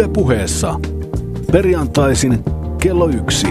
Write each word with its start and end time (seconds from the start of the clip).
Yle 0.00 0.08
puheessa. 0.08 0.80
Perjantaisin 1.52 2.44
kello 2.82 3.08
yksi. 3.08 3.46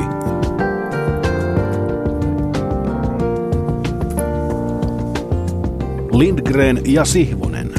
Lindgren 6.12 6.82
ja 6.86 7.06
Sihvonen. 7.06 7.72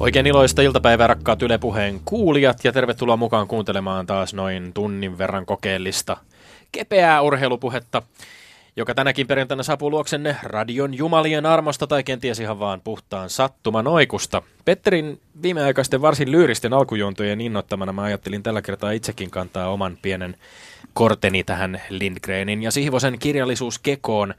Oikein 0.00 0.26
iloista 0.26 0.62
iltapäivää 0.62 1.06
rakkaat 1.06 1.42
Yle 1.42 1.58
Puheen 1.58 2.00
kuulijat 2.04 2.64
ja 2.64 2.72
tervetuloa 2.72 3.16
mukaan 3.16 3.48
kuuntelemaan 3.48 4.06
taas 4.06 4.34
noin 4.34 4.72
tunnin 4.72 5.18
verran 5.18 5.46
kokeellista 5.46 6.16
kepeää 6.72 7.22
urheilupuhetta, 7.22 8.02
joka 8.76 8.94
tänäkin 8.94 9.26
perjantaina 9.26 9.62
saapuu 9.62 9.90
luoksenne 9.90 10.36
radion 10.42 10.94
jumalien 10.94 11.46
armosta 11.46 11.86
tai 11.86 12.04
kenties 12.04 12.40
ihan 12.40 12.58
vaan 12.58 12.80
puhtaan 12.80 13.30
sattumanoikusta. 13.30 14.42
Petterin 14.64 15.20
viimeaikaisten 15.42 16.02
varsin 16.02 16.30
lyyristen 16.32 16.72
alkujuontojen 16.72 17.40
innoittamana 17.40 17.92
mä 17.92 18.02
ajattelin 18.02 18.42
tällä 18.42 18.62
kertaa 18.62 18.90
itsekin 18.90 19.30
kantaa 19.30 19.70
oman 19.70 19.98
pienen 20.02 20.36
korteni 20.92 21.44
tähän 21.44 21.82
Lindgrenin 21.88 22.62
ja 22.62 22.70
Sihvosen 22.70 23.18
kirjallisuuskekoon. 23.18 24.34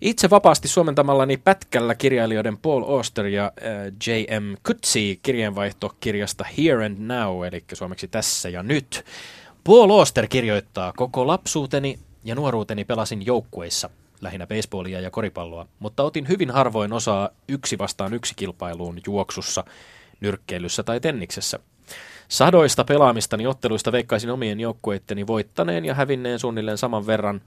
Itse 0.00 0.30
vapaasti 0.30 0.68
suomentamallani 0.68 1.36
pätkällä 1.36 1.94
kirjailijoiden 1.94 2.58
Paul 2.58 2.82
Auster 2.82 3.26
ja 3.26 3.44
äh, 3.44 3.72
J.M. 4.06 4.56
Kutsi 4.66 5.20
kirjeenvaihtokirjasta 5.22 6.44
Here 6.58 6.86
and 6.86 6.96
Now, 6.98 7.44
eli 7.44 7.64
suomeksi 7.72 8.08
tässä 8.08 8.48
ja 8.48 8.62
nyt. 8.62 9.04
Paul 9.64 9.90
Auster 9.90 10.26
kirjoittaa, 10.26 10.92
koko 10.96 11.26
lapsuuteni 11.26 11.98
ja 12.24 12.34
nuoruuteni 12.34 12.84
pelasin 12.84 13.26
joukkueissa, 13.26 13.90
lähinnä 14.20 14.46
baseballia 14.46 15.00
ja 15.00 15.10
koripalloa, 15.10 15.66
mutta 15.78 16.02
otin 16.02 16.28
hyvin 16.28 16.50
harvoin 16.50 16.92
osaa 16.92 17.28
yksi 17.48 17.78
vastaan 17.78 18.14
yksi 18.14 18.34
kilpailuun 18.36 19.00
juoksussa, 19.06 19.64
nyrkkeilyssä 20.20 20.82
tai 20.82 21.00
tenniksessä. 21.00 21.58
Sadoista 22.28 22.84
pelaamistani 22.84 23.46
otteluista 23.46 23.92
veikkaisin 23.92 24.30
omien 24.30 24.60
joukkueitteni 24.60 25.26
voittaneen 25.26 25.84
ja 25.84 25.94
hävinneen 25.94 26.38
suunnilleen 26.38 26.78
saman 26.78 27.06
verran. 27.06 27.40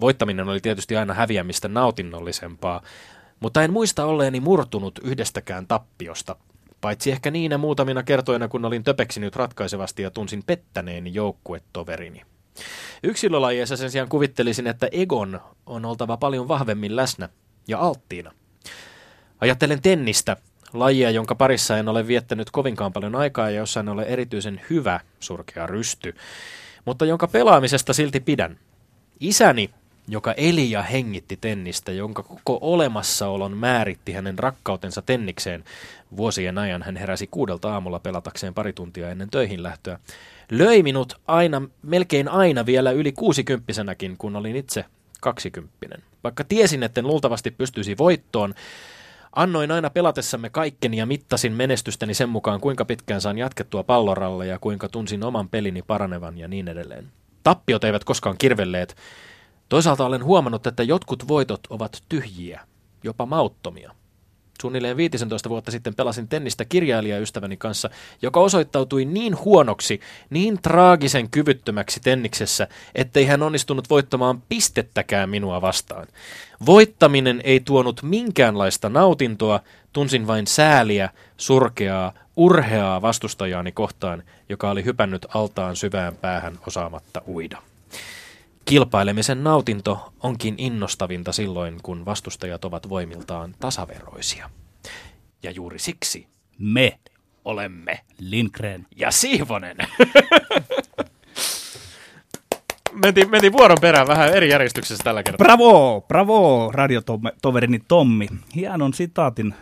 Voittaminen 0.00 0.48
oli 0.48 0.60
tietysti 0.60 0.96
aina 0.96 1.14
häviämistä 1.14 1.68
nautinnollisempaa, 1.68 2.82
mutta 3.40 3.62
en 3.62 3.72
muista 3.72 4.04
olleeni 4.04 4.40
murtunut 4.40 4.98
yhdestäkään 5.04 5.66
tappiosta, 5.66 6.36
paitsi 6.80 7.10
ehkä 7.12 7.30
niinä 7.30 7.58
muutamina 7.58 8.02
kertoina, 8.02 8.48
kun 8.48 8.64
olin 8.64 8.84
töpeksinyt 8.84 9.36
ratkaisevasti 9.36 10.02
ja 10.02 10.10
tunsin 10.10 10.42
pettäneeni 10.46 11.14
joukkuetoverini. 11.14 12.22
Yksilölajeissa 13.02 13.76
sen 13.76 13.90
sijaan 13.90 14.08
kuvittelisin, 14.08 14.66
että 14.66 14.88
egon 14.92 15.40
on 15.66 15.84
oltava 15.84 16.16
paljon 16.16 16.48
vahvemmin 16.48 16.96
läsnä 16.96 17.28
ja 17.68 17.78
alttiina. 17.78 18.32
Ajattelen 19.40 19.82
tennistä, 19.82 20.36
lajia, 20.72 21.10
jonka 21.10 21.34
parissa 21.34 21.78
en 21.78 21.88
ole 21.88 22.06
viettänyt 22.06 22.50
kovinkaan 22.50 22.92
paljon 22.92 23.14
aikaa 23.14 23.50
ja 23.50 23.56
jossa 23.56 23.80
en 23.80 23.88
ole 23.88 24.02
erityisen 24.02 24.60
hyvä 24.70 25.00
surkea 25.20 25.66
rysty, 25.66 26.14
mutta 26.84 27.04
jonka 27.04 27.28
pelaamisesta 27.28 27.92
silti 27.92 28.20
pidän. 28.20 28.58
Isäni, 29.20 29.70
joka 30.08 30.32
eli 30.32 30.70
ja 30.70 30.82
hengitti 30.82 31.38
tennistä, 31.40 31.92
jonka 31.92 32.22
koko 32.22 32.58
olemassaolon 32.60 33.56
määritti 33.56 34.12
hänen 34.12 34.38
rakkautensa 34.38 35.02
tennikseen. 35.02 35.64
Vuosien 36.16 36.58
ajan 36.58 36.82
hän 36.82 36.96
heräsi 36.96 37.26
kuudelta 37.26 37.72
aamulla 37.72 37.98
pelatakseen 37.98 38.54
pari 38.54 38.72
tuntia 38.72 39.10
ennen 39.10 39.30
töihin 39.30 39.62
lähtöä 39.62 39.98
löi 40.50 40.82
minut 40.82 41.20
aina, 41.26 41.62
melkein 41.82 42.28
aina 42.28 42.66
vielä 42.66 42.90
yli 42.90 43.12
kuusikymppisenäkin, 43.12 44.16
kun 44.18 44.36
olin 44.36 44.56
itse 44.56 44.84
kaksikymppinen. 45.20 46.02
Vaikka 46.24 46.44
tiesin, 46.44 46.82
etten 46.82 47.06
luultavasti 47.06 47.50
pystyisi 47.50 47.98
voittoon, 47.98 48.54
annoin 49.32 49.70
aina 49.70 49.90
pelatessamme 49.90 50.50
kaikkeni 50.50 50.96
ja 50.96 51.06
mittasin 51.06 51.52
menestystäni 51.52 52.14
sen 52.14 52.28
mukaan, 52.28 52.60
kuinka 52.60 52.84
pitkään 52.84 53.20
saan 53.20 53.38
jatkettua 53.38 53.82
palloralle 53.82 54.46
ja 54.46 54.58
kuinka 54.58 54.88
tunsin 54.88 55.24
oman 55.24 55.48
pelini 55.48 55.82
paranevan 55.82 56.38
ja 56.38 56.48
niin 56.48 56.68
edelleen. 56.68 57.08
Tappiot 57.42 57.84
eivät 57.84 58.04
koskaan 58.04 58.38
kirvelleet. 58.38 58.96
Toisaalta 59.68 60.06
olen 60.06 60.24
huomannut, 60.24 60.66
että 60.66 60.82
jotkut 60.82 61.28
voitot 61.28 61.60
ovat 61.70 62.02
tyhjiä, 62.08 62.60
jopa 63.04 63.26
mauttomia. 63.26 63.94
Suunnilleen 64.60 64.96
15 64.96 65.48
vuotta 65.48 65.70
sitten 65.70 65.94
pelasin 65.94 66.28
tennistä 66.28 66.64
kirjailijaystäväni 66.64 67.56
kanssa, 67.56 67.90
joka 68.22 68.40
osoittautui 68.40 69.04
niin 69.04 69.38
huonoksi, 69.44 70.00
niin 70.30 70.62
traagisen 70.62 71.30
kyvyttömäksi 71.30 72.00
tenniksessä, 72.00 72.68
ettei 72.94 73.24
hän 73.24 73.42
onnistunut 73.42 73.90
voittamaan 73.90 74.42
pistettäkään 74.48 75.30
minua 75.30 75.60
vastaan. 75.60 76.06
Voittaminen 76.66 77.40
ei 77.44 77.60
tuonut 77.60 78.02
minkäänlaista 78.02 78.88
nautintoa, 78.88 79.60
tunsin 79.92 80.26
vain 80.26 80.46
sääliä, 80.46 81.10
surkeaa, 81.36 82.12
urheaa 82.36 83.02
vastustajaani 83.02 83.72
kohtaan, 83.72 84.22
joka 84.48 84.70
oli 84.70 84.84
hypännyt 84.84 85.26
altaan 85.34 85.76
syvään 85.76 86.16
päähän 86.16 86.58
osaamatta 86.66 87.22
uida. 87.28 87.62
Kilpailemisen 88.66 89.44
nautinto 89.44 90.12
onkin 90.22 90.54
innostavinta 90.58 91.32
silloin, 91.32 91.76
kun 91.82 92.04
vastustajat 92.04 92.64
ovat 92.64 92.88
voimiltaan 92.88 93.54
tasaveroisia. 93.60 94.50
Ja 95.42 95.50
juuri 95.50 95.78
siksi 95.78 96.26
me 96.58 96.98
olemme 97.44 98.00
Lindgren 98.18 98.86
ja 98.96 99.10
Siivonen. 99.10 99.76
mentiin, 103.04 103.30
mentiin 103.30 103.52
vuoron 103.52 103.78
perään 103.80 104.06
vähän 104.06 104.34
eri 104.34 104.50
järjestyksessä 104.50 105.04
tällä 105.04 105.22
kertaa. 105.22 105.44
Bravo, 105.44 106.00
bravo, 106.08 106.70
radiotoverini 106.72 107.80
Tommi. 107.88 108.28
Hienon 108.54 108.94
sitaatin 108.94 109.54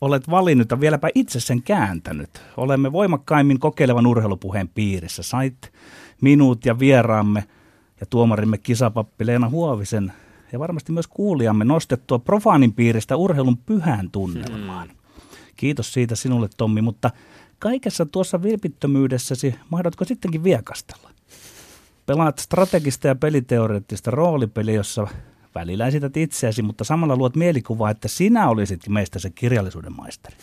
olet 0.00 0.30
valinnut 0.30 0.70
ja 0.70 0.80
vieläpä 0.80 1.08
itse 1.14 1.40
sen 1.40 1.62
kääntänyt. 1.62 2.30
Olemme 2.56 2.92
voimakkaimmin 2.92 3.60
kokeilevan 3.60 4.06
urheilupuheen 4.06 4.68
piirissä. 4.68 5.22
Sait 5.22 5.72
minut 6.20 6.66
ja 6.66 6.78
vieraamme– 6.78 7.44
ja 8.00 8.06
tuomarimme 8.10 8.58
kisapappi 8.58 9.26
Leena 9.26 9.48
Huovisen 9.48 10.12
ja 10.52 10.58
varmasti 10.58 10.92
myös 10.92 11.06
kuulijamme 11.08 11.64
nostettua 11.64 12.18
profaanin 12.18 12.72
piiristä 12.72 13.16
urheilun 13.16 13.56
pyhään 13.56 14.10
tunnelmaan. 14.10 14.88
Hmm. 14.88 14.96
Kiitos 15.56 15.92
siitä 15.92 16.14
sinulle 16.14 16.48
Tommi, 16.56 16.82
mutta 16.82 17.10
kaikessa 17.58 18.06
tuossa 18.06 18.42
vilpittömyydessäsi 18.42 19.54
mahdatko 19.70 20.04
sittenkin 20.04 20.44
viekastella? 20.44 21.10
Pelaat 22.06 22.38
strategista 22.38 23.08
ja 23.08 23.14
peliteoreettista 23.14 24.10
roolipeliä, 24.10 24.74
jossa 24.74 25.06
välillä 25.54 25.86
esität 25.86 26.16
itseäsi, 26.16 26.62
mutta 26.62 26.84
samalla 26.84 27.16
luot 27.16 27.36
mielikuvaa, 27.36 27.90
että 27.90 28.08
sinä 28.08 28.48
olisit 28.48 28.88
meistä 28.88 29.18
se 29.18 29.30
kirjallisuuden 29.30 29.96
maisteri. 29.96 30.36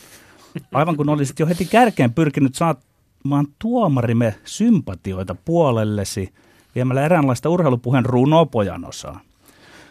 Aivan 0.72 0.96
kun 0.96 1.08
olisit 1.08 1.38
jo 1.38 1.46
heti 1.46 1.64
kärkeen 1.64 2.12
pyrkinyt 2.12 2.54
saamaan 2.54 3.46
tuomarimme 3.58 4.34
sympatioita 4.44 5.34
puolellesi– 5.34 6.28
viemällä 6.78 7.04
eräänlaista 7.04 7.48
urheilupuheen 7.48 8.04
runopojan 8.04 8.84
osaa. 8.84 9.20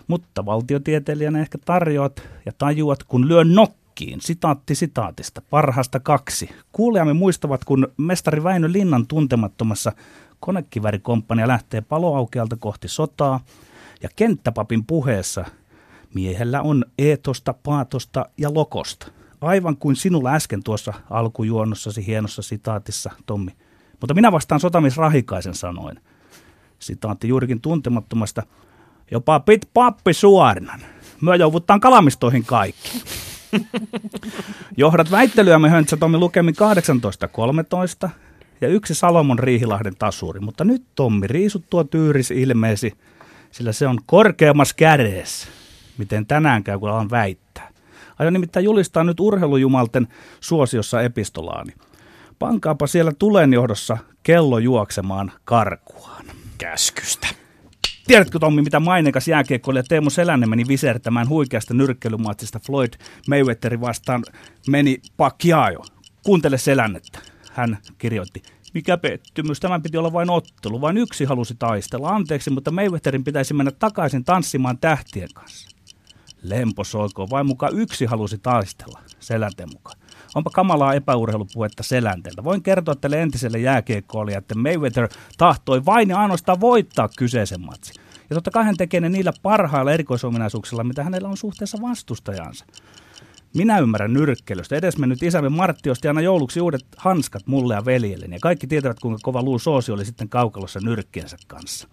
Mutta 0.08 0.46
valtiotieteilijänä 0.46 1.40
ehkä 1.40 1.58
tarjoat 1.66 2.24
ja 2.46 2.52
tajuat, 2.58 3.04
kun 3.04 3.28
lyö 3.28 3.44
nokkiin, 3.44 4.22
sitaatti 4.22 4.76
sitaatista, 4.76 5.42
parhaasta 5.50 6.00
kaksi. 6.00 6.50
Kuulijamme 6.72 7.14
muistavat, 7.14 7.66
kun 7.66 7.88
mestari 7.98 8.44
Väinö 8.44 8.72
Linnan 8.72 9.08
tuntemattomassa 9.08 9.92
konekivärikomppania 10.40 11.48
lähtee 11.48 11.82
paloaukealta 11.82 12.56
kohti 12.56 12.88
sotaa, 12.88 13.40
ja 14.04 14.10
kenttäpapin 14.16 14.86
puheessa 14.86 15.46
miehellä 16.14 16.62
on 16.62 16.86
eetosta, 16.98 17.54
paatosta 17.54 18.26
ja 18.38 18.54
lokosta. 18.54 19.08
Aivan 19.42 19.78
kuin 19.78 19.96
sinulla 19.96 20.34
äsken 20.34 20.64
tuossa 20.64 20.94
alkujuonnossasi 21.10 22.08
hienossa 22.08 22.42
sitaatissa, 22.42 23.12
Tommi. 23.26 23.52
Mutta 24.02 24.14
minä 24.14 24.32
vastaan 24.32 24.60
sotamis 24.60 24.98
Rahikaisen 24.98 25.56
sanoin– 25.56 26.00
Sitaatti 26.80 27.28
juurikin 27.28 27.62
tuntemattomasta. 27.62 28.44
Jopa 29.12 29.40
pit 29.40 29.70
pappi 29.74 30.14
suorinan. 30.14 30.80
Myö 31.22 31.36
jouvuttaan 31.36 31.80
kalamistoihin 31.80 32.46
kaikki. 32.46 33.02
Johdat 34.78 35.12
väittelyämme 35.12 35.70
Höntsä 35.70 35.98
Tommi 35.98 36.18
lukemin 36.18 36.56
18.13 38.06 38.10
ja 38.62 38.68
yksi 38.68 38.96
Salomon 38.96 39.40
Riihilahden 39.40 39.96
tasuri. 40.00 40.40
Mutta 40.40 40.64
nyt 40.64 40.84
Tommi, 40.96 41.28
riisut 41.28 41.64
tuo 41.70 41.84
tyyris 41.84 42.32
ilmeesi, 42.32 42.94
sillä 43.52 43.72
se 43.72 43.88
on 43.88 44.00
korkeammas 44.06 44.74
kädessä. 44.74 45.48
Miten 45.98 46.26
tänään 46.26 46.64
käy, 46.64 46.80
kun 46.80 46.90
alan 46.90 47.10
väittää. 47.10 47.70
Aion 48.20 48.34
nimittäin 48.34 48.64
julistaa 48.64 49.04
nyt 49.04 49.20
urheilujumalten 49.20 50.08
suosiossa 50.40 51.02
epistolaani. 51.02 51.74
Pankaapa 52.40 52.88
siellä 52.88 53.12
tulen 53.20 53.54
johdossa 53.54 53.98
kello 54.24 54.60
juoksemaan 54.60 55.32
karkuaan 55.46 56.37
käskystä. 56.58 57.28
Tiedätkö 58.08 58.40
Tommi, 58.40 58.62
mitä 58.62 58.80
maineikas 58.80 59.28
jääkiekkoilija 59.28 59.84
Teemu 59.84 60.10
Selänne 60.10 60.48
meni 60.48 60.64
visertämään 60.68 61.30
huikeasta 61.30 61.74
nyrkkeilymatsista 61.74 62.60
Floyd 62.60 62.94
Mayweatherin 63.28 63.82
vastaan 63.82 64.24
meni 64.68 65.02
Pacquiao. 65.18 65.86
Kuuntele 66.26 66.58
Selännettä. 66.58 67.20
Hän 67.52 67.78
kirjoitti, 67.98 68.42
mikä 68.74 68.98
pettymys, 68.98 69.60
tämän 69.60 69.82
piti 69.82 69.98
olla 69.98 70.14
vain 70.14 70.30
ottelu, 70.30 70.82
vain 70.82 70.98
yksi 70.98 71.26
halusi 71.26 71.56
taistella. 71.60 72.10
Anteeksi, 72.10 72.50
mutta 72.50 72.72
Mayweatherin 72.72 73.24
pitäisi 73.24 73.54
mennä 73.54 73.72
takaisin 73.72 74.24
tanssimaan 74.24 74.78
tähtien 74.78 75.30
kanssa. 75.34 75.70
Lempo 76.44 76.84
soiko, 76.84 77.30
vain 77.30 77.46
mukaan 77.46 77.80
yksi 77.80 78.06
halusi 78.06 78.38
taistella, 78.38 79.00
Selänteen 79.20 79.70
mukaan. 79.74 80.00
Onpa 80.36 80.50
kamalaa 80.50 80.94
epäurheilupuhetta 80.94 81.84
selänteeltä. 81.84 82.44
Voin 82.44 82.64
kertoa 82.64 82.96
teille 82.96 83.22
entiselle 83.22 83.60
jääkiekkoilijalle, 83.60 84.38
että 84.38 84.56
Mayweather 84.56 85.08
tahtoi 85.38 85.86
vain 85.86 86.10
ja 86.10 86.18
ainoastaan 86.18 86.60
voittaa 86.60 87.10
kyseisen 87.18 87.62
matsin. 87.62 87.96
Ja 88.30 88.34
totta 88.34 88.52
kai 88.52 88.64
hän 88.64 88.78
tekee 88.78 89.00
ne 89.00 89.10
niillä 89.10 89.34
parhailla 89.42 89.92
erikoisominaisuuksilla, 89.92 90.84
mitä 90.84 91.04
hänellä 91.04 91.30
on 91.30 91.38
suhteessa 91.38 91.78
vastustajansa. 91.82 92.66
Minä 93.56 93.80
ymmärrän 93.80 94.14
nyrkkeilystä. 94.14 94.76
Edesmennyt 94.76 95.24
isämme 95.24 95.50
Martti 95.50 95.90
osti 95.90 96.08
aina 96.08 96.22
jouluksi 96.22 96.62
uudet 96.62 96.86
hanskat 96.98 97.48
mulle 97.48 97.74
ja 97.74 97.86
veljelleni. 97.86 98.36
Ja 98.36 98.40
kaikki 98.42 98.68
tietävät, 98.68 99.00
kuinka 99.00 99.20
kova 99.24 99.44
Luu 99.44 99.60
Soosi 99.60 99.92
oli 99.92 100.06
sitten 100.06 100.30
kaukalossa 100.30 100.80
nyrkkiensä 100.84 101.38
kanssa. 101.48 101.88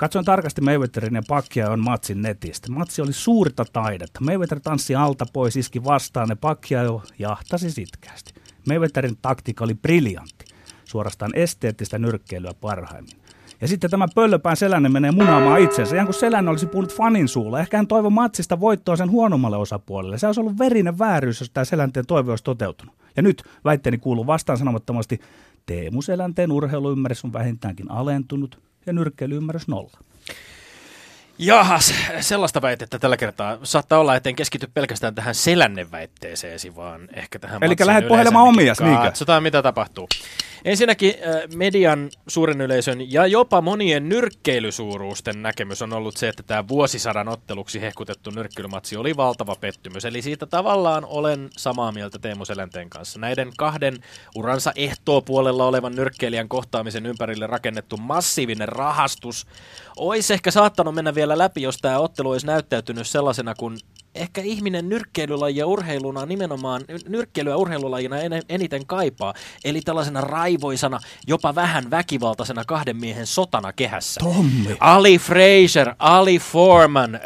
Katsoin 0.00 0.24
tarkasti 0.24 0.60
Mayweatherin 0.60 1.14
ja 1.14 1.22
Pacquiao 1.28 1.72
on 1.72 1.80
matsin 1.80 2.22
netistä. 2.22 2.72
Matsi 2.72 3.02
oli 3.02 3.12
suurta 3.12 3.64
taidetta. 3.72 4.20
Mayweather 4.20 4.60
tanssi 4.60 4.94
alta 4.94 5.26
pois, 5.32 5.56
iski 5.56 5.84
vastaan 5.84 6.28
ja 6.28 6.36
Pacquiao 6.36 7.02
jahtasi 7.18 7.70
sitkeästi. 7.70 8.34
Mayweatherin 8.68 9.16
taktiikka 9.22 9.64
oli 9.64 9.74
briljantti. 9.74 10.44
Suorastaan 10.84 11.30
esteettistä 11.34 11.98
nyrkkeilyä 11.98 12.52
parhaimmin. 12.60 13.16
Ja 13.60 13.68
sitten 13.68 13.90
tämä 13.90 14.06
pöllöpään 14.14 14.56
Selänne 14.56 14.88
menee 14.88 15.10
munaamaan 15.10 15.60
itsensä. 15.60 15.94
Ihan 15.96 16.06
kuin 16.06 16.20
Selänne 16.20 16.50
olisi 16.50 16.66
puhunut 16.66 16.94
fanin 16.94 17.28
suulla. 17.28 17.60
Ehkä 17.60 17.76
hän 17.76 17.86
toivoi 17.86 18.10
matsista 18.10 18.60
voittoa 18.60 18.96
sen 18.96 19.10
huonommalle 19.10 19.56
osapuolelle. 19.56 20.18
Se 20.18 20.26
olisi 20.26 20.40
ollut 20.40 20.58
verinen 20.58 20.98
vääryys, 20.98 21.40
jos 21.40 21.50
tämä 21.50 21.64
Selänteen 21.64 22.06
toive 22.06 22.32
olisi 22.32 22.44
toteutunut. 22.44 22.94
Ja 23.16 23.22
nyt 23.22 23.42
väitteeni 23.64 23.98
kuuluu 23.98 24.26
vastaan 24.26 24.58
sanomattomasti, 24.58 25.20
Teemu 25.66 26.02
Selänteen 26.02 26.52
urheiluymmärrys 26.52 27.24
on 27.24 27.32
vähintäänkin 27.32 27.90
alentunut 27.90 28.69
ja 28.86 28.92
nyrkkeilyymmärrys 28.92 29.68
nolla. 29.68 29.98
Jahas, 31.38 31.94
sellaista 32.20 32.62
väitettä 32.62 32.98
tällä 32.98 33.16
kertaa. 33.16 33.58
Saattaa 33.62 33.98
olla, 33.98 34.16
että 34.16 34.28
en 34.28 34.36
keskity 34.36 34.70
pelkästään 34.74 35.14
tähän 35.14 35.34
selänne 35.34 35.90
väitteeseesi, 35.90 36.76
vaan 36.76 37.08
ehkä 37.12 37.38
tähän 37.38 37.64
Eli 37.64 37.76
lähdet 37.84 38.08
puhelemaan 38.08 38.48
omias, 38.48 38.80
niinkö? 38.80 39.02
Katsotaan, 39.02 39.42
mitä 39.42 39.62
tapahtuu. 39.62 40.08
Ensinnäkin 40.64 41.14
äh, 41.14 41.56
median 41.56 42.10
suuren 42.28 42.60
yleisön 42.60 43.12
ja 43.12 43.26
jopa 43.26 43.60
monien 43.60 44.08
nyrkkeilysuuruusten 44.08 45.42
näkemys 45.42 45.82
on 45.82 45.92
ollut 45.92 46.16
se, 46.16 46.28
että 46.28 46.42
tämä 46.42 46.68
vuosisadan 46.68 47.28
otteluksi 47.28 47.80
hehkutettu 47.80 48.30
nyrkkeilymatsi 48.30 48.96
oli 48.96 49.16
valtava 49.16 49.56
pettymys. 49.60 50.04
Eli 50.04 50.22
siitä 50.22 50.46
tavallaan 50.46 51.04
olen 51.04 51.48
samaa 51.56 51.92
mieltä 51.92 52.18
Teemu 52.18 52.44
Selänteen 52.44 52.90
kanssa. 52.90 53.18
Näiden 53.18 53.52
kahden 53.58 53.98
uransa 54.34 54.72
ehtoopuolella 54.76 55.64
olevan 55.64 55.94
nyrkkeilijän 55.94 56.48
kohtaamisen 56.48 57.06
ympärille 57.06 57.46
rakennettu 57.46 57.96
massiivinen 57.96 58.68
rahastus 58.68 59.46
olisi 59.96 60.32
ehkä 60.32 60.50
saattanut 60.50 60.94
mennä 60.94 61.14
vielä 61.14 61.38
läpi, 61.38 61.62
jos 61.62 61.78
tämä 61.78 61.98
ottelu 61.98 62.30
olisi 62.30 62.46
näyttäytynyt 62.46 63.06
sellaisena 63.06 63.54
kuin 63.54 63.78
ehkä 64.14 64.40
ihminen 64.40 64.88
nyrkkeilylaji 64.88 65.56
ja 65.56 65.66
urheiluna 65.66 66.26
nimenomaan, 66.26 66.82
nyrkkeilyä 67.08 67.56
urheilulajina 67.56 68.18
en, 68.18 68.42
eniten 68.48 68.86
kaipaa. 68.86 69.34
Eli 69.64 69.80
tällaisena 69.80 70.20
raivoisana, 70.20 71.00
jopa 71.26 71.54
vähän 71.54 71.90
väkivaltaisena 71.90 72.64
kahden 72.64 72.96
miehen 72.96 73.26
sotana 73.26 73.72
kehässä. 73.72 74.20
Tommi. 74.20 74.76
Ali 74.80 75.18
Fraser, 75.18 75.94
Ali 75.98 76.38
Foreman, 76.38 77.14
äh, 77.14 77.20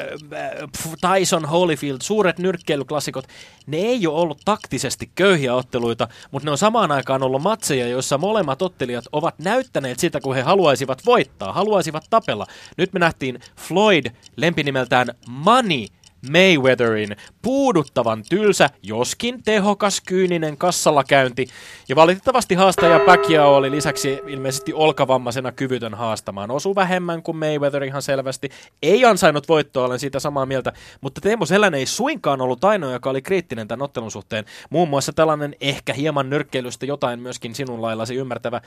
Tyson 1.01 1.45
Holyfield, 1.45 1.99
suuret 2.03 2.39
nyrkkeilyklassikot, 2.39 3.27
ne 3.67 3.77
ei 3.77 4.07
ole 4.07 4.21
ollut 4.21 4.41
taktisesti 4.45 5.11
köyhiä 5.15 5.55
otteluita, 5.55 6.09
mutta 6.31 6.47
ne 6.47 6.51
on 6.51 6.59
samaan 6.59 6.93
aikaan 6.93 7.23
ollut 7.23 7.43
matseja, 7.43 7.89
joissa 7.89 8.19
molemmat 8.19 8.63
ottelijat 8.63 9.05
ovat 9.13 9.39
näyttäneet 9.39 9.99
sitä, 9.99 10.21
kun 10.21 10.35
he 10.35 10.43
haluaisivat 10.43 11.07
voittaa, 11.07 11.53
haluaisivat 11.53 12.05
tapella. 12.11 12.47
Nyt 12.77 12.93
me 12.93 13.01
nähtiin 13.01 13.41
Floyd 13.57 14.07
lempinimeltään 14.37 15.09
Money 15.29 15.87
Mayweatherin 16.31 17.17
puuduttavan 17.43 18.23
tylsä, 18.29 18.71
joskin 18.83 19.43
tehokas 19.43 20.01
kyyninen 20.01 20.57
kassalla 20.57 21.05
käynti. 21.05 21.47
Ja 21.89 21.97
valitettavasti 21.97 22.55
haastaja 22.55 22.99
Pacquiao 22.99 23.57
oli 23.57 23.71
lisäksi 23.71 24.21
ilmeisesti 24.27 24.73
olkavammaisena 24.73 25.53
kyvytön 25.53 25.95
haastamaan. 25.95 26.51
Osu 26.51 26.75
vähemmän 26.75 27.23
kuin 27.23 27.37
Mayweather 27.37 27.85
ihan 27.85 28.03
selvästi. 28.03 28.49
Ei 28.83 29.05
ansainnut 29.05 29.49
voittoa, 29.49 29.87
olen 29.87 29.99
siitä 29.99 30.21
samaa 30.21 30.47
mieltä. 30.47 30.73
Mutta 31.01 31.21
Teemu 31.21 31.47
Selän 31.47 31.75
ei 31.75 31.87
suinkaan 31.87 32.41
ollut 32.41 32.65
ainoa, 32.65 32.93
joka 32.93 33.11
oli 33.11 33.23
kriittinen 33.23 33.69
tämän 33.69 33.85
ottelun 33.85 34.11
suhteen. 34.11 34.45
Muun 34.71 34.89
muassa 34.89 35.13
tällainen 35.13 35.55
ehkä 35.61 35.93
hieman 35.93 36.31
nyrkkeilystä 36.31 36.87
jotain 36.87 37.21
myöskin 37.21 37.55
sinun 37.55 37.83
laillasi 37.83 38.15
ymmärtävä 38.15 38.57
äh, 38.57 38.63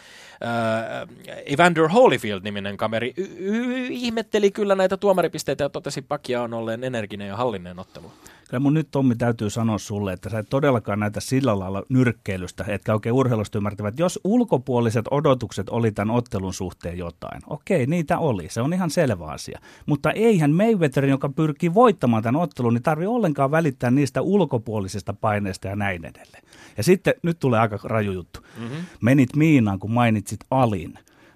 Evander 1.45 1.87
Holyfield-niminen 1.87 2.77
kameri 2.77 3.13
y- 3.17 3.35
y- 3.37 3.87
ihmetteli 3.89 4.51
kyllä 4.51 4.75
näitä 4.75 4.97
tuomaripisteitä 4.97 5.63
ja 5.63 5.69
totesi 5.69 6.01
Pacquiao 6.01 6.47
olleen 6.51 6.83
energinen 6.83 7.27
ja 7.27 7.35
hallinneen 7.47 7.79
ottelu. 7.79 8.11
Kyllä 8.49 8.59
mun 8.59 8.73
nyt 8.73 8.87
Tommi 8.91 9.15
täytyy 9.15 9.49
sanoa 9.49 9.77
sulle, 9.77 10.13
että 10.13 10.29
sä 10.29 10.39
et 10.39 10.49
todellakaan 10.49 10.99
näitä 10.99 11.19
sillä 11.19 11.59
lailla 11.59 11.83
nyrkkeilystä, 11.89 12.65
etkä 12.67 12.93
oikein 12.93 13.13
urheilusta 13.13 13.57
ymmärtävät. 13.57 13.99
Jos 13.99 14.19
ulkopuoliset 14.23 15.05
odotukset 15.11 15.69
oli 15.69 15.91
tämän 15.91 16.15
ottelun 16.15 16.53
suhteen 16.53 16.97
jotain, 16.97 17.41
okei, 17.47 17.85
niitä 17.85 18.19
oli, 18.19 18.47
se 18.49 18.61
on 18.61 18.73
ihan 18.73 18.89
selvä 18.89 19.25
asia. 19.25 19.59
Mutta 19.85 20.11
eihän 20.11 20.51
Mayweatherin, 20.51 21.09
joka 21.09 21.29
pyrkii 21.29 21.73
voittamaan 21.73 22.23
tämän 22.23 22.41
ottelun, 22.41 22.73
niin 22.73 22.83
tarvitse 22.83 23.07
ollenkaan 23.07 23.51
välittää 23.51 23.91
niistä 23.91 24.21
ulkopuolisista 24.21 25.13
paineista 25.13 25.67
ja 25.67 25.75
näin 25.75 26.05
edelleen. 26.05 26.43
Ja 26.77 26.83
sitten, 26.83 27.13
nyt 27.23 27.39
tulee 27.39 27.59
aika 27.59 27.79
raju 27.83 28.11
juttu. 28.11 28.39
Mm-hmm. 28.57 28.77
Menit 29.01 29.35
Miinaan, 29.35 29.79
kun 29.79 29.91
mainitsit 29.91 30.39
Alin 30.51 30.93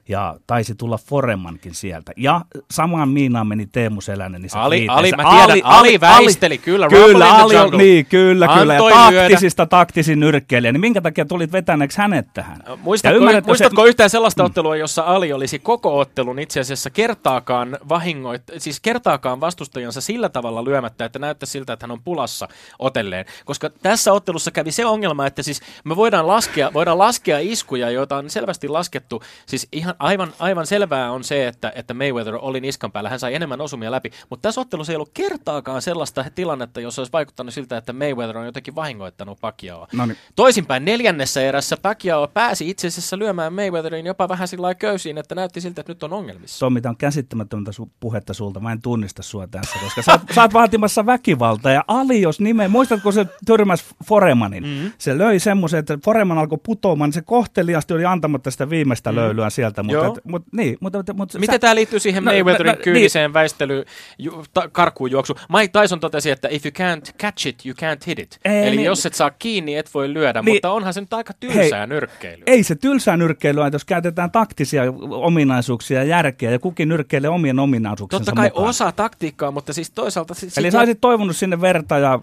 ja 0.09 0.35
taisi 0.47 0.75
tulla 0.75 0.97
Foremankin 0.97 1.73
sieltä. 1.73 2.11
Ja 2.17 2.41
samaan 2.71 3.09
miinaan 3.09 3.47
meni 3.47 3.67
Teemu 3.71 4.01
Selänen. 4.01 4.41
Niin 4.41 4.51
Ali, 4.53 4.87
Ali, 4.89 5.11
mä 5.11 5.23
tiedän, 5.23 5.43
Ali, 5.43 5.61
Ali, 5.63 5.79
Ali 5.79 6.01
väisteli, 6.01 6.57
kyllä. 6.57 6.87
Kyllä, 6.87 7.29
Ali, 7.31 7.77
niin, 7.77 8.05
kyllä, 8.05 8.47
kyllä. 8.47 8.73
Ja 8.73 8.81
taktisista 9.19 9.65
taktisin 9.65 10.19
nyrkkeilijä. 10.19 10.71
Niin 10.71 10.81
minkä 10.81 11.01
takia 11.01 11.25
tulit 11.25 11.51
vetäneeksi 11.51 11.97
hänet 11.97 12.33
tähän? 12.33 12.63
Muistatko, 12.81 13.19
muistatko 13.45 13.81
se... 13.83 13.89
yhtään 13.89 14.09
sellaista 14.09 14.43
ottelua, 14.43 14.75
jossa 14.75 15.03
Ali 15.03 15.33
olisi 15.33 15.59
koko 15.59 15.99
ottelun 15.99 16.39
itse 16.39 16.59
asiassa 16.59 16.89
kertaakaan 16.89 17.77
vahingoit, 17.89 18.43
siis 18.57 18.79
kertaakaan 18.79 19.41
vastustajansa 19.41 20.01
sillä 20.01 20.29
tavalla 20.29 20.63
lyömättä, 20.63 21.05
että 21.05 21.19
näyttää 21.19 21.47
siltä, 21.47 21.73
että 21.73 21.83
hän 21.83 21.91
on 21.91 22.01
pulassa 22.03 22.47
otelleen. 22.79 23.25
Koska 23.45 23.69
tässä 23.69 24.13
ottelussa 24.13 24.51
kävi 24.51 24.71
se 24.71 24.85
ongelma, 24.85 25.27
että 25.27 25.43
siis 25.43 25.61
me 25.83 25.95
voidaan 25.95 26.27
laskea, 26.27 26.73
voidaan 26.73 26.97
laskea 26.97 27.39
iskuja, 27.39 27.89
joita 27.89 28.17
on 28.17 28.29
selvästi 28.29 28.67
laskettu, 28.67 29.23
siis 29.45 29.67
ihan 29.71 29.90
aivan, 29.99 30.33
aivan 30.39 30.67
selvää 30.67 31.11
on 31.11 31.23
se, 31.23 31.47
että, 31.47 31.71
että 31.75 31.93
Mayweather 31.93 32.35
oli 32.41 32.61
niskan 32.61 32.91
päällä, 32.91 33.09
hän 33.09 33.19
sai 33.19 33.35
enemmän 33.35 33.61
osumia 33.61 33.91
läpi, 33.91 34.11
mutta 34.29 34.47
tässä 34.47 34.61
ottelussa 34.61 34.93
ei 34.93 34.95
ollut 34.95 35.11
kertaakaan 35.13 35.81
sellaista 35.81 36.25
tilannetta, 36.35 36.81
jossa 36.81 37.01
olisi 37.01 37.11
vaikuttanut 37.11 37.53
siltä, 37.53 37.77
että 37.77 37.93
Mayweather 37.93 38.37
on 38.37 38.45
jotenkin 38.45 38.75
vahingoittanut 38.75 39.39
Pacquiaoa. 39.41 39.87
No 39.93 40.05
niin. 40.05 40.17
Toisinpäin 40.35 40.85
neljännessä 40.85 41.41
erässä 41.41 41.77
Pacquiao 41.81 42.27
pääsi 42.27 42.69
itse 42.69 42.87
asiassa 42.87 43.19
lyömään 43.19 43.53
Mayweatherin 43.53 44.05
jopa 44.05 44.29
vähän 44.29 44.47
sillä 44.47 44.75
köysiin, 44.75 45.17
että 45.17 45.35
näytti 45.35 45.61
siltä, 45.61 45.81
että 45.81 45.91
nyt 45.93 46.03
on 46.03 46.13
ongelmissa. 46.13 46.59
Tommi, 46.59 46.81
on 46.85 46.97
käsittämätöntä 46.97 47.71
su- 47.71 47.89
puhetta 47.99 48.33
sulta, 48.33 48.59
mä 48.59 48.71
en 48.71 48.81
tunnista 48.81 49.23
sua 49.23 49.47
tässä, 49.47 49.79
koska 49.79 50.01
sä, 50.01 50.19
sä 50.35 50.41
oot 50.41 50.53
vaatimassa 50.53 51.05
väkivaltaa 51.05 51.71
ja 51.71 51.83
Ali, 51.87 52.21
jos 52.21 52.39
nime, 52.39 52.67
muistatko 52.67 53.11
se 53.11 53.25
törmäsi 53.45 53.85
Foremanin? 54.05 54.63
Mm-hmm. 54.63 54.91
Se 54.97 55.17
löi 55.17 55.39
semmoisen, 55.39 55.79
että 55.79 55.97
Foreman 56.05 56.37
alkoi 56.37 56.57
putoamaan, 56.65 57.07
niin 57.07 57.13
se 57.13 57.21
kohteliasti 57.21 57.93
oli 57.93 58.05
antamatta 58.05 58.51
sitä 58.51 58.69
viimeistä 58.69 59.11
mm-hmm. 59.11 59.21
löylyä 59.21 59.49
sieltä, 59.49 59.80
mutta, 59.83 60.07
et, 60.07 60.25
mut, 60.25 60.43
niin, 60.51 60.77
mutta, 60.79 60.99
mutta, 60.99 61.13
mutta 61.13 61.39
Miten 61.39 61.55
sä... 61.55 61.59
tämä 61.59 61.75
liittyy 61.75 61.99
siihen 61.99 62.23
no, 62.23 62.31
Mayweatherin 62.31 62.71
no, 62.71 62.77
no, 62.77 62.83
kyyniseen 62.83 63.29
niin. 63.29 63.33
väistelyyn, 63.33 63.85
ju, 64.17 64.43
ta, 64.53 64.69
karkuun 64.71 65.11
juoksu? 65.11 65.35
Mike 65.57 65.79
Tyson 65.81 65.99
totesi, 65.99 66.31
että 66.31 66.47
if 66.51 66.65
you 66.65 66.71
can't 66.71 67.13
catch 67.17 67.47
it, 67.47 67.65
you 67.65 67.75
can't 67.81 68.07
hit 68.07 68.19
it. 68.19 68.39
Ei, 68.45 68.67
Eli 68.67 68.75
niin, 68.75 68.85
jos 68.85 69.05
et 69.05 69.13
saa 69.13 69.31
kiinni, 69.31 69.75
et 69.75 69.89
voi 69.93 70.13
lyödä, 70.13 70.41
niin, 70.41 70.55
mutta 70.55 70.71
onhan 70.71 70.93
se 70.93 71.01
nyt 71.01 71.13
aika 71.13 71.33
tylsää 71.39 71.79
hei, 71.79 71.87
nyrkkeilyä. 71.87 72.43
Ei 72.47 72.63
se 72.63 72.75
tylsää 72.75 73.17
nyrkkeilyä, 73.17 73.69
jos 73.73 73.85
käytetään 73.85 74.31
taktisia 74.31 74.83
ominaisuuksia 75.09 75.97
ja 75.97 76.03
järkeä, 76.03 76.51
ja 76.51 76.59
kukin 76.59 76.89
nyrkkeilee 76.89 77.29
omien 77.29 77.59
ominaisuuksensa 77.59 78.25
Totta 78.25 78.41
kai 78.41 78.49
mukaan. 78.49 78.69
osa 78.69 78.91
taktiikkaa, 78.91 79.51
mutta 79.51 79.73
siis 79.73 79.91
toisaalta... 79.91 80.33
Siis 80.33 80.57
Eli 80.57 80.71
sä 80.71 80.79
olisit 80.79 81.01
toivonut 81.01 81.35
sinne 81.35 81.61
verta 81.61 81.97
ja 81.97 82.19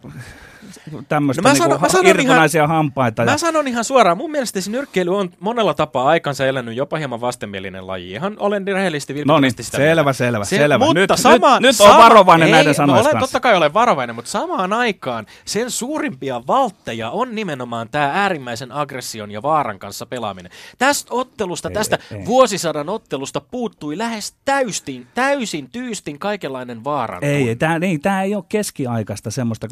tämmöistä 1.08 1.42
no 1.42 1.48
mä 1.48 1.54
sanon, 1.54 1.80
niin 2.04 2.16
mä 2.16 2.22
irtonaisia 2.22 2.64
ihan, 2.64 2.76
hampaita. 2.76 3.24
Mä 3.24 3.30
ja... 3.30 3.38
sanon 3.38 3.68
ihan 3.68 3.84
suoraan, 3.84 4.16
mun 4.16 4.30
mielestä 4.30 4.60
se 4.60 4.70
nyrkkeily 4.70 5.16
on 5.16 5.30
monella 5.40 5.74
tapaa 5.74 6.08
aikansa 6.08 6.46
elänyt 6.46 6.76
jopa 6.76 6.96
hieman 6.96 7.20
vastenmielinen 7.20 7.86
laji. 7.86 8.10
Ihan 8.10 8.36
olen 8.38 8.66
rehellisesti 8.66 9.14
vilpittömästi 9.14 9.62
sitä. 9.62 9.76
selvä, 9.76 10.12
selvä, 10.12 10.44
se, 10.44 10.56
selvä. 10.56 10.78
Mutta 10.78 10.94
nyt, 10.94 11.10
sama, 11.14 11.54
nyt, 11.54 11.62
nyt 11.62 11.76
sama, 11.76 11.94
on 11.94 12.02
varovainen 12.02 12.46
ei, 12.46 12.52
näiden 12.52 12.74
sanojen 12.74 13.06
olen, 13.06 13.18
Totta 13.18 13.40
kai 13.40 13.56
olen 13.56 13.74
varovainen, 13.74 14.16
mutta 14.16 14.30
samaan 14.30 14.72
aikaan 14.72 15.26
sen 15.44 15.70
suurimpia 15.70 16.42
valtteja 16.46 17.10
on 17.10 17.34
nimenomaan 17.34 17.88
tämä 17.88 18.10
äärimmäisen 18.14 18.72
aggression 18.72 19.30
ja 19.30 19.42
vaaran 19.42 19.78
kanssa 19.78 20.06
pelaaminen. 20.06 20.52
Tästä 20.78 21.14
ottelusta, 21.14 21.68
ei, 21.68 21.74
tästä 21.74 21.98
ei, 22.10 22.18
ei. 22.18 22.26
vuosisadan 22.26 22.88
ottelusta 22.88 23.40
puuttui 23.40 23.98
lähes 23.98 24.34
täystin, 24.44 25.06
täysin 25.14 25.70
tyystin 25.70 26.18
kaikenlainen 26.18 26.84
vaaran. 26.84 27.24
Ei, 27.24 27.56
tämä 27.56 27.78
ei, 27.82 28.00
ei 28.24 28.34
ole 28.34 28.44
keskiaikaista 28.48 29.30
semmoista 29.30 29.68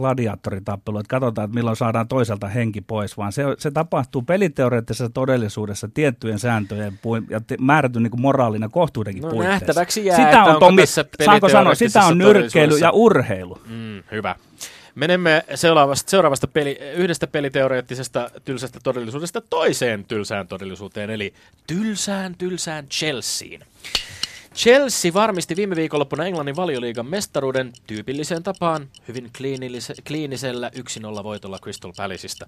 gladiaattoritappelua, 0.87 1.01
että 1.01 1.11
katsotaan, 1.11 1.45
että 1.45 1.55
milloin 1.55 1.77
saadaan 1.77 2.09
toiselta 2.09 2.49
henki 2.49 2.81
pois, 2.81 3.17
vaan 3.17 3.33
se, 3.33 3.43
se 3.59 3.71
tapahtuu 3.71 4.23
peliteoreettisessa 4.23 5.11
todellisuudessa 5.11 5.89
tiettyjen 5.95 6.39
sääntöjen 6.39 6.99
puin, 7.03 7.27
ja 7.31 7.41
te, 7.41 7.57
määrätyn 7.61 8.03
niin 8.03 8.21
moraalina 8.21 8.69
kohtuudenkin 8.69 9.23
no, 9.23 9.31
puitteissa. 9.31 9.67
nähtäväksi 9.67 10.05
jää, 10.05 10.17
sitä 10.17 10.45
on, 10.45 10.61
Tommi, 10.61 10.83
saanko 11.25 11.49
sanoa, 11.49 11.75
sitä 11.75 12.05
on 12.05 12.19
nyrkkeily 12.19 12.79
ja 12.79 12.91
urheilu. 12.91 13.59
Mm, 13.67 14.03
hyvä. 14.11 14.37
Menemme 14.95 15.45
seuraavasta, 15.55 16.11
seuraavasta 16.11 16.47
peli, 16.47 16.79
yhdestä 16.95 17.27
peliteoreettisesta 17.27 18.31
tylsästä 18.45 18.81
todellisuudesta 18.83 19.41
toiseen 19.41 20.05
tylsään 20.05 20.49
todellisuuteen, 20.49 21.11
eli 21.11 21.35
tylsään 21.67 22.35
tylsään 22.39 22.87
Chelseaan. 22.89 23.67
Chelsea 24.57 25.15
varmisti 25.15 25.57
viime 25.57 25.77
viikonloppuna 25.77 26.27
Englannin 26.27 26.57
valioliigan 26.57 27.07
mestaruuden 27.07 27.73
tyypilliseen 27.87 28.43
tapaan 28.43 28.89
hyvin 29.09 29.31
kliinisellä 30.07 30.71
1-0 31.21 31.23
voitolla 31.23 31.59
Crystal 31.59 31.93
Palaceista. 31.97 32.47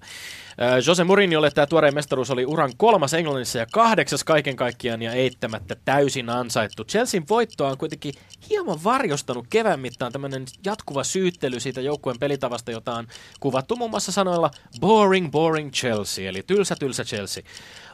Jose 0.87 1.03
Mourinholle 1.03 1.51
tämä 1.51 1.67
tuore 1.67 1.91
mestaruus 1.91 2.31
oli 2.31 2.45
uran 2.45 2.71
kolmas 2.77 3.13
Englannissa 3.13 3.59
ja 3.59 3.65
kahdeksas 3.71 4.23
kaiken 4.23 4.55
kaikkiaan 4.55 5.01
ja 5.01 5.11
eittämättä 5.11 5.75
täysin 5.85 6.29
ansaittu. 6.29 6.83
Chelsean 6.83 7.23
voittoa 7.29 7.69
on 7.69 7.77
kuitenkin 7.77 8.13
hieman 8.49 8.83
varjostanut 8.83 9.45
kevään 9.49 9.79
mittaan 9.79 10.11
tämmöinen 10.11 10.45
jatkuva 10.65 11.03
syyttely 11.03 11.59
siitä 11.59 11.81
joukkueen 11.81 12.19
pelitavasta, 12.19 12.71
jota 12.71 12.93
on 12.93 13.07
kuvattu 13.39 13.75
muun 13.75 13.91
muassa 13.91 14.11
sanoilla 14.11 14.51
boring, 14.79 15.31
boring 15.31 15.71
Chelsea, 15.71 16.29
eli 16.29 16.43
tylsä, 16.47 16.75
tylsä 16.79 17.03
Chelsea. 17.03 17.43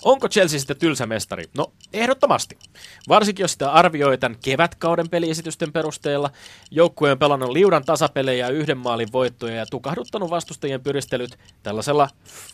Onko 0.06 0.30
Chelsea 0.30 0.60
sitten 0.60 0.78
tylsä 0.78 1.06
mestari? 1.06 1.44
No, 1.58 1.72
ehdottomasti. 1.94 2.58
Varsinkin 3.10 3.44
jos 3.44 3.52
sitä 3.52 3.72
arvioi 3.72 4.18
tämän 4.18 4.38
kevätkauden 4.44 5.10
peliesitysten 5.10 5.72
perusteella. 5.72 6.30
Joukkue 6.72 7.12
on 7.12 7.20
pelannut 7.20 7.50
liudan 7.50 7.86
tasapelejä 7.86 8.46
ja 8.46 8.52
yhden 8.52 8.78
maalin 8.78 9.12
voittoja 9.12 9.56
ja 9.56 9.66
tukahduttanut 9.66 10.30
vastustajien 10.30 10.82
pyristelyt 10.82 11.38
tällaisella 11.64 12.10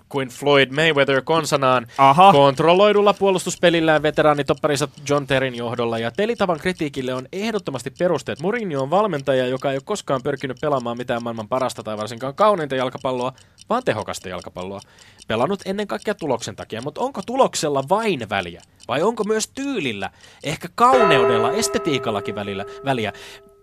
kuin 0.10 0.30
Floyd 0.30 0.72
Mayweather 0.72 1.22
konsanaan 1.22 1.88
Aha. 1.98 2.32
kontrolloidulla 2.32 3.14
puolustuspelillään 3.14 4.04
veteraanitopparissa 4.04 4.88
John 5.10 5.28
Terrin 5.28 5.56
johdolla. 5.56 6.00
Ja 6.00 6.12
pelitavan 6.18 6.60
kritiikille 6.60 7.14
on 7.14 7.28
ehdottomasti 7.34 7.92
perusteet. 8.00 8.40
Mourinho 8.40 8.84
on 8.84 8.90
valmentaja, 8.90 9.48
joka 9.48 9.72
ei 9.72 9.76
ole 9.76 9.84
koskaan 9.86 10.24
pyrkinyt 10.24 10.58
pelaamaan 10.62 10.98
mitään 10.98 11.24
maailman 11.24 11.48
parasta 11.48 11.84
tai 11.84 11.98
varsinkaan 11.98 12.36
kauneinta 12.36 12.76
jalkapalloa, 12.76 13.34
vaan 13.70 13.84
tehokasta 13.86 14.30
jalkapalloa. 14.30 14.82
Pelannut 15.28 15.62
ennen 15.66 15.88
kaikkea 15.88 16.16
tuloksen 16.16 16.56
takia, 16.56 16.82
mutta 16.82 17.02
onko 17.02 17.22
tuloksella 17.42 17.84
vain 17.90 18.30
väliä? 18.30 18.62
Vai 18.88 19.02
onko 19.02 19.24
myös 19.24 19.48
tyylillä, 19.48 20.10
ehkä 20.44 20.68
kauneudella, 20.76 21.52
estetiikallakin 21.52 22.36
välillä, 22.36 22.66
väliä? 22.86 23.14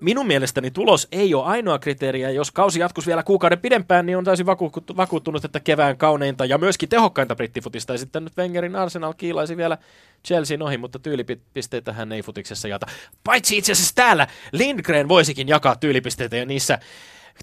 Minun 0.00 0.26
mielestäni 0.26 0.70
tulos 0.70 1.08
ei 1.12 1.34
ole 1.34 1.44
ainoa 1.44 1.78
kriteeri, 1.78 2.20
ja 2.20 2.30
jos 2.30 2.50
kausi 2.50 2.80
jatkuisi 2.80 3.06
vielä 3.06 3.22
kuukauden 3.22 3.58
pidempään, 3.58 4.06
niin 4.06 4.18
on 4.18 4.24
täysin 4.24 4.46
vaku- 4.46 4.96
vakuuttunut, 4.96 5.44
että 5.44 5.60
kevään 5.60 5.96
kauneinta 5.96 6.44
ja 6.44 6.58
myöskin 6.58 6.88
tehokkainta 6.88 7.36
brittifutista, 7.36 7.92
ja 7.92 7.98
sitten 7.98 8.24
nyt 8.24 8.36
Wengerin 8.38 8.76
Arsenal 8.76 9.14
kiilaisi 9.16 9.56
vielä 9.56 9.78
Chelsea 10.26 10.58
ohi, 10.60 10.78
mutta 10.78 10.98
tyylipisteitä 10.98 11.92
hän 11.92 12.12
ei 12.12 12.22
futiksessa 12.22 12.68
jata. 12.68 12.86
Paitsi 13.24 13.56
itse 13.56 13.72
asiassa 13.72 13.94
täällä 13.94 14.26
Lindgren 14.52 15.08
voisikin 15.08 15.48
jakaa 15.48 15.76
tyylipisteitä, 15.76 16.36
ja 16.36 16.46
niissä 16.46 16.78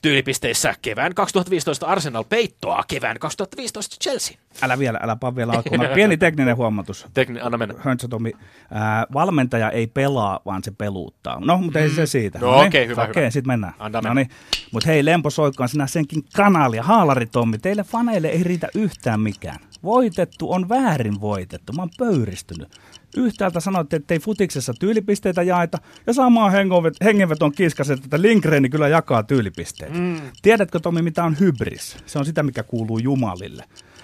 tyylipisteissä 0.02 0.76
kevään 0.82 1.14
2015 1.14 1.86
Arsenal 1.86 2.24
peittoa 2.24 2.84
kevään 2.88 3.20
2015 3.20 3.96
Chelsea. 4.04 4.38
Älä 4.62 4.80
vielä, 4.80 5.00
älä 5.02 5.16
pan 5.16 5.36
vielä 5.36 5.52
alkuun. 5.52 5.80
Pieni 5.96 6.18
tekninen 6.18 6.58
huomautus. 6.58 7.06
Tekni, 7.14 7.40
anna 7.42 7.58
mennä. 7.58 7.76
Höntsä 7.78 8.08
Tomi, 8.08 8.32
ää, 8.72 9.08
valmentaja 9.14 9.72
ei 9.72 9.88
pelaa, 9.88 10.40
vaan 10.46 10.64
se 10.64 10.72
peluuttaa. 10.72 11.40
No, 11.40 11.58
mutta 11.58 11.80
ei 11.80 11.90
se 11.90 12.02
mm. 12.02 12.08
siitä. 12.08 12.40
No, 12.40 12.56
okei, 12.56 12.68
okay, 12.68 12.88
hyvä, 12.88 13.04
Okei, 13.04 13.12
okay, 13.12 13.32
sitten 13.32 13.54
mennään. 13.54 13.74
Anna 13.80 14.02
no 14.02 14.14
niin. 14.14 14.30
Mutta 14.72 14.90
hei, 14.90 15.06
Lempo 15.06 15.30
soikkaan 15.30 15.70
sinä 15.70 15.88
senkin 15.88 16.24
kanalia. 16.36 16.84
Haalari 16.84 17.26
Tommi, 17.26 17.58
teille 17.58 17.84
faneille 17.84 18.28
ei 18.28 18.44
riitä 18.44 18.68
yhtään 18.76 19.20
mikään. 19.20 19.60
Voitettu 19.84 20.52
on 20.52 20.70
väärin 20.70 21.22
voitettu. 21.22 21.74
Mä 21.74 21.82
oon 21.82 21.90
pöyristynyt. 21.98 22.70
Yhtäältä 23.18 23.60
sanoitte, 23.60 23.96
että 23.96 24.14
ei 24.14 24.20
futiksessa 24.20 24.74
tyylipisteitä 24.80 25.44
jaeta, 25.44 25.78
ja 26.08 26.14
samaan 26.14 26.52
hengenveton 27.04 27.52
kiskaset, 27.52 28.04
että 28.04 28.22
Lindgreni 28.22 28.70
kyllä 28.70 28.88
jakaa 28.88 29.24
tyylipisteitä. 29.24 29.98
Mm. 29.98 30.22
Tiedätkö 30.42 30.80
Tomi, 30.80 31.02
mitä 31.02 31.24
on 31.24 31.40
hybris? 31.40 31.98
Se 32.06 32.20
on 32.20 32.26
sitä, 32.26 32.44
mikä 32.44 32.64
kuuluu 32.64 33.00
Jumalille. 33.00 33.64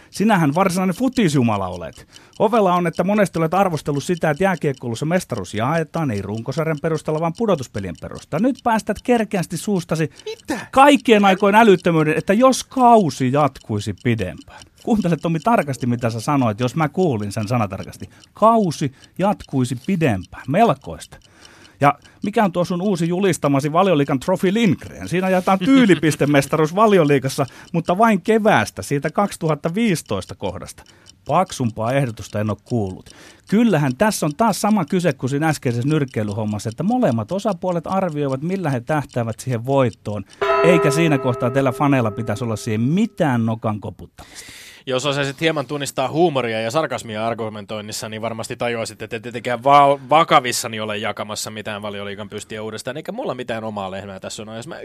Sinähän 0.09 0.55
varsinainen 0.55 0.95
futisjumala 0.95 1.67
olet. 1.67 2.07
Ovella 2.39 2.73
on, 2.73 2.87
että 2.87 3.03
monesti 3.03 3.39
olet 3.39 3.53
arvostellut 3.53 4.03
sitä, 4.03 4.29
että 4.29 4.43
jääkiekkoulussa 4.43 5.05
mestaruus 5.05 5.53
jaetaan, 5.53 6.11
ei 6.11 6.21
runkosarjan 6.21 6.77
perusteella, 6.81 7.19
vaan 7.19 7.33
pudotuspelien 7.37 7.95
perusteella. 8.01 8.47
Nyt 8.47 8.59
päästät 8.63 8.97
kerkeästi 9.03 9.57
suustasi 9.57 10.09
Mitä? 10.25 10.59
kaikkien 10.71 11.25
aikojen 11.25 11.55
älyttömyyden, 11.55 12.17
että 12.17 12.33
jos 12.33 12.63
kausi 12.63 13.31
jatkuisi 13.31 13.95
pidempään. 14.03 14.61
Kuuntele 14.83 15.17
Tomi 15.17 15.39
tarkasti, 15.39 15.87
mitä 15.87 16.09
sä 16.09 16.19
sanoit, 16.19 16.59
jos 16.59 16.75
mä 16.75 16.89
kuulin 16.89 17.31
sen 17.31 17.47
sanatarkasti. 17.47 18.09
Kausi 18.33 18.91
jatkuisi 19.17 19.75
pidempään. 19.85 20.43
Melkoista. 20.47 21.17
Ja 21.81 21.93
mikä 22.23 22.43
on 22.43 22.51
tuo 22.51 22.65
sun 22.65 22.81
uusi 22.81 23.07
julistamasi 23.07 23.71
valioliikan 23.71 24.19
Trophy 24.19 24.53
Lindgren? 24.53 25.09
Siinä 25.09 25.29
jaetaan 25.29 25.59
tyylipistemestaruus 25.59 26.75
valioliikassa, 26.75 27.45
mutta 27.73 27.97
vain 27.97 28.21
keväästä, 28.21 28.81
siitä 28.81 29.09
2015 29.09 30.35
kohdasta. 30.35 30.83
Paksumpaa 31.27 31.93
ehdotusta 31.93 32.39
en 32.39 32.49
ole 32.49 32.57
kuullut. 32.63 33.09
Kyllähän 33.49 33.95
tässä 33.97 34.25
on 34.25 34.35
taas 34.35 34.61
sama 34.61 34.85
kyse 34.85 35.13
kuin 35.13 35.29
siinä 35.29 35.47
äskeisessä 35.47 35.89
nyrkkeilyhommassa, 35.89 36.69
että 36.69 36.83
molemmat 36.83 37.31
osapuolet 37.31 37.87
arvioivat, 37.87 38.41
millä 38.41 38.69
he 38.69 38.79
tähtäävät 38.79 39.39
siihen 39.39 39.65
voittoon, 39.65 40.23
eikä 40.63 40.91
siinä 40.91 41.17
kohtaa 41.17 41.49
teillä 41.49 41.71
faneilla 41.71 42.11
pitäisi 42.11 42.43
olla 42.43 42.55
siihen 42.55 42.81
mitään 42.81 43.45
nokan 43.45 43.79
koputtamista. 43.79 44.60
Jos 44.85 45.05
osaisit 45.05 45.41
hieman 45.41 45.65
tunnistaa 45.65 46.09
huumoria 46.09 46.61
ja 46.61 46.71
sarkasmia 46.71 47.27
argumentoinnissa, 47.27 48.09
niin 48.09 48.21
varmasti 48.21 48.55
tajuaisit, 48.55 49.01
että 49.01 49.19
tietenkään 49.19 49.63
va- 49.63 49.99
vakavissani 50.09 50.79
ole 50.79 50.97
jakamassa 50.97 51.51
mitään 51.51 51.81
valioliikan 51.81 52.29
pystiä 52.29 52.63
uudestaan, 52.63 52.97
eikä 52.97 53.11
mulla 53.11 53.35
mitään 53.35 53.63
omaa 53.63 53.91
lehmää 53.91 54.19
tässä 54.19 54.43
on. 54.43 54.55
Jos 54.55 54.67
mä 54.67 54.79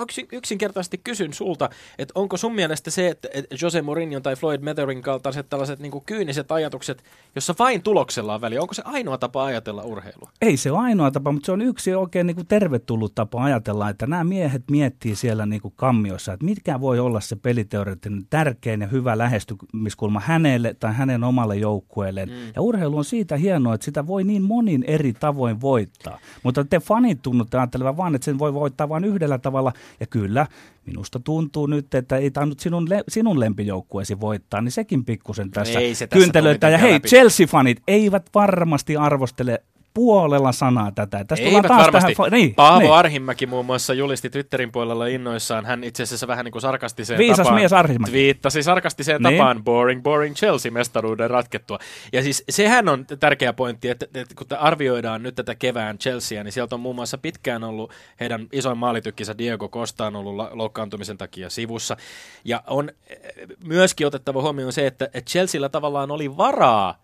yksin, 0.00 0.28
yksinkertaisesti 0.32 1.00
kysyn 1.04 1.32
sulta, 1.32 1.70
että 1.98 2.12
onko 2.14 2.36
sun 2.36 2.54
mielestä 2.54 2.90
se, 2.90 3.08
että 3.08 3.28
Jose 3.62 3.82
Mourinho 3.82 4.20
tai 4.20 4.36
Floyd 4.36 4.60
Metherin 4.60 5.02
kaltaiset 5.02 5.48
tällaiset 5.48 5.78
niin 5.78 5.92
kyyniset 6.06 6.52
ajatukset, 6.52 7.04
jossa 7.34 7.54
vain 7.58 7.82
tuloksella 7.82 8.34
on 8.34 8.40
väliä, 8.40 8.60
onko 8.62 8.74
se 8.74 8.82
ainoa 8.84 9.18
tapa 9.18 9.44
ajatella 9.44 9.82
urheilua? 9.82 10.30
Ei 10.42 10.56
se 10.56 10.70
ole 10.70 10.78
ainoa 10.78 11.10
tapa, 11.10 11.32
mutta 11.32 11.46
se 11.46 11.52
on 11.52 11.62
yksi 11.62 11.94
oikein 11.94 12.26
niin 12.26 12.46
tervetullut 12.46 13.14
tapa 13.14 13.44
ajatella, 13.44 13.88
että 13.88 14.06
nämä 14.06 14.24
miehet 14.24 14.62
miettii 14.70 15.16
siellä 15.16 15.46
niin 15.46 15.60
kammiossa, 15.76 16.32
että 16.32 16.44
mitkä 16.44 16.80
voi 16.80 16.98
olla 16.98 17.20
se 17.20 17.36
peliteoreettinen 17.36 18.26
tärkein 18.30 18.80
ja 18.80 18.86
hyvä 18.86 19.18
lähes 19.18 19.41
lähestymiskulma 19.50 20.20
hänelle 20.20 20.74
tai 20.80 20.94
hänen 20.94 21.24
omalle 21.24 21.56
joukkueelleen. 21.56 22.28
Mm. 22.28 22.34
Ja 22.56 22.62
urheilu 22.62 22.96
on 22.96 23.04
siitä 23.04 23.36
hienoa, 23.36 23.74
että 23.74 23.84
sitä 23.84 24.06
voi 24.06 24.24
niin 24.24 24.42
monin 24.42 24.84
eri 24.86 25.12
tavoin 25.12 25.60
voittaa. 25.60 26.18
Mutta 26.42 26.64
te 26.64 26.80
fanit 26.80 27.22
tunnutte 27.22 27.58
ajattelevan 27.58 27.96
vaan, 27.96 28.14
että 28.14 28.24
sen 28.24 28.38
voi 28.38 28.54
voittaa 28.54 28.88
vain 28.88 29.04
yhdellä 29.04 29.38
tavalla. 29.38 29.72
Ja 30.00 30.06
kyllä, 30.06 30.46
minusta 30.86 31.20
tuntuu 31.20 31.66
nyt, 31.66 31.94
että 31.94 32.16
ei 32.16 32.30
tainnut 32.30 32.60
sinun, 32.60 32.90
le- 32.90 33.04
sinun 33.08 33.40
lempijoukkueesi 33.40 34.20
voittaa, 34.20 34.60
niin 34.60 34.72
sekin 34.72 35.04
pikkusen 35.04 35.50
tässä, 35.50 35.78
ei 35.78 35.94
se 35.94 36.06
tässä 36.06 36.24
kyntelöitä. 36.24 36.68
Ja 36.68 36.78
hei, 36.78 36.98
Chelsea-fanit 36.98 37.82
eivät 37.88 38.30
varmasti 38.34 38.96
arvostele 38.96 39.62
puolella 39.94 40.52
sanaa 40.52 40.92
tätä. 40.92 41.24
Tästä 41.24 41.46
Eivät 41.46 41.66
taas 41.66 41.82
varmasti. 41.82 42.14
Tähän, 42.14 42.32
niin, 42.32 42.54
Paavo 42.54 42.78
niin. 42.78 42.92
Arhimäki 42.92 43.46
muun 43.46 43.66
muassa 43.66 43.94
julisti 43.94 44.30
Twitterin 44.30 44.72
puolella 44.72 45.06
innoissaan. 45.06 45.66
Hän 45.66 45.84
itse 45.84 46.02
asiassa 46.02 46.26
vähän 46.26 46.44
niin 46.44 46.52
kuin 46.52 46.62
sarkastiseen 46.62 47.18
Viisas 47.18 47.36
tapaan 47.36 47.54
mies 47.54 47.72
Arhimäki. 47.72 48.10
twiittasi 48.10 48.62
sarkastiseen 48.62 49.22
niin. 49.22 49.38
tapaan 49.38 49.64
boring, 49.64 50.02
boring 50.02 50.34
Chelsea-mestaruuden 50.34 51.30
ratkettua. 51.30 51.78
Ja 52.12 52.22
siis 52.22 52.44
sehän 52.48 52.88
on 52.88 53.06
tärkeä 53.20 53.52
pointti, 53.52 53.88
että, 53.88 54.06
että 54.14 54.34
kun 54.34 54.46
arvioidaan 54.58 55.22
nyt 55.22 55.34
tätä 55.34 55.54
kevään 55.54 55.98
Chelsea, 55.98 56.44
niin 56.44 56.52
sieltä 56.52 56.74
on 56.74 56.80
muun 56.80 56.96
muassa 56.96 57.18
pitkään 57.18 57.64
ollut 57.64 57.92
heidän 58.20 58.46
isoin 58.52 58.78
maalitykkinsä 58.78 59.38
Diego 59.38 59.68
Costa 59.68 60.06
on 60.06 60.16
ollut 60.16 60.36
loukkaantumisen 60.52 61.18
takia 61.18 61.50
sivussa. 61.50 61.96
Ja 62.44 62.62
on 62.66 62.90
eh, 63.06 63.18
myöskin 63.64 64.06
otettava 64.06 64.42
huomioon 64.42 64.72
se, 64.72 64.86
että 64.86 65.08
Chelsealla 65.30 65.68
tavallaan 65.68 66.10
oli 66.10 66.36
varaa 66.36 67.02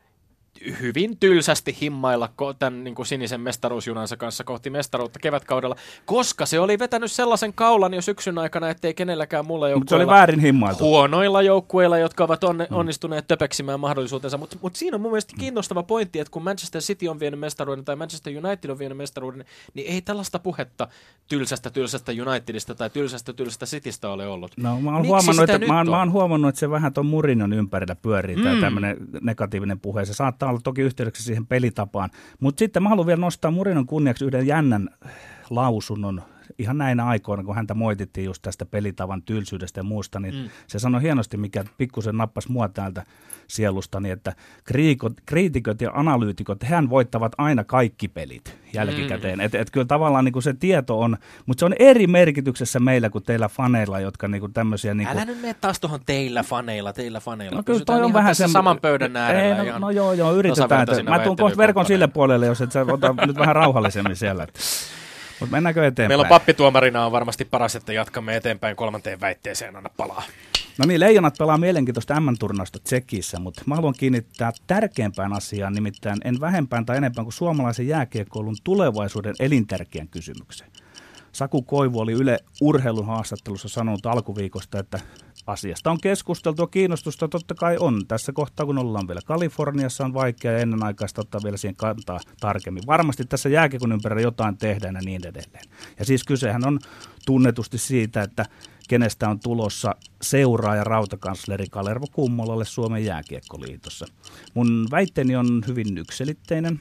hyvin 0.80 1.16
tylsästi 1.20 1.76
himmailla 1.80 2.28
tämän 2.58 2.84
niin 2.84 2.94
kuin 2.94 3.06
sinisen 3.06 3.40
mestaruusjunansa 3.40 4.16
kanssa 4.16 4.44
kohti 4.44 4.70
mestaruutta 4.70 5.18
kevätkaudella, 5.18 5.76
koska 6.06 6.46
se 6.46 6.60
oli 6.60 6.78
vetänyt 6.78 7.12
sellaisen 7.12 7.52
kaulan 7.52 7.94
jo 7.94 8.02
syksyn 8.02 8.38
aikana, 8.38 8.70
ettei 8.70 8.94
kenelläkään 8.94 9.46
mulla 9.46 9.68
joukkueilla... 9.68 10.04
se 10.04 10.10
oli 10.10 10.18
väärin 10.18 10.40
himmailtu. 10.40 10.84
Huonoilla 10.84 11.42
joukkueilla, 11.42 11.98
jotka 11.98 12.24
ovat 12.24 12.44
onne, 12.44 12.66
mm. 12.70 12.76
onnistuneet 12.76 13.26
töpeksimään 13.28 13.80
mahdollisuutensa. 13.80 14.38
Mutta 14.38 14.56
mut 14.62 14.76
siinä 14.76 14.94
on 14.94 15.00
mun 15.00 15.10
mielestä 15.10 15.34
kiinnostava 15.38 15.82
pointti, 15.82 16.18
että 16.18 16.30
kun 16.30 16.44
Manchester 16.44 16.82
City 16.82 17.08
on 17.08 17.20
vienyt 17.20 17.40
mestaruuden 17.40 17.84
tai 17.84 17.96
Manchester 17.96 18.32
United 18.44 18.70
on 18.70 18.78
vienyt 18.78 18.98
mestaruuden, 18.98 19.44
niin 19.74 19.92
ei 19.92 20.02
tällaista 20.02 20.38
puhetta 20.38 20.88
tylsästä 21.28 21.70
tylsästä 21.70 22.12
Unitedista 22.26 22.74
tai 22.74 22.90
tylsästä 22.90 23.32
tylsästä 23.32 23.66
Citystä 23.66 24.10
ole 24.10 24.26
ollut. 24.26 24.52
No 24.56 24.80
mä 24.80 24.94
oon, 24.94 25.06
huomannut, 25.06 25.50
että, 25.50 25.66
mä, 25.66 25.76
oon, 25.76 25.90
mä 25.90 25.98
oon 25.98 26.12
huomannut, 26.12 26.48
että 26.48 26.58
se 26.58 26.70
vähän 26.70 26.92
tuon 26.92 27.06
Murinon 27.06 27.52
ympärillä 27.52 27.94
pyörii 27.94 28.36
mm. 28.36 28.42
tämä 28.42 28.60
tämmöinen 28.60 28.96
negatiivinen 29.20 29.80
puhe. 29.80 30.04
Se 30.04 30.14
saattaa 30.14 30.47
saattaa 30.48 30.50
olla 30.50 30.60
toki 30.64 30.82
yhteydessä 30.82 31.24
siihen 31.24 31.46
pelitapaan. 31.46 32.10
Mutta 32.40 32.58
sitten 32.58 32.82
mä 32.82 32.88
haluan 32.88 33.06
vielä 33.06 33.20
nostaa 33.20 33.50
Murinon 33.50 33.86
kunniaksi 33.86 34.24
yhden 34.24 34.46
jännän 34.46 34.88
lausunnon 35.50 36.22
ihan 36.58 36.78
näinä 36.78 37.06
aikoina, 37.06 37.44
kun 37.44 37.54
häntä 37.54 37.74
moitittiin 37.74 38.24
just 38.24 38.42
tästä 38.42 38.66
pelitavan 38.66 39.22
tylsyydestä 39.22 39.80
ja 39.80 39.84
muusta, 39.84 40.20
niin 40.20 40.34
mm. 40.34 40.50
se 40.66 40.78
sanoi 40.78 41.02
hienosti, 41.02 41.36
mikä 41.36 41.64
pikkusen 41.78 42.16
nappas 42.16 42.48
mua 42.48 42.68
täältä 42.68 43.04
sielustani, 43.46 44.10
että 44.10 44.32
kriikot, 44.64 45.12
kriitikot 45.26 45.80
ja 45.80 45.90
analyytikot, 45.94 46.62
hän 46.62 46.90
voittavat 46.90 47.32
aina 47.38 47.64
kaikki 47.64 48.08
pelit 48.08 48.56
jälkikäteen. 48.72 49.38
Mm. 49.38 49.44
Että 49.44 49.58
et 49.58 49.70
kyllä 49.70 49.86
tavallaan 49.86 50.24
niin 50.24 50.32
kuin 50.32 50.42
se 50.42 50.54
tieto 50.54 51.00
on, 51.00 51.16
mutta 51.46 51.60
se 51.60 51.64
on 51.66 51.74
eri 51.78 52.06
merkityksessä 52.06 52.80
meillä 52.80 53.10
kuin 53.10 53.24
teillä 53.24 53.48
faneilla, 53.48 54.00
jotka 54.00 54.28
niin 54.28 54.40
kuin 54.40 54.52
tämmöisiä... 54.52 54.94
Niin 54.94 55.08
kuin... 55.08 55.16
Älä 55.16 55.24
nyt 55.24 55.40
mene 55.40 55.54
taas 55.54 55.80
tuohon 55.80 56.00
teillä 56.06 56.42
faneilla, 56.42 56.92
teillä 56.92 57.20
faneilla. 57.20 57.56
No 57.56 57.62
kyllä 57.62 57.84
toi 57.84 58.02
on 58.02 58.12
vähän 58.12 58.34
sen... 58.34 58.48
saman 58.48 58.80
pöydän 58.80 59.16
äärellä. 59.16 59.62
Ei, 59.62 59.70
no, 59.70 59.78
no 59.78 59.90
joo, 59.90 60.12
joo, 60.12 60.34
yritetään. 60.34 60.82
Että, 60.82 61.02
mä 61.02 61.18
tuun 61.18 61.36
kohta 61.36 61.56
verkon 61.56 61.86
sille 61.86 62.06
puolelle, 62.06 62.46
jos 62.46 62.60
et 62.60 62.72
sä 62.72 62.86
ota 62.88 63.14
nyt 63.26 63.38
vähän 63.38 63.56
rauhallisemmin 63.56 64.16
siellä. 64.16 64.46
Mutta 65.40 65.56
mennäänkö 65.56 65.86
eteenpäin? 65.86 66.10
Meillä 66.10 66.22
on 66.22 66.28
pappituomarina 66.28 67.06
on 67.06 67.12
varmasti 67.12 67.44
paras, 67.44 67.76
että 67.76 67.92
jatkamme 67.92 68.36
eteenpäin 68.36 68.76
kolmanteen 68.76 69.20
väitteeseen, 69.20 69.76
anna 69.76 69.90
palaa. 69.96 70.22
No 70.78 70.84
niin, 70.86 71.00
Leijonat 71.00 71.34
pelaa 71.38 71.58
mielenkiintoista 71.58 72.20
M-turnausta 72.20 72.78
Tsekissä, 72.78 73.38
mutta 73.38 73.62
mä 73.66 73.74
haluan 73.74 73.94
kiinnittää 73.98 74.52
tärkeimpään 74.66 75.32
asiaan, 75.32 75.72
nimittäin 75.72 76.18
en 76.24 76.40
vähempään 76.40 76.86
tai 76.86 76.96
enempää 76.96 77.24
kuin 77.24 77.32
suomalaisen 77.32 77.88
jääkiekkoilun 77.88 78.56
tulevaisuuden 78.64 79.34
elintärkeän 79.40 80.08
kysymyksen. 80.08 80.68
Saku 81.32 81.62
Koivu 81.62 82.00
oli 82.00 82.12
Yle 82.12 82.38
urheilun 82.60 83.06
haastattelussa 83.06 83.68
sanonut 83.68 84.06
alkuviikosta, 84.06 84.78
että 84.78 85.00
asiasta 85.48 85.90
on 85.90 86.00
keskusteltu 86.00 86.62
ja 86.62 86.66
kiinnostusta 86.66 87.28
totta 87.28 87.54
kai 87.54 87.76
on. 87.80 88.06
Tässä 88.08 88.32
kohtaa, 88.32 88.66
kun 88.66 88.78
ollaan 88.78 89.08
vielä 89.08 89.20
Kaliforniassa, 89.24 90.04
on 90.04 90.14
vaikea 90.14 90.52
ja 90.52 90.58
ennenaikaista 90.58 91.20
ottaa 91.20 91.40
vielä 91.44 91.56
siihen 91.56 91.76
kantaa 91.76 92.20
tarkemmin. 92.40 92.82
Varmasti 92.86 93.24
tässä 93.24 93.48
jääkiekon 93.48 93.92
ympärillä 93.92 94.22
jotain 94.22 94.58
tehdään 94.58 94.94
ja 94.94 95.00
niin 95.04 95.26
edelleen. 95.26 95.64
Ja 95.98 96.04
siis 96.04 96.24
kysehän 96.24 96.66
on 96.66 96.78
tunnetusti 97.26 97.78
siitä, 97.78 98.22
että 98.22 98.46
kenestä 98.88 99.28
on 99.28 99.40
tulossa 99.40 99.94
seuraaja 100.22 100.84
rautakansleri 100.84 101.66
Kalervo 101.70 102.06
Kummolalle 102.12 102.64
Suomen 102.64 103.04
jääkiekkoliitossa. 103.04 104.06
Mun 104.54 104.88
väitteeni 104.90 105.36
on 105.36 105.62
hyvin 105.66 105.98
ykselitteinen, 105.98 106.80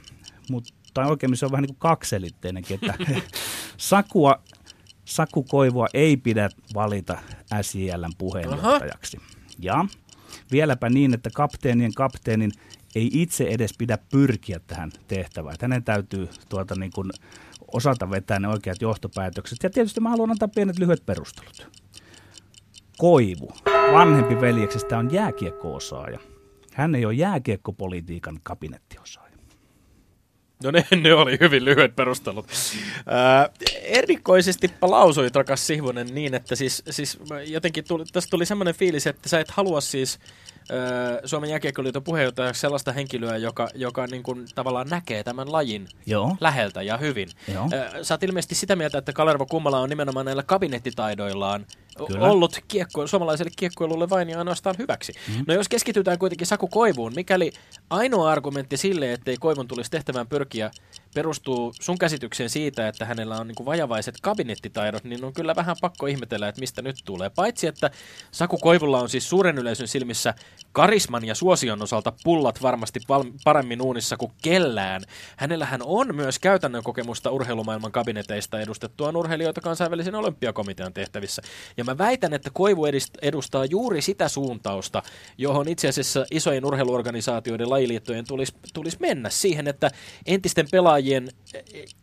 mutta 0.49 0.73
tai 0.93 1.09
oikein 1.09 1.37
se 1.37 1.45
on 1.45 1.51
vähän 1.51 1.61
niin 1.61 1.75
kuin 1.75 1.79
kakselitteinenkin, 1.79 2.79
että 2.81 2.93
Sakua, 3.77 4.41
Saku 5.07 5.43
Koivua 5.43 5.87
ei 5.93 6.17
pidä 6.17 6.49
valita 6.73 7.17
SJLn 7.61 8.11
puheenjohtajaksi. 8.17 9.17
Aha. 9.17 9.27
Ja 9.59 9.85
vieläpä 10.51 10.89
niin, 10.89 11.13
että 11.13 11.29
kapteenien 11.33 11.93
kapteenin 11.93 12.51
ei 12.95 13.09
itse 13.13 13.43
edes 13.43 13.73
pidä 13.77 13.97
pyrkiä 14.11 14.59
tähän 14.67 14.91
tehtävään. 15.07 15.53
Että 15.53 15.63
hänen 15.63 15.83
täytyy 15.83 16.29
tuota 16.49 16.75
niin 16.75 16.91
kuin 16.95 17.11
osata 17.73 18.09
vetää 18.09 18.39
ne 18.39 18.47
oikeat 18.47 18.81
johtopäätökset. 18.81 19.63
Ja 19.63 19.69
tietysti 19.69 19.99
mä 19.99 20.09
haluan 20.09 20.31
antaa 20.31 20.47
pienet 20.55 20.79
lyhyet 20.79 21.05
perustelut. 21.05 21.67
Koivu, 22.97 23.51
vanhempi 23.93 24.41
veljeksestä, 24.41 24.97
on 24.97 25.13
jääkiekko-osaaja. 25.13 26.19
Hän 26.73 26.95
ei 26.95 27.05
ole 27.05 27.13
jääkiekkopolitiikan 27.13 28.39
kabinettiosaaja. 28.43 29.36
No 30.63 30.71
ne, 30.71 30.85
ne 31.01 31.13
oli 31.13 31.37
hyvin 31.39 31.65
lyhyet 31.65 31.95
perustelut. 31.95 32.47
Ää, 33.05 33.49
erikoisesti 33.81 34.71
lausuit, 34.81 35.35
rakas 35.35 35.67
Sihvonen, 35.67 36.07
niin, 36.07 36.33
että 36.33 36.55
siis, 36.55 36.83
siis 36.89 37.19
jotenkin 37.45 37.83
tuli, 37.87 38.05
tästä 38.13 38.29
tuli 38.29 38.45
semmoinen 38.45 38.75
fiilis, 38.75 39.07
että 39.07 39.29
sä 39.29 39.39
et 39.39 39.51
halua 39.51 39.81
siis 39.81 40.19
Suomen 41.25 41.49
jääkiekkoliiton 41.49 42.03
puheenjohtajaksi 42.03 42.61
sellaista 42.61 42.91
henkilöä, 42.91 43.37
joka, 43.37 43.69
joka 43.75 44.07
niin 44.07 44.23
kuin 44.23 44.45
tavallaan 44.55 44.87
näkee 44.89 45.23
tämän 45.23 45.51
lajin 45.51 45.87
Joo. 46.05 46.37
läheltä 46.39 46.81
ja 46.81 46.97
hyvin. 46.97 47.29
Joo. 47.53 47.69
Sä 48.01 48.13
oot 48.13 48.23
ilmeisesti 48.23 48.55
sitä 48.55 48.75
mieltä, 48.75 48.97
että 48.97 49.13
Kalervo 49.13 49.45
Kummala 49.45 49.79
on 49.79 49.89
nimenomaan 49.89 50.25
näillä 50.25 50.43
kabinettitaidoillaan 50.43 51.65
Kyllä. 52.05 52.29
ollut 52.29 52.59
kiekko, 52.67 53.07
suomalaiselle 53.07 53.51
kiekkoilulle 53.55 54.09
vain 54.09 54.29
ja 54.29 54.37
ainoastaan 54.39 54.75
hyväksi. 54.79 55.13
Mm-hmm. 55.27 55.45
No 55.47 55.53
jos 55.53 55.69
keskitytään 55.69 56.19
kuitenkin 56.19 56.47
Saku 56.47 56.67
Koivuun, 56.67 57.13
mikäli 57.15 57.51
ainoa 57.89 58.31
argumentti 58.31 58.77
sille, 58.77 59.13
ettei 59.13 59.37
Koivun 59.37 59.67
tulisi 59.67 59.91
tehtävään 59.91 60.27
pyrkiä, 60.27 60.71
perustuu 61.17 61.73
sun 61.81 61.97
käsitykseen 61.97 62.49
siitä, 62.49 62.87
että 62.87 63.05
hänellä 63.05 63.37
on 63.37 63.47
niin 63.47 63.55
kuin 63.55 63.65
vajavaiset 63.65 64.15
kabinettitaidot, 64.21 65.03
niin 65.03 65.25
on 65.25 65.33
kyllä 65.33 65.55
vähän 65.55 65.75
pakko 65.81 66.07
ihmetellä, 66.07 66.47
että 66.47 66.59
mistä 66.59 66.81
nyt 66.81 66.95
tulee. 67.05 67.29
Paitsi, 67.29 67.67
että 67.67 67.91
Saku 68.31 68.57
Koivulla 68.57 69.01
on 69.01 69.09
siis 69.09 69.29
suuren 69.29 69.57
yleisön 69.57 69.87
silmissä 69.87 70.33
karisman 70.71 71.25
ja 71.25 71.35
suosion 71.35 71.81
osalta 71.81 72.13
pullat 72.23 72.61
varmasti 72.61 72.99
paremmin 73.43 73.81
uunissa 73.81 74.17
kuin 74.17 74.31
kellään. 74.41 75.01
Hänellähän 75.37 75.81
on 75.83 76.15
myös 76.15 76.39
käytännön 76.39 76.83
kokemusta 76.83 77.31
urheilumaailman 77.31 77.91
kabineteista 77.91 78.59
edustettua 78.59 79.11
urheilijoita 79.15 79.61
kansainvälisen 79.61 80.15
olympiakomitean 80.15 80.93
tehtävissä. 80.93 81.41
Ja 81.77 81.83
mä 81.83 81.97
väitän, 81.97 82.33
että 82.33 82.49
Koivu 82.53 82.85
edustaa 83.21 83.65
juuri 83.65 84.01
sitä 84.01 84.27
suuntausta, 84.27 85.03
johon 85.37 85.67
itse 85.67 85.87
asiassa 85.87 86.25
isojen 86.31 86.65
urheiluorganisaatioiden 86.65 87.69
lajiliittojen 87.69 88.25
tulisi, 88.27 88.53
tulisi 88.73 88.97
mennä 88.99 89.29
siihen, 89.29 89.67
että 89.67 89.91
entisten 90.25 90.67
pelaajien, 90.71 91.06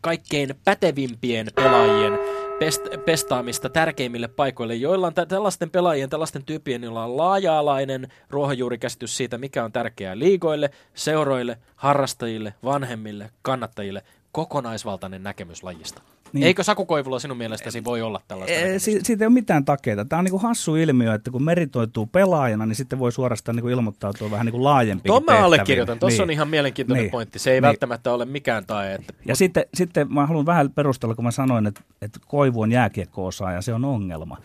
kaikkein 0.01 0.55
pätevimpien 0.63 1.47
pelaajien 1.55 2.19
pest, 2.59 2.81
pestaamista 3.05 3.69
tärkeimmille 3.69 4.27
paikoille, 4.27 4.75
joilla 4.75 5.07
on 5.07 5.13
tä- 5.13 5.25
tällaisten 5.25 5.69
pelaajien, 5.69 6.09
tällaisten 6.09 6.45
tyyppien, 6.45 6.83
joilla 6.83 7.03
on 7.03 7.17
laaja-alainen 7.17 8.07
ruohonjuurikäsitys 8.29 9.17
siitä, 9.17 9.37
mikä 9.37 9.63
on 9.63 9.71
tärkeää 9.71 10.19
liigoille, 10.19 10.69
seuroille, 10.93 11.57
harrastajille, 11.75 12.53
vanhemmille, 12.63 13.29
kannattajille, 13.41 14.03
kokonaisvaltainen 14.31 15.23
näkemys 15.23 15.63
lajista. 15.63 16.01
Niin. 16.35 16.47
Eikö 16.47 16.63
Saku 16.63 16.85
Koivulla 16.85 17.19
sinun 17.19 17.37
mielestäsi 17.37 17.83
voi 17.83 18.01
olla 18.01 18.21
tällaista? 18.27 18.57
E, 18.57 18.79
si- 18.79 18.99
siitä 19.03 19.23
ei 19.23 19.27
ole 19.27 19.33
mitään 19.33 19.65
takeita. 19.65 20.05
Tämä 20.05 20.17
on 20.19 20.25
niin 20.25 20.41
hassu 20.41 20.75
ilmiö, 20.75 21.13
että 21.13 21.31
kun 21.31 21.43
meritoituu 21.43 22.05
pelaajana, 22.05 22.65
niin 22.65 22.75
sitten 22.75 22.99
voi 22.99 23.11
suorastaan 23.11 23.55
niin 23.55 23.69
ilmoittautua 23.69 24.31
vähän 24.31 24.45
niin 24.45 24.63
laajempi. 24.63 25.07
Tuon 25.07 25.23
mä 25.23 25.45
allekirjoitan. 25.45 25.99
Tuossa 25.99 26.17
niin. 26.17 26.23
on 26.23 26.31
ihan 26.31 26.47
mielenkiintoinen 26.47 27.03
niin. 27.03 27.11
pointti. 27.11 27.39
Se 27.39 27.51
ei 27.51 27.55
niin. 27.55 27.61
välttämättä 27.61 28.13
ole 28.13 28.25
mikään 28.25 28.65
tae. 28.65 28.93
Että... 28.93 29.13
Ja 29.25 29.31
Mut... 29.31 29.37
sitten, 29.37 29.65
sitten 29.73 30.13
mä 30.13 30.25
haluan 30.25 30.45
vähän 30.45 30.71
perustella, 30.71 31.15
kun 31.15 31.25
mä 31.25 31.31
sanoin, 31.31 31.67
että, 31.67 31.81
että 32.01 32.19
Koivu 32.27 32.61
on 32.61 32.71
jääkiekko-osaaja, 32.71 33.61
se 33.61 33.73
on 33.73 33.85
ongelma. 33.85 34.37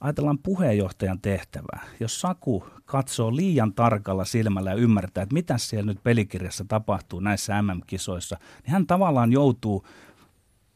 Ajatellaan 0.00 0.38
puheenjohtajan 0.38 1.20
tehtävää. 1.20 1.84
Jos 2.00 2.20
Saku 2.20 2.66
katsoo 2.84 3.36
liian 3.36 3.72
tarkalla 3.72 4.24
silmällä 4.24 4.70
ja 4.70 4.76
ymmärtää, 4.76 5.22
että 5.22 5.34
mitä 5.34 5.58
siellä 5.58 5.86
nyt 5.86 6.02
pelikirjassa 6.02 6.64
tapahtuu 6.68 7.20
näissä 7.20 7.62
MM-kisoissa, 7.62 8.36
niin 8.62 8.72
hän 8.72 8.86
tavallaan 8.86 9.32
joutuu 9.32 9.86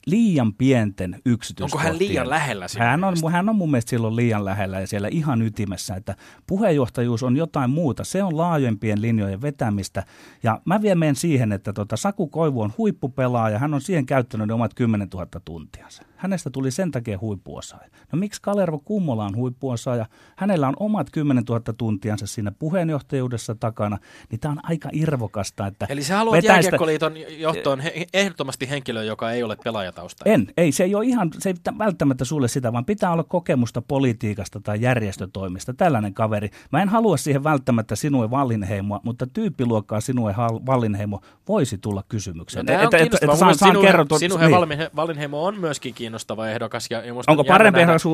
liian 0.06 0.54
pienten 0.54 1.20
yksityiskohtien. 1.26 1.90
Onko 1.90 1.98
hän 1.98 2.08
liian 2.08 2.30
lähellä? 2.30 2.66
Hän 2.78 3.04
on, 3.04 3.14
hän 3.32 3.48
on 3.48 3.56
mun 3.56 3.70
mielestä 3.70 3.90
silloin 3.90 4.16
liian 4.16 4.44
lähellä 4.44 4.80
ja 4.80 4.86
siellä 4.86 5.08
ihan 5.08 5.42
ytimessä, 5.42 5.94
että 5.94 6.16
puheenjohtajuus 6.46 7.22
on 7.22 7.36
jotain 7.36 7.70
muuta. 7.70 8.04
Se 8.04 8.22
on 8.22 8.36
laajempien 8.36 9.02
linjojen 9.02 9.42
vetämistä. 9.42 10.04
Ja 10.42 10.60
mä 10.64 10.82
vielä 10.82 10.94
menen 10.94 11.16
siihen, 11.16 11.52
että 11.52 11.72
tota, 11.72 11.96
Saku 11.96 12.26
Koivu 12.26 12.60
on 12.60 12.72
huippupelaaja. 12.78 13.58
Hän 13.58 13.74
on 13.74 13.80
siihen 13.80 14.06
käyttänyt 14.06 14.46
ne 14.46 14.54
omat 14.54 14.74
10 14.74 15.08
000 15.14 15.26
tuntiansa. 15.44 16.02
Hänestä 16.16 16.50
tuli 16.50 16.70
sen 16.70 16.90
takia 16.90 17.18
huippuosaaja. 17.20 17.88
No 18.12 18.18
miksi 18.18 18.42
Kalervo 18.42 18.78
Kummola 18.78 19.24
on 19.24 19.36
huippuosaaja? 19.36 20.06
Hänellä 20.36 20.68
on 20.68 20.76
omat 20.80 21.10
10 21.10 21.44
000 21.48 21.60
tuntiansa 21.76 22.26
siinä 22.26 22.52
puheenjohtajuudessa 22.58 23.54
takana. 23.54 23.98
Niin 24.30 24.40
tämä 24.40 24.52
on 24.52 24.60
aika 24.62 24.88
irvokasta. 24.92 25.66
Että 25.66 25.86
Eli 25.88 26.02
sä 26.02 26.16
haluat 26.16 26.44
Jääkiekkoliiton 26.44 27.14
johtoon 27.38 27.82
ehdottomasti 28.12 28.70
henkilö, 28.70 29.04
joka 29.04 29.32
ei 29.32 29.42
ole 29.42 29.56
pelaajatausta. 29.92 30.24
En, 30.26 30.46
ei. 30.56 30.72
Se 30.72 30.84
ei 30.84 30.94
ole 30.94 31.04
ihan, 31.04 31.30
se 31.38 31.48
ei 31.48 31.54
välttämättä 31.78 32.24
sulle 32.24 32.48
sitä, 32.48 32.72
vaan 32.72 32.84
pitää 32.84 33.12
olla 33.12 33.24
kokemusta 33.24 33.82
politiikasta 33.82 34.60
tai 34.60 34.80
järjestötoimista. 34.80 35.74
Tällainen 35.74 36.14
kaveri. 36.14 36.50
Mä 36.72 36.82
en 36.82 36.88
halua 36.88 37.16
siihen 37.16 37.44
välttämättä 37.44 37.96
sinua 37.96 38.30
Vallinheimoa, 38.30 39.00
mutta 39.02 39.26
tyyppiluokkaa 39.26 40.00
sinua 40.00 40.34
Vallinheimo 40.66 41.20
voisi 41.48 41.78
tulla 41.78 42.04
kysymykseen. 42.08 42.66
No, 42.66 42.72
et, 42.72 42.94
et, 42.94 42.94
et, 42.94 43.22
et, 43.22 43.38
saan, 43.38 43.54
saan 43.54 43.80
kerrottua, 43.80 44.18
sinun 44.18 44.40
niin. 44.40 44.88
Vallinheimo 44.96 45.44
on 45.44 45.60
myöskin 45.60 45.94
kiinnostava 45.94 46.48
ehdokas. 46.48 46.86
Ja, 46.90 47.04
ja 47.04 47.14
Onko 47.26 47.44
parempi 47.44 47.80
ehdokas 47.80 48.04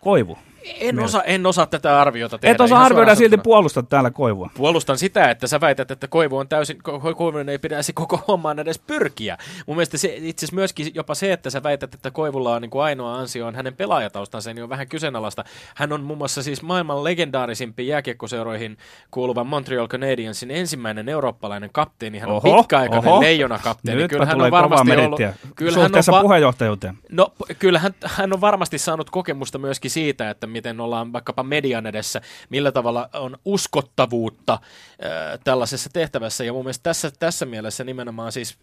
Koivu? 0.00 0.38
En 0.80 1.00
osaa, 1.00 1.22
en 1.22 1.46
osaa 1.46 1.66
tätä 1.66 2.00
arviota 2.00 2.38
tehdä. 2.38 2.54
Et 2.54 2.60
osaa 2.60 2.84
arvioida 2.84 3.14
silti 3.14 3.38
puolustat 3.38 3.88
täällä 3.88 4.10
Koivua. 4.10 4.50
Puolustan 4.56 4.98
sitä, 4.98 5.30
että 5.30 5.46
sä 5.46 5.60
väität, 5.60 5.90
että 5.90 6.08
Koivu 6.08 6.36
on 6.36 6.48
täysin, 6.48 6.78
Koivun 7.16 7.48
ei 7.48 7.58
pitäisi 7.58 7.92
koko 7.92 8.24
hommaan 8.28 8.58
edes 8.58 8.78
pyrkiä. 8.78 9.38
Mun 9.66 9.76
mielestä 9.76 9.98
se, 9.98 10.14
itse 10.16 10.46
asiassa 10.46 10.54
myöskin 10.54 10.90
jopa 10.94 11.14
se, 11.14 11.23
että 11.32 11.50
sä 11.50 11.62
väität, 11.62 11.94
että 11.94 12.10
Koivulla 12.10 12.54
on 12.54 12.62
niin 12.62 12.70
kuin 12.70 12.82
ainoa 12.82 13.14
ansio 13.14 13.46
on 13.46 13.54
hänen 13.54 13.76
pelaajataustansa, 13.76 14.54
niin 14.54 14.62
on 14.62 14.68
vähän 14.68 14.88
kyseenalaista. 14.88 15.44
Hän 15.74 15.92
on 15.92 16.02
muun 16.02 16.18
muassa 16.18 16.42
siis 16.42 16.62
maailman 16.62 17.04
legendaarisimpiin 17.04 17.88
jääkiekkoseuroihin 17.88 18.76
kuuluvan 19.10 19.46
Montreal 19.46 19.88
Canadiensin 19.88 20.50
ensimmäinen 20.50 21.08
eurooppalainen 21.08 21.70
kapteeni. 21.72 22.18
Hän 22.18 22.30
on 22.30 22.36
oho, 22.36 22.58
pitkäaikainen 22.58 23.12
oho. 23.12 23.20
leijona 23.20 23.58
kapteeni. 23.58 24.08
Kyllä 24.08 24.26
hän 24.26 24.40
on 24.40 24.50
varmasti 24.50 24.96
ollut... 24.96 25.20
Kyllä 25.54 25.78
hän 25.82 25.94
on 25.94 26.02
va- 26.14 26.22
puheenjohtajuuteen. 26.22 26.98
No 27.10 27.32
kyllä 27.58 27.78
hän, 27.78 27.94
hän 28.04 28.32
on 28.32 28.40
varmasti 28.40 28.78
saanut 28.78 29.10
kokemusta 29.10 29.58
myöskin 29.58 29.90
siitä, 29.90 30.30
että 30.30 30.46
miten 30.46 30.80
ollaan 30.80 31.12
vaikkapa 31.12 31.42
median 31.42 31.86
edessä, 31.86 32.20
millä 32.50 32.72
tavalla 32.72 33.08
on 33.12 33.36
uskottavuutta 33.44 34.52
äh, 34.52 35.38
tällaisessa 35.44 35.90
tehtävässä. 35.92 36.44
Ja 36.44 36.52
mun 36.52 36.64
mielestä 36.64 36.82
tässä, 36.82 37.10
tässä 37.18 37.46
mielessä 37.46 37.84
nimenomaan 37.84 38.32
siis 38.32 38.58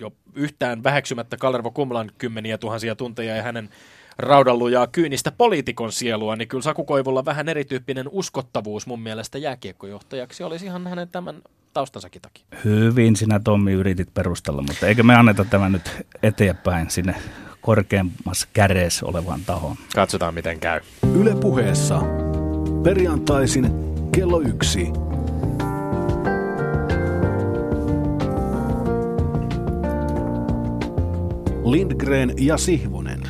jo 0.00 0.12
yhtään 0.34 0.84
väheksymättä 0.84 1.36
Kalervo 1.36 1.70
Kumlan 1.92 2.10
kymmeniä 2.18 2.58
tuhansia 2.58 2.96
tunteja 2.96 3.36
ja 3.36 3.42
hänen 3.42 3.68
raudallujaa 4.18 4.86
kyynistä 4.86 5.32
poliitikon 5.32 5.92
sielua, 5.92 6.36
niin 6.36 6.48
kyllä 6.48 6.62
Saku 6.62 6.84
Koivulla 6.84 7.24
vähän 7.24 7.48
erityyppinen 7.48 8.08
uskottavuus 8.10 8.86
mun 8.86 9.00
mielestä 9.00 9.38
jääkiekkojohtajaksi 9.38 10.44
olisi 10.44 10.66
ihan 10.66 10.86
hänen 10.86 11.08
tämän 11.08 11.42
taustansakin 11.72 12.22
takia. 12.22 12.44
Hyvin 12.64 13.16
sinä 13.16 13.40
Tommi 13.44 13.72
yritit 13.72 14.14
perustella, 14.14 14.62
mutta 14.62 14.86
eikö 14.86 15.02
me 15.02 15.14
anneta 15.14 15.44
tämän 15.44 15.72
nyt 15.72 16.06
eteenpäin 16.22 16.90
sinne 16.90 17.14
korkeammassa 17.60 18.48
käreessä 18.52 19.06
olevaan 19.06 19.40
tahoon. 19.46 19.76
Katsotaan 19.94 20.34
miten 20.34 20.60
käy. 20.60 20.80
Yle 21.14 21.34
puheessa. 21.34 22.02
Perjantaisin 22.82 23.70
kello 24.12 24.40
yksi. 24.40 24.88
Lindgren 31.64 32.34
ja 32.38 32.56
Sihvonen. 32.56 33.22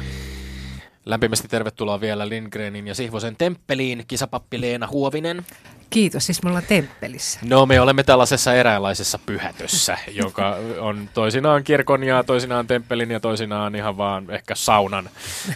Lämpimästi 1.07 1.49
tervetuloa 1.49 2.01
vielä 2.01 2.29
Lindgrenin 2.29 2.87
ja 2.87 2.95
Sihvosen 2.95 3.37
temppeliin, 3.37 4.05
kisapappi 4.09 4.61
Leena 4.61 4.89
Huovinen. 4.89 5.45
Kiitos, 5.93 6.27
siis 6.27 6.43
me 6.43 6.49
ollaan 6.49 6.65
temppelissä. 6.69 7.41
No 7.49 7.67
me 7.67 7.81
olemme 7.81 8.03
tällaisessa 8.03 8.55
eräänlaisessa 8.55 9.19
pyhätössä, 9.27 9.99
joka 10.25 10.57
on 10.79 11.09
toisinaan 11.15 11.65
kirkon 11.65 12.05
ja 12.05 12.25
toisinaan 12.25 12.67
temppelin 12.67 13.11
ja 13.11 13.21
toisinaan 13.21 13.75
ihan 13.75 13.97
vaan 13.97 14.31
ehkä 14.31 14.55
saunan 14.55 15.11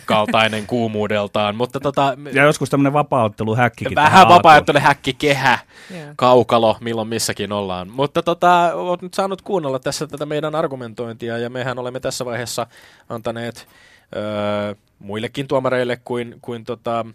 kaltainen 0.07 0.67
kuumuudeltaan. 0.77 1.57
Mutta 1.57 1.81
tota, 1.81 2.17
ja 2.33 2.45
joskus 2.45 2.71
tämmöinen 2.71 2.93
vapauttelu 2.93 3.57
häkkikin. 3.57 3.95
Vähän 3.95 4.29
vapauttelu 4.29 4.79
häkki, 4.81 5.13
kehä, 5.13 5.59
yeah. 5.91 6.09
kaukalo, 6.17 6.77
milloin 6.81 7.09
missäkin 7.09 7.53
ollaan. 7.53 7.89
Mutta 7.89 8.23
tota, 8.23 8.75
olet 8.75 9.03
nyt 9.03 9.15
saanut 9.15 9.43
kuunnella 9.43 9.79
tässä 9.79 10.07
tätä 10.07 10.27
meidän 10.27 10.55
argumentointia 10.55 11.39
ja 11.39 11.51
mehän 11.51 11.79
olemme 11.79 12.01
tässä 12.01 12.25
vaiheessa 12.25 12.67
antaneet... 13.09 13.69
Öö, 14.17 14.75
muillekin 14.99 15.49
tuomareille 15.49 16.01
kuin, 16.05 16.39
kuin 16.43 16.65
tota, 16.65 17.07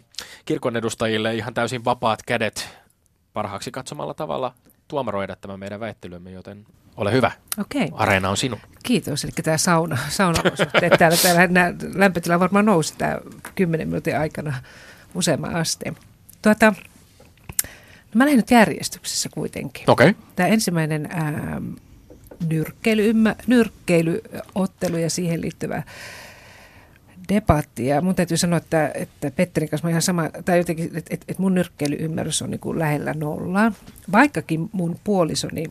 kirkon 0.44 0.76
edustajille 0.76 1.34
ihan 1.34 1.54
täysin 1.54 1.84
vapaat 1.84 2.22
kädet 2.26 2.81
parhaaksi 3.32 3.70
katsomalla 3.70 4.14
tavalla 4.14 4.54
tuomaroida 4.88 5.36
tämä 5.36 5.56
meidän 5.56 5.80
väittelymme, 5.80 6.30
joten 6.30 6.66
ole 6.96 7.12
hyvä. 7.12 7.30
Okei. 7.58 7.88
Areena 7.92 8.30
on 8.30 8.36
sinun. 8.36 8.60
Kiitos. 8.82 9.24
Eli 9.24 9.32
tämä 9.42 9.56
sauna, 9.56 9.98
saunaolosuhteet 10.08 10.92
täällä, 10.98 11.16
täällä 11.22 11.46
nämä 11.46 11.74
lämpötila 11.94 12.40
varmaan 12.40 12.64
nousi 12.64 12.94
tämä 12.98 13.18
10 13.54 13.88
minuutin 13.88 14.18
aikana 14.18 14.54
useamman 15.14 15.56
asteen. 15.56 15.96
Tuota, 16.42 16.74
no 17.66 18.14
mä 18.14 18.24
lähden 18.24 18.36
nyt 18.36 18.50
järjestyksessä 18.50 19.28
kuitenkin. 19.28 19.90
Okei. 19.90 20.10
Okay. 20.10 20.22
Tämä 20.36 20.48
ensimmäinen 20.48 21.08
ää, 21.10 21.60
nyrkkeily, 22.48 23.12
nyrkkeilyottelu 23.46 24.96
ja 24.96 25.10
siihen 25.10 25.40
liittyvä 25.40 25.82
debatti. 27.34 27.86
Ja 27.86 28.00
mun 28.00 28.14
täytyy 28.14 28.36
sanoa, 28.36 28.56
että, 28.56 28.90
että 28.94 29.30
Petterin 29.30 29.68
kanssa 29.68 29.88
ihan 29.88 30.02
sama, 30.02 30.28
tai 30.44 30.58
jotenkin, 30.58 30.86
että, 30.86 30.98
että, 30.98 31.24
että 31.28 31.42
mun 31.42 31.54
nyrkkeilyymmärrys 31.54 32.42
on 32.42 32.50
niin 32.50 32.60
kuin 32.60 32.78
lähellä 32.78 33.14
nollaa. 33.14 33.72
Vaikkakin 34.12 34.70
mun 34.72 34.96
puolisoni 35.04 35.64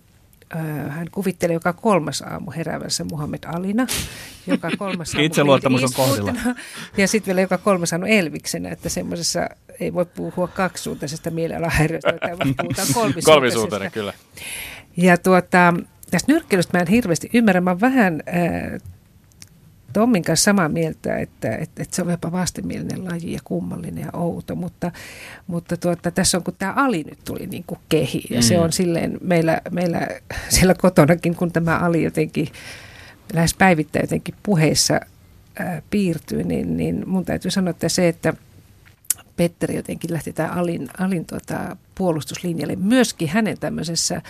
äh, 0.56 0.96
hän 0.96 1.08
kuvittelee 1.12 1.54
joka 1.54 1.74
kolmas 1.74 2.22
aamu 2.22 2.52
heräävänsä 2.52 3.04
Muhammed 3.04 3.40
Alina, 3.46 3.88
joka 4.48 4.70
kolmas 4.78 5.16
aamu 5.16 5.26
Itseluottamus 5.26 5.84
on 5.84 5.94
kohdilla. 5.96 6.34
Ja 6.98 7.08
sitten 7.08 7.28
vielä 7.28 7.42
joka 7.42 7.58
kolmas 7.58 7.94
aamu 7.94 8.06
Elviksenä, 8.06 8.70
että 8.70 8.90
semmoisessa 8.90 9.50
ei 9.80 9.94
voi 9.94 10.06
puhua 10.06 10.48
kaksisuuntaisesta 10.48 11.32
mielialahäiriöstä, 11.32 12.14
vaan 12.22 12.54
puhutaan 12.62 12.88
kolmisuuntaisesta. 12.94 13.32
Kolmisuuntainen, 13.32 13.92
kyllä. 13.92 14.14
Ja 14.98 15.18
tuota, 15.18 15.74
tästä 16.12 16.32
nyrkkeilystä 16.32 16.78
mä 16.78 16.82
en 16.82 16.88
hirveästi 16.88 17.30
ymmärrä. 17.34 17.62
Mä 17.62 17.80
vähän 17.80 18.24
äh, 18.28 18.82
Tommin 19.94 20.24
kanssa 20.24 20.44
samaa 20.44 20.70
mieltä, 20.70 21.18
että, 21.18 21.56
että, 21.56 21.84
että 21.84 21.96
se 21.96 22.02
on 22.02 22.12
jopa 22.12 22.32
vastenmielinen 22.32 23.06
laji 23.06 23.34
ja 23.34 23.40
kummallinen 23.44 24.04
ja 24.04 24.10
outo, 24.14 24.56
mutta, 24.56 24.92
mutta 25.48 25.78
tuota, 25.78 26.12
tässä 26.12 26.38
on 26.38 26.44
kun 26.44 26.56
tämä 26.60 26.74
Ali 26.76 27.04
nyt 27.04 27.20
tuli 27.26 27.48
niin 27.48 27.64
kuin 27.68 27.80
kehi 27.90 28.24
ja 28.30 28.40
mm. 28.40 28.44
se 28.44 28.60
on 28.60 28.74
silleen 28.74 29.18
meillä, 29.22 29.62
meillä 29.72 30.08
siellä 30.50 30.74
kotonakin, 30.74 31.36
kun 31.36 31.52
tämä 31.52 31.78
Ali 31.78 32.04
jotenkin 32.04 32.48
lähes 33.34 33.54
päivittäin 33.54 34.04
jotenkin 34.04 34.36
puheissa 34.44 35.00
ää, 35.60 35.82
piirtyy, 35.90 36.44
niin, 36.44 36.78
niin 36.78 37.10
mun 37.10 37.26
täytyy 37.26 37.52
sanoa, 37.52 37.70
että 37.70 37.90
se, 37.90 38.08
että– 38.08 38.34
Petteri 39.42 39.76
jotenkin 39.76 40.14
lähti 40.14 40.34
tämä 40.34 40.50
Alin, 40.50 40.90
Alin 40.98 41.26
tuota, 41.26 41.78
puolustuslinjalle 42.02 42.76
myöskin 42.76 43.28
hänen 43.28 43.60
tämmöisessä 43.60 44.22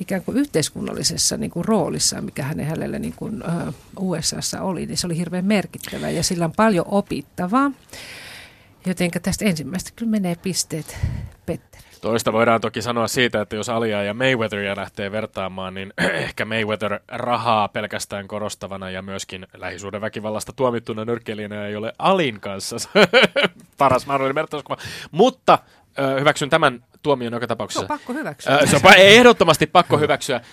ikään 0.00 0.22
kuin 0.22 0.36
yhteiskunnallisessa 0.36 1.36
niin 1.36 1.50
kuin 1.50 1.64
roolissa, 1.64 2.20
mikä 2.20 2.42
hänen 2.42 2.66
hänelle 2.66 2.98
niin 2.98 3.14
kuin, 3.16 3.42
USAssa 3.98 4.62
oli, 4.62 4.86
niin 4.86 4.96
se 4.96 5.06
oli 5.06 5.16
hirveän 5.16 5.44
merkittävä 5.44 6.10
ja 6.10 6.22
sillä 6.22 6.44
on 6.44 6.52
paljon 6.56 6.84
opittavaa. 6.88 7.70
Jotenka 8.86 9.20
tästä 9.20 9.44
ensimmäistä 9.44 9.90
kyllä 9.96 10.10
menee 10.10 10.36
pisteet 10.42 10.96
Petteri. 11.46 11.84
Toista 12.00 12.32
voidaan 12.32 12.60
toki 12.60 12.82
sanoa 12.82 13.08
siitä, 13.08 13.40
että 13.40 13.56
jos 13.56 13.68
Alia 13.68 14.02
ja 14.02 14.14
Mayweatheria 14.14 14.76
lähtee 14.76 15.12
vertaamaan, 15.12 15.74
niin 15.74 15.92
ehkä 16.26 16.44
Mayweather 16.44 17.00
rahaa 17.08 17.68
pelkästään 17.68 18.28
korostavana 18.28 18.90
ja 18.90 19.02
myöskin 19.02 19.46
lähisuuden 19.56 20.00
väkivallasta 20.00 20.52
tuomittuna 20.52 21.04
nyrkkeilijänä 21.04 21.66
ei 21.66 21.76
ole 21.76 21.92
Alin 21.98 22.40
kanssa 22.40 22.76
paras 23.78 24.06
mahdollinen 24.06 24.34
vertauskuva. 24.34 24.76
Mutta 25.10 25.58
ö, 25.98 26.20
hyväksyn 26.20 26.50
tämän 26.50 26.84
tuomion 27.02 27.32
joka 27.32 27.46
tapauksessa. 27.46 27.86
Se 27.86 27.92
on 27.92 27.98
pakko 27.98 28.12
hyväksyä. 28.12 28.58
Ö, 28.62 28.66
se 28.66 28.76
on 28.76 28.82
ehdottomasti 28.96 29.66
pakko 29.66 29.98
hyväksyä. 29.98 30.36
Ö, 30.36 30.44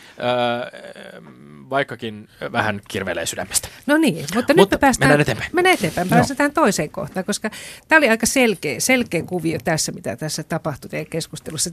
vaikkakin 1.69 2.29
vähän 2.51 2.81
kirvelee 2.87 3.25
sydämestä. 3.25 3.67
No 3.85 3.97
niin, 3.97 4.15
mutta, 4.15 4.35
mutta 4.35 4.53
nyt 4.53 4.71
me 4.71 4.77
päästään, 4.77 5.09
mennään 5.09 5.21
eteenpäin. 5.21 5.49
Mennään 5.53 5.73
eteenpäin, 5.73 6.09
no. 6.09 6.15
päästään 6.15 6.53
toiseen 6.53 6.89
kohtaan, 6.89 7.25
koska 7.25 7.49
tämä 7.87 7.97
oli 7.97 8.09
aika 8.09 8.25
selkeä, 8.25 8.79
selkeä 8.79 9.23
kuvio 9.23 9.59
tässä, 9.63 9.91
mitä 9.91 10.15
tässä 10.15 10.43
tapahtui 10.43 10.89
teidän 10.89 11.09
keskustelussa 11.09 11.69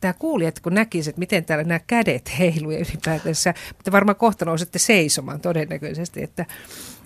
tämä 0.00 0.14
kuulijat, 0.18 0.60
kun 0.60 0.74
näkisi, 0.74 1.10
että 1.10 1.18
miten 1.18 1.44
täällä 1.44 1.64
nämä 1.64 1.80
kädet 1.86 2.38
heiluu 2.38 2.70
ja 2.70 2.78
ylipäätänsä, 2.78 3.54
mutta 3.76 3.92
varmaan 3.92 4.16
kohta 4.16 4.44
nousette 4.44 4.78
seisomaan 4.78 5.40
todennäköisesti, 5.40 6.22
että, 6.22 6.46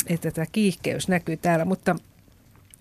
että 0.06 0.30
tämä 0.30 0.46
kiihkeys 0.52 1.08
näkyy 1.08 1.36
täällä, 1.36 1.64
mutta, 1.64 1.96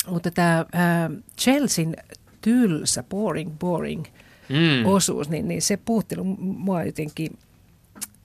mutta 0.08 0.32
tämä 0.32 0.66
ää, 0.74 1.10
Chelsean 1.40 1.96
tylsä, 2.42 3.04
boring, 3.04 3.52
boring 3.60 4.06
mm. 4.50 4.86
osuus, 4.86 5.30
niin, 5.30 5.48
niin 5.48 5.62
se 5.62 5.78
puhuttelu 5.78 6.24
mua 6.40 6.84
jotenkin 6.84 7.38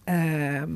ää, 0.06 0.68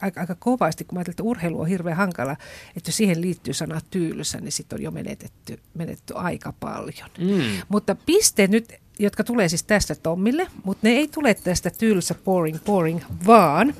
aika, 0.00 0.20
aika 0.20 0.34
kovasti, 0.34 0.84
kun 0.84 0.96
mä 0.96 0.98
ajattelin, 0.98 1.12
että 1.12 1.22
urheilu 1.22 1.60
on 1.60 1.66
hirveän 1.66 1.96
hankala, 1.96 2.32
että 2.76 2.88
jos 2.88 2.96
siihen 2.96 3.20
liittyy 3.20 3.54
sana 3.54 3.80
tylsä, 3.90 4.40
niin 4.40 4.52
sitten 4.52 4.76
on 4.78 4.82
jo 4.82 4.90
menetetty, 4.90 5.58
menetetty 5.74 6.14
aika 6.16 6.52
paljon. 6.60 7.10
Mm. 7.18 7.42
Mutta 7.68 7.96
pisteet 8.06 8.50
nyt, 8.50 8.72
jotka 8.98 9.24
tulee 9.24 9.48
siis 9.48 9.62
tästä 9.62 9.94
Tommille, 9.94 10.46
mutta 10.64 10.88
ne 10.88 10.94
ei 10.94 11.08
tule 11.08 11.34
tästä 11.34 11.70
tylsä, 11.70 12.14
boring, 12.24 12.58
boring, 12.64 13.00
vaan 13.26 13.74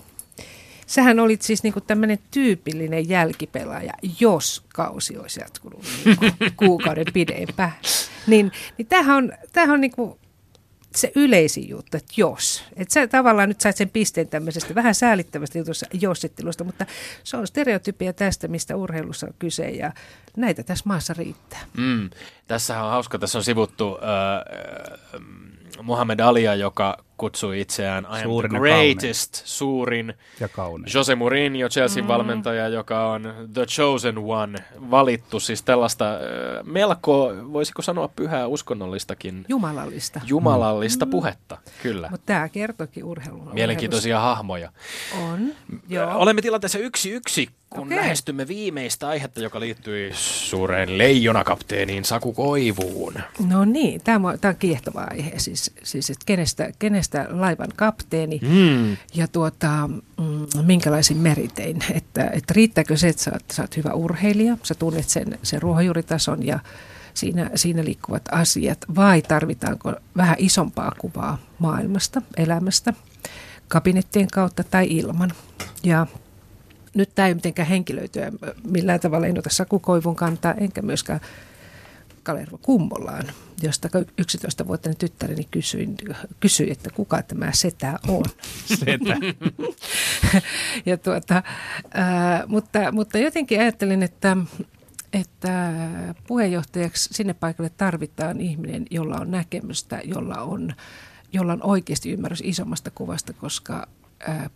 sähän 0.88 1.20
olit 1.20 1.42
siis 1.42 1.62
niinku 1.62 1.80
tämmöinen 1.80 2.18
tyypillinen 2.30 3.08
jälkipelaaja, 3.08 3.92
jos 4.20 4.62
kausi 4.74 5.18
olisi 5.18 5.40
jatkunut 5.40 5.84
niinku 6.04 6.24
kuukauden 6.56 7.06
pidempään. 7.12 7.72
Niin, 8.26 8.52
niin 8.78 8.86
tämähän 8.86 9.16
on, 9.16 9.32
tämähän 9.52 9.74
on 9.74 9.80
niinku 9.80 10.18
se 10.96 11.12
yleisin 11.14 11.68
juttu, 11.68 11.96
että 11.96 12.14
jos. 12.16 12.64
Että 12.76 12.94
sä 12.94 13.06
tavallaan 13.06 13.48
nyt 13.48 13.60
sait 13.60 13.76
sen 13.76 13.90
pisteen 13.90 14.28
tämmöisestä 14.28 14.74
vähän 14.74 14.94
säälittävästä 14.94 15.58
jutussa 15.58 15.86
jossittelusta, 15.92 16.64
mutta 16.64 16.86
se 17.24 17.36
on 17.36 17.46
stereotypia 17.46 18.12
tästä, 18.12 18.48
mistä 18.48 18.76
urheilussa 18.76 19.26
on 19.26 19.34
kyse 19.38 19.68
ja 19.68 19.92
näitä 20.36 20.62
tässä 20.62 20.84
maassa 20.86 21.14
riittää. 21.14 21.60
Mm. 21.76 22.10
Tässä 22.48 22.82
on 22.82 22.90
hauska, 22.90 23.18
tässä 23.18 23.38
on 23.38 23.44
sivuttu 23.44 23.98
äh, 24.02 25.20
Muhammad 25.82 26.20
Alia, 26.20 26.54
joka 26.54 27.04
kutsui 27.16 27.60
itseään 27.60 28.04
I 28.04 28.24
am 28.24 28.48
the 28.48 28.58
greatest, 28.58 29.32
kaunein. 29.32 29.48
suurin. 29.48 30.14
Ja 30.40 30.48
kaunein. 30.48 30.92
Jose 30.94 31.14
Mourinho, 31.14 31.68
Chelsean 31.68 32.04
mm. 32.04 32.08
valmentaja, 32.08 32.68
joka 32.68 33.10
on 33.10 33.34
the 33.54 33.66
chosen 33.66 34.18
one, 34.18 34.58
valittu. 34.90 35.40
Siis 35.40 35.62
tällaista 35.62 36.14
äh, 36.14 36.20
melko, 36.64 37.32
voisiko 37.52 37.82
sanoa 37.82 38.08
pyhää 38.08 38.46
uskonnollistakin. 38.46 39.44
Jumalallista. 39.48 40.20
Jumalallista 40.24 41.04
mm. 41.04 41.10
puhetta, 41.10 41.58
kyllä. 41.82 42.08
Mutta 42.10 42.26
tämä 42.26 42.48
kertokin 42.48 43.04
urheilun. 43.04 43.54
Mielenkiintoisia 43.54 44.20
hahmoja. 44.20 44.72
On, 45.22 45.52
joo. 45.88 46.12
Olemme 46.14 46.42
tilanteessa 46.42 46.78
yksi 46.78 47.10
yksi 47.10 47.48
kun 47.70 47.86
okay. 47.86 47.96
lähestymme 47.96 48.48
viimeistä 48.48 49.08
aihetta, 49.08 49.40
joka 49.40 49.60
liittyy 49.60 50.10
suureen 50.14 50.98
leijonakapteeniin 50.98 52.04
Saku 52.04 52.32
Koivuun. 52.32 53.14
No 53.46 53.64
niin, 53.64 54.00
tämä 54.00 54.28
on, 54.28 54.38
tämä 54.38 54.50
on 54.50 54.56
kiehtova 54.56 55.06
aihe, 55.10 55.32
siis, 55.36 55.70
siis 55.82 56.10
että 56.10 56.24
kenestä, 56.26 56.70
kenestä 56.78 57.26
laivan 57.30 57.68
kapteeni 57.76 58.40
mm. 58.42 58.96
ja 59.14 59.28
tuota, 59.28 59.90
mm, 60.18 60.66
minkälaisin 60.66 61.16
meritein. 61.16 61.78
Että, 61.94 62.30
että 62.32 62.54
riittääkö 62.54 62.96
se, 62.96 63.08
että 63.08 63.22
sä 63.22 63.30
oot, 63.32 63.44
sä 63.52 63.62
oot 63.62 63.76
hyvä 63.76 63.92
urheilija, 63.92 64.56
sä 64.62 64.74
tunnet 64.74 65.08
sen, 65.08 65.38
sen 65.42 65.62
ruohonjuuritason 65.62 66.46
ja 66.46 66.58
siinä, 67.14 67.50
siinä 67.54 67.84
liikkuvat 67.84 68.22
asiat, 68.32 68.78
vai 68.96 69.22
tarvitaanko 69.22 69.92
vähän 70.16 70.36
isompaa 70.38 70.92
kuvaa 70.98 71.38
maailmasta, 71.58 72.22
elämästä, 72.36 72.92
kabinettien 73.68 74.28
kautta 74.32 74.64
tai 74.64 74.86
ilman. 74.90 75.32
Ja 75.84 76.06
nyt 76.98 77.14
tämä 77.14 77.28
ei 77.28 77.34
mitenkään 77.34 77.68
henkilöityä 77.68 78.32
millään 78.64 79.00
tavalla, 79.00 79.26
en 79.26 79.38
ota 79.38 79.50
Saku 79.52 79.78
Koivun 79.78 80.16
kantaa, 80.16 80.54
enkä 80.54 80.82
myöskään 80.82 81.20
Kalervo 82.22 82.58
Kummolaan, 82.62 83.24
josta 83.62 83.88
11-vuotiaani 84.20 84.96
tyttäreni 84.98 85.48
kysyi, 85.50 85.88
kysyi, 86.40 86.70
että 86.70 86.90
kuka 86.90 87.22
tämä 87.22 87.52
setä 87.52 87.98
on. 88.08 88.24
Setä. 88.66 89.16
ja 90.86 90.96
tuota, 90.96 91.42
ää, 91.94 92.44
mutta, 92.46 92.92
mutta 92.92 93.18
jotenkin 93.18 93.60
ajattelin, 93.60 94.02
että, 94.02 94.36
että 95.12 95.72
puheenjohtajaksi 96.26 97.14
sinne 97.14 97.34
paikalle 97.34 97.70
tarvitaan 97.76 98.40
ihminen, 98.40 98.86
jolla 98.90 99.16
on 99.16 99.30
näkemystä, 99.30 100.00
jolla 100.04 100.36
on, 100.36 100.74
jolla 101.32 101.52
on 101.52 101.62
oikeasti 101.62 102.10
ymmärrys 102.10 102.42
isommasta 102.44 102.90
kuvasta, 102.90 103.32
koska 103.32 103.88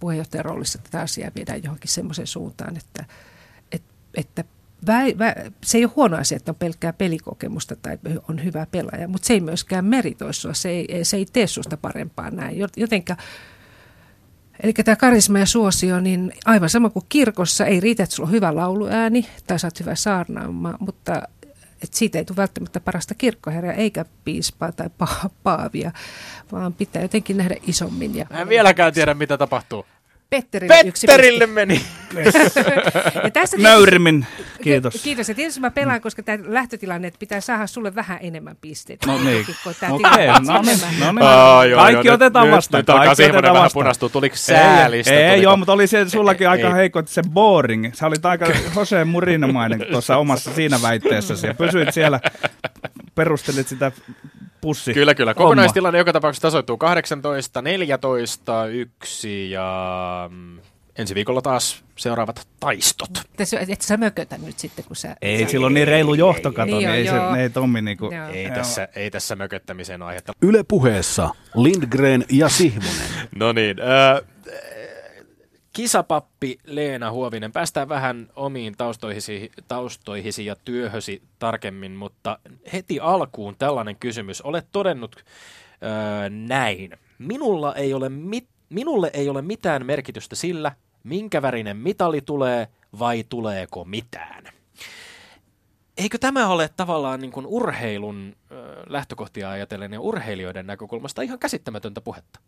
puheenjohtajan 0.00 0.44
roolissa 0.44 0.78
tätä 0.78 1.00
asiaa 1.00 1.30
viedään 1.34 1.62
johonkin 1.62 1.90
semmoiseen 1.90 2.26
suuntaan, 2.26 2.76
että, 2.76 3.04
että, 3.72 3.94
että 4.14 4.44
vä, 4.86 5.02
vä, 5.18 5.34
se 5.64 5.78
ei 5.78 5.84
ole 5.84 5.92
huono 5.96 6.16
asia, 6.16 6.36
että 6.36 6.52
on 6.52 6.56
pelkkää 6.56 6.92
pelikokemusta 6.92 7.76
tai 7.76 7.98
on 8.28 8.44
hyvä 8.44 8.66
pelaaja, 8.70 9.08
mutta 9.08 9.26
se 9.26 9.34
ei 9.34 9.40
myöskään 9.40 9.84
meritoi 9.84 10.34
sua, 10.34 10.54
se 10.54 10.68
ei, 10.68 11.04
se 11.04 11.16
ei 11.16 11.26
tee 11.32 11.46
susta 11.46 11.76
parempaa 11.76 12.30
näin. 12.30 12.58
Jotenka, 12.76 13.16
eli 14.62 14.72
tämä 14.72 14.96
karisma 14.96 15.38
ja 15.38 15.46
suosio, 15.46 16.00
niin 16.00 16.32
aivan 16.44 16.70
sama 16.70 16.90
kuin 16.90 17.04
kirkossa, 17.08 17.66
ei 17.66 17.80
riitä, 17.80 18.02
että 18.02 18.16
sulla 18.16 18.26
on 18.28 18.34
hyvä 18.34 18.54
lauluääni 18.54 19.26
tai 19.46 19.58
sä 19.58 19.66
oot 19.66 19.80
hyvä 19.80 19.94
saarnaama, 19.94 20.74
mutta 20.80 21.22
että 21.82 21.98
siitä 21.98 22.18
ei 22.18 22.24
tule 22.24 22.36
välttämättä 22.36 22.80
parasta 22.80 23.14
kirkkoherraa 23.14 23.72
eikä 23.72 24.04
piispaa 24.24 24.72
tai 24.72 24.86
pa- 25.02 25.28
paavia, 25.42 25.92
vaan 26.52 26.72
pitää 26.72 27.02
jotenkin 27.02 27.36
nähdä 27.36 27.54
isommin. 27.66 28.16
Ja 28.16 28.26
en 28.30 28.48
vieläkään 28.48 28.92
tiedä, 28.92 29.14
mitä 29.14 29.38
tapahtuu. 29.38 29.86
Petterille, 30.32 30.74
Petterille 30.84 31.46
meni. 31.46 31.80
ja 33.24 33.30
tässä 33.30 33.56
Nöyrimmin, 33.56 34.26
kiitos. 34.62 35.02
Kiitos. 35.02 35.28
Ja 35.28 35.34
tietysti 35.34 35.60
mä 35.60 35.70
pelaan, 35.70 36.00
koska 36.00 36.22
tämä 36.22 36.38
lähtötilanne, 36.46 37.08
että 37.08 37.18
pitää 37.18 37.40
saada 37.40 37.66
sulle 37.66 37.94
vähän 37.94 38.18
enemmän 38.20 38.56
pisteitä. 38.60 39.06
No 39.06 39.18
niin. 39.24 39.46
Okei, 39.66 39.88
okay, 39.90 40.26
no 40.46 40.62
niin. 40.62 40.78
No 41.00 41.12
niin. 41.12 41.22
Oh, 41.22 41.62
joo, 41.62 41.80
Kaikki 41.80 42.08
joo, 42.08 42.14
otetaan 42.14 42.46
nyt, 42.46 42.56
vastaan. 42.56 42.80
Nyt 42.80 42.90
alkaa 42.90 43.12
otetaan 43.12 43.42
vähän 43.42 43.54
vastaan. 43.54 43.72
punastua. 43.72 44.08
Tuliko 44.08 44.36
säälistä? 44.36 45.12
Ei, 45.12 45.18
ei 45.18 45.28
tuliko? 45.28 45.42
joo, 45.42 45.56
mutta 45.56 45.72
oli 45.72 45.86
se 45.86 46.08
sullakin 46.08 46.48
aika 46.48 46.68
Ei. 46.68 46.74
heikko, 46.74 46.98
että 46.98 47.12
se 47.12 47.22
boring. 47.30 47.90
Sä 47.94 48.06
olit 48.06 48.26
aika 48.26 48.46
Jose 48.76 49.04
Murinomainen 49.04 49.86
tuossa 49.90 50.16
omassa 50.16 50.54
siinä 50.54 50.82
väitteessäsi 50.82 51.46
ja 51.46 51.54
pysyit 51.54 51.94
siellä, 51.94 52.20
perustelit 53.14 53.68
sitä 53.68 53.92
pussi. 54.60 54.94
Kyllä, 54.94 55.14
kyllä. 55.14 55.34
Kokonaistilanne 55.34 55.98
joka 55.98 56.12
tapauksessa 56.12 56.48
tasoittuu 56.48 56.76
18, 56.78 57.62
14, 57.62 58.66
1 58.66 59.50
ja 59.50 60.28
mm, 60.32 60.58
ensi 60.98 61.14
viikolla 61.14 61.42
taas 61.42 61.84
seuraavat 61.96 62.48
taistot. 62.60 63.10
Tässä, 63.36 63.60
et 63.68 63.80
sä 63.80 63.96
mökötä 63.96 64.38
nyt 64.38 64.58
sitten, 64.58 64.84
kun 64.84 64.96
sä... 64.96 65.16
Ei, 65.22 65.44
sä, 65.44 65.50
sillä 65.50 65.66
on 65.66 65.74
niin 65.74 65.88
reilu 65.88 66.14
johtokato, 66.14 66.64
Niin 66.66 66.78
niin 66.78 66.90
ei, 66.90 67.06
se, 67.06 67.16
joo. 67.16 67.34
ei 67.34 67.50
Tommi 67.50 67.82
niinku... 67.82 68.10
Joo. 68.12 68.28
Ei 68.28 68.44
Joo. 68.44 68.54
tässä, 68.54 68.88
ei 68.96 69.10
tässä 69.10 69.36
mököttämiseen 69.36 70.02
aihetta. 70.02 70.32
Yle 70.42 70.64
puheessa 70.68 71.30
Lindgren 71.54 72.24
ja 72.30 72.48
Sihvonen. 72.48 73.28
No 73.34 73.52
niin. 73.52 73.76
Äh, 73.80 74.31
kisapappi 75.72 76.58
Leena 76.64 77.10
Huovinen, 77.10 77.52
päästään 77.52 77.88
vähän 77.88 78.28
omiin 78.36 78.76
taustoihisi, 78.76 79.52
taustoihisi 79.68 80.46
ja 80.46 80.56
työhösi 80.64 81.22
tarkemmin, 81.38 81.92
mutta 81.92 82.38
heti 82.72 83.00
alkuun 83.00 83.56
tällainen 83.58 83.96
kysymys. 83.96 84.40
Olet 84.40 84.66
todennut 84.72 85.16
äh, 85.16 86.30
näin. 86.30 86.98
Minulla 87.18 87.74
ei 87.74 87.94
ole 87.94 88.08
mit, 88.08 88.48
minulle 88.68 89.10
ei 89.14 89.28
ole 89.28 89.42
mitään 89.42 89.86
merkitystä 89.86 90.36
sillä, 90.36 90.72
minkä 91.04 91.42
värinen 91.42 91.76
mitali 91.76 92.20
tulee 92.20 92.68
vai 92.98 93.24
tuleeko 93.28 93.84
mitään. 93.84 94.44
Eikö 95.96 96.18
tämä 96.18 96.48
ole 96.48 96.70
tavallaan 96.76 97.20
niin 97.20 97.32
kuin 97.32 97.46
urheilun 97.46 98.36
äh, 98.36 98.58
lähtökohtia 98.86 99.50
ajatellen 99.50 99.92
ja 99.92 100.00
urheilijoiden 100.00 100.66
näkökulmasta 100.66 101.22
ihan 101.22 101.38
käsittämätöntä 101.38 102.00
puhetta? 102.00 102.40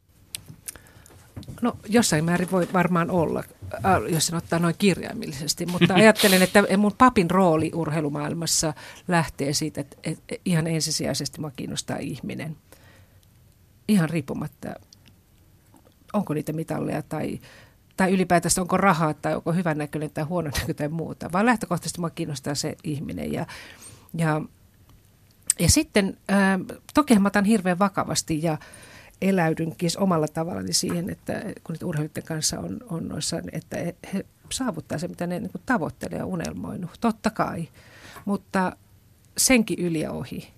No 1.63 1.77
jossain 1.89 2.25
määrin 2.25 2.51
voi 2.51 2.69
varmaan 2.73 3.11
olla, 3.11 3.45
äh, 3.75 3.83
jos 4.09 4.27
sen 4.27 4.37
ottaa 4.37 4.59
noin 4.59 4.75
kirjaimellisesti, 4.79 5.67
mutta 5.67 5.95
ajattelen, 6.01 6.43
että 6.43 6.65
mun 6.77 6.95
papin 6.99 7.31
rooli 7.31 7.71
urheilumaailmassa 7.75 8.75
lähtee 9.09 9.53
siitä, 9.53 9.81
että, 9.81 9.97
että 10.05 10.35
ihan 10.45 10.67
ensisijaisesti 10.67 11.41
mua 11.41 11.51
kiinnostaa 11.57 11.97
ihminen. 11.97 12.57
Ihan 13.89 14.11
riippumatta, 14.11 14.75
onko 16.13 16.35
niitä 16.35 16.53
mitalleja 16.53 17.03
tai, 17.03 17.41
tai 17.97 18.13
ylipäätänsä 18.13 18.61
onko 18.61 18.77
rahaa 18.77 19.15
tai 19.15 19.35
onko 19.35 19.53
hyvän 19.53 19.79
näköinen 19.79 20.11
tai 20.11 20.25
huono 20.25 20.51
näköinen 20.55 20.77
tai 20.77 20.89
muuta, 20.89 21.33
vaan 21.33 21.47
lähtökohtaisesti 21.47 22.01
mua 22.01 22.11
kiinnostaa 22.11 22.55
se 22.55 22.77
ihminen. 22.85 23.33
Ja, 23.33 23.47
ja, 24.15 24.43
ja 25.59 25.71
sitten 25.71 26.17
äh, 26.31 26.79
toki 26.95 27.19
mä 27.19 27.29
otan 27.29 27.45
hirveän 27.45 27.79
vakavasti 27.79 28.43
ja 28.43 28.59
eläydynkin 29.29 29.91
omalla 29.99 30.29
tavallani 30.29 30.73
siihen, 30.73 31.11
että 31.11 31.33
kun 31.65 31.73
nyt 31.73 31.83
urheilijoiden 31.83 32.23
kanssa 32.23 32.61
on, 32.61 32.81
on 32.91 33.09
noissa, 33.09 33.43
että 33.53 33.77
he, 34.15 34.25
saavuttaa 34.53 34.99
se, 34.99 35.09
mitä 35.09 35.27
ne 35.27 35.41
niin 35.41 35.51
tavoittelee 35.67 36.19
ja 36.19 36.27
unelmoinut. 36.27 36.91
Totta 37.01 37.31
kai, 37.31 37.69
mutta 38.25 38.77
senkin 39.39 39.79
yli 39.79 40.01
ja 40.01 40.13
ohi, 40.13 40.49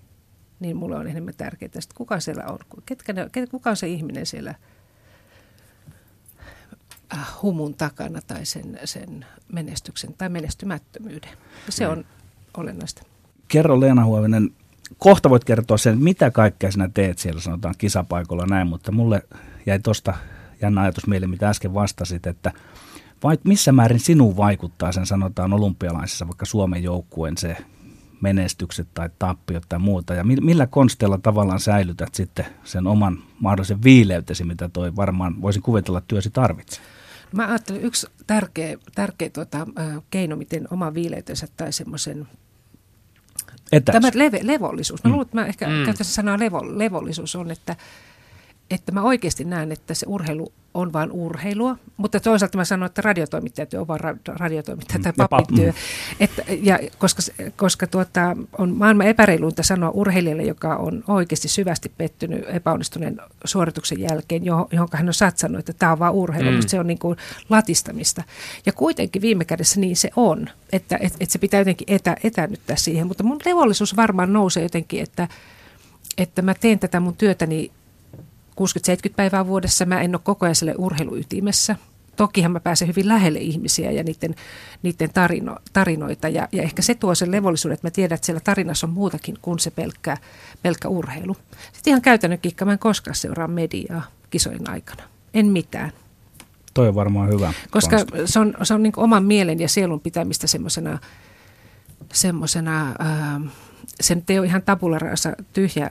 niin 0.60 0.76
mulle 0.76 0.96
on 0.96 1.08
enemmän 1.08 1.34
tärkeää, 1.36 1.66
että 1.66 1.94
kuka 1.94 2.20
siellä 2.20 2.44
on, 2.46 2.58
ketkä 2.86 3.12
ne, 3.12 3.30
kuka 3.50 3.70
on 3.70 3.76
se 3.76 3.88
ihminen 3.88 4.26
siellä 4.26 4.54
äh, 7.14 7.42
humun 7.42 7.74
takana 7.74 8.20
tai 8.26 8.46
sen, 8.46 8.78
sen 8.84 9.26
menestyksen 9.52 10.14
tai 10.14 10.28
menestymättömyyden. 10.28 11.30
Se 11.68 11.88
on 11.88 12.04
olennaista. 12.56 13.02
Kerro 13.48 13.80
Leena 13.80 14.04
Huovinen, 14.04 14.50
kohta 14.98 15.30
voit 15.30 15.44
kertoa 15.44 15.76
sen, 15.76 16.02
mitä 16.02 16.30
kaikkea 16.30 16.72
sinä 16.72 16.90
teet 16.94 17.18
siellä, 17.18 17.40
sanotaan 17.40 17.74
kisapaikoilla 17.78 18.46
näin, 18.46 18.66
mutta 18.66 18.92
mulle 18.92 19.22
jäi 19.66 19.78
tuosta 19.78 20.14
jännä 20.62 20.80
ajatus 20.80 21.06
mieleen, 21.06 21.30
mitä 21.30 21.48
äsken 21.48 21.74
vastasit, 21.74 22.26
että 22.26 22.52
vai 23.22 23.38
missä 23.44 23.72
määrin 23.72 24.00
sinuun 24.00 24.36
vaikuttaa 24.36 24.92
sen 24.92 25.06
sanotaan 25.06 25.52
olympialaisissa, 25.52 26.28
vaikka 26.28 26.46
Suomen 26.46 26.82
joukkueen 26.82 27.36
se 27.36 27.56
menestykset 28.20 28.88
tai 28.94 29.10
tappiot 29.18 29.62
tai 29.68 29.78
muuta, 29.78 30.14
ja 30.14 30.24
mi- 30.24 30.36
millä 30.36 30.66
konsteilla 30.66 31.18
tavallaan 31.18 31.60
säilytät 31.60 32.14
sitten 32.14 32.46
sen 32.64 32.86
oman 32.86 33.18
mahdollisen 33.40 33.82
viileytesi, 33.82 34.44
mitä 34.44 34.68
toi 34.68 34.96
varmaan 34.96 35.42
voisin 35.42 35.62
kuvitella 35.62 36.00
työsi 36.00 36.30
tarvitsee? 36.30 36.84
Mä 37.32 37.46
ajattelen 37.46 37.82
yksi 37.82 38.06
tärkeä, 38.26 38.78
tärkeä 38.94 39.30
tuota, 39.30 39.66
keino, 40.10 40.36
miten 40.36 40.68
oma 40.70 40.94
viileytensä 40.94 41.48
tai 41.56 41.72
semmoisen 41.72 42.28
Etäs. 43.72 43.92
Tämä 43.92 44.08
leve, 44.14 44.40
levollisuus. 44.42 45.04
Mä 45.04 45.08
Mm. 45.08 45.12
luulen, 45.12 45.26
että 45.26 45.36
mä 45.40 45.46
ehkä 45.46 45.66
Mm. 45.66 45.72
mm. 45.72 45.84
käyttäisin 45.84 46.14
sanaa 46.14 46.38
levo, 46.38 46.78
levollisuus 46.78 47.36
on, 47.36 47.50
että, 47.50 47.76
että 48.70 48.92
mä 48.92 49.02
oikeasti 49.02 49.44
näen, 49.44 49.72
että 49.72 49.94
se 49.94 50.06
urheilu 50.08 50.52
on 50.74 50.92
vain 50.92 51.12
urheilua, 51.12 51.76
mutta 51.96 52.20
toisaalta 52.20 52.58
mä 52.58 52.64
sanon, 52.64 52.86
että 52.86 53.02
radiotoimittajatyö 53.02 53.80
on 53.80 53.88
vain 53.88 54.00
ra- 54.00 54.18
radiotoimittaja 54.26 54.98
tai 55.02 55.12
Mm, 55.12 55.22
ja 55.22 55.28
papin 55.28 55.46
pap- 55.58 55.60
työ. 55.60 55.72
Että, 56.20 56.42
ja 56.62 56.78
koska 56.98 57.22
koska 57.56 57.86
tuota, 57.86 58.36
on 58.58 58.76
maailman 58.76 59.06
epäreiluinta 59.06 59.62
sanoa 59.62 59.90
urheilijalle, 59.90 60.42
joka 60.42 60.76
on 60.76 61.04
oikeasti 61.08 61.48
syvästi 61.48 61.92
pettynyt 61.98 62.44
epäonnistuneen 62.48 63.20
suorituksen 63.44 64.00
jälkeen, 64.00 64.44
johon, 64.44 64.68
hän 64.92 65.08
on 65.08 65.14
satsannut, 65.14 65.58
että 65.58 65.72
tämä 65.72 65.92
on 65.92 65.98
vain 65.98 66.14
urheilu, 66.14 66.50
Mm. 66.50 66.56
mm. 66.56 66.66
se 66.68 66.80
on 66.80 66.86
niin 66.86 66.98
kuin 66.98 67.16
latistamista. 67.48 68.22
Ja 68.66 68.72
kuitenkin 68.72 69.22
viime 69.22 69.44
kädessä 69.44 69.80
niin 69.80 69.96
se 69.96 70.10
on, 70.16 70.48
että 70.72 70.98
et, 71.00 71.14
et 71.20 71.30
se 71.30 71.38
pitää 71.38 71.60
jotenkin 71.60 71.94
etä, 71.94 72.16
etänyttää 72.24 72.76
siihen, 72.76 73.06
mutta 73.06 73.24
mun 73.24 73.38
levollisuus 73.46 73.96
varmaan 73.96 74.32
nousee 74.32 74.62
jotenkin, 74.62 75.02
että, 75.02 75.28
että 76.18 76.42
mä 76.42 76.54
teen 76.54 76.78
tätä 76.78 77.00
mun 77.00 77.16
työtäni 77.16 77.70
60-70 78.60 79.12
päivää 79.16 79.46
vuodessa. 79.46 79.84
Mä 79.84 80.00
en 80.00 80.14
ole 80.14 80.20
koko 80.24 80.46
ajan 80.46 80.54
siellä 80.54 80.74
urheiluytimessä. 80.78 81.76
Tokihan 82.16 82.52
mä 82.52 82.60
pääsen 82.60 82.88
hyvin 82.88 83.08
lähelle 83.08 83.38
ihmisiä 83.38 83.90
ja 83.90 84.02
niiden, 84.02 84.34
niiden 84.82 85.10
tarino, 85.14 85.56
tarinoita. 85.72 86.28
Ja, 86.28 86.48
ja 86.52 86.62
ehkä 86.62 86.82
se 86.82 86.94
tuo 86.94 87.14
sen 87.14 87.30
levollisuuden, 87.30 87.74
että 87.74 87.86
mä 87.86 87.90
tiedän, 87.90 88.14
että 88.14 88.26
siellä 88.26 88.40
tarinassa 88.40 88.86
on 88.86 88.92
muutakin 88.92 89.38
kuin 89.42 89.58
se 89.58 89.70
pelkkä, 89.70 90.16
pelkkä 90.62 90.88
urheilu. 90.88 91.36
Sitten 91.72 91.90
ihan 91.90 92.02
käytännön 92.02 92.38
kikka, 92.38 92.64
mä 92.64 92.72
en 92.72 92.78
koskaan 92.78 93.14
seuraa 93.14 93.48
mediaa 93.48 94.02
kisojen 94.30 94.70
aikana. 94.70 95.02
En 95.34 95.46
mitään. 95.46 95.92
Toi 96.74 96.88
on 96.88 96.94
varmaan 96.94 97.28
hyvä. 97.28 97.52
Koska 97.70 97.96
konsti. 97.96 98.32
se 98.32 98.38
on, 98.38 98.54
se 98.62 98.74
on 98.74 98.82
niin 98.82 98.92
oman 98.96 99.24
mielen 99.24 99.60
ja 99.60 99.68
sielun 99.68 100.00
pitämistä 100.00 100.46
semmoisena, 100.46 100.98
semmosena 102.12 102.94
ää, 102.98 103.40
se 104.00 104.14
nyt 104.14 104.30
ei 104.30 104.38
ole 104.38 104.46
ihan 104.46 104.62
tabula 104.62 104.98
rasa 104.98 105.32
tyhjä, 105.52 105.90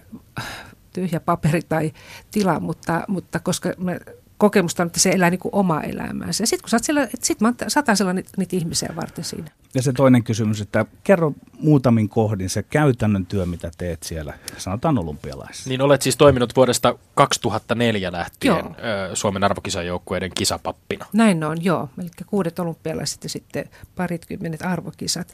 tyhjä 0.95 1.19
paperi 1.19 1.61
tai 1.61 1.91
tila, 2.31 2.59
mutta, 2.59 3.03
mutta 3.07 3.39
koska 3.39 3.69
mä 3.77 3.97
kokemusta 4.37 4.83
on, 4.83 4.87
että 4.87 4.99
se 4.99 5.09
elää 5.09 5.29
niin 5.29 5.39
kuin 5.39 5.55
omaa 5.55 5.83
elämäänsä. 5.83 6.43
Ja 6.43 6.47
sitten 6.47 6.63
kun 6.63 6.69
sä 6.69 6.77
oot 6.77 6.83
siellä, 6.83 7.07
sit 7.21 7.41
mä 7.41 7.53
satasella 7.67 8.13
niitä, 8.13 8.29
niitä 8.37 8.55
ihmisiä 8.55 8.89
varten 8.95 9.23
siinä. 9.23 9.51
Ja 9.73 9.81
se 9.81 9.93
toinen 9.93 10.23
kysymys, 10.23 10.61
että 10.61 10.85
kerro 11.03 11.33
muutamin 11.59 12.09
kohdin 12.09 12.49
se 12.49 12.63
käytännön 12.63 13.25
työ, 13.25 13.45
mitä 13.45 13.71
teet 13.77 14.03
siellä, 14.03 14.33
sanotaan 14.57 14.97
olympialaisissa. 14.97 15.69
Niin 15.69 15.81
olet 15.81 16.01
siis 16.01 16.17
toiminut 16.17 16.55
vuodesta 16.55 16.97
2004 17.15 18.11
lähtien 18.11 18.55
joo. 18.55 18.75
Suomen 19.13 19.43
arvokisajoukkueiden 19.43 20.31
kisapappina. 20.35 21.05
Näin 21.13 21.43
on, 21.43 21.63
joo. 21.63 21.89
Eli 21.99 22.09
kuudet 22.25 22.59
olympialaiset 22.59 23.23
ja 23.23 23.29
sitten 23.29 23.69
paritkymmenet 23.95 24.61
arvokisat. 24.61 25.33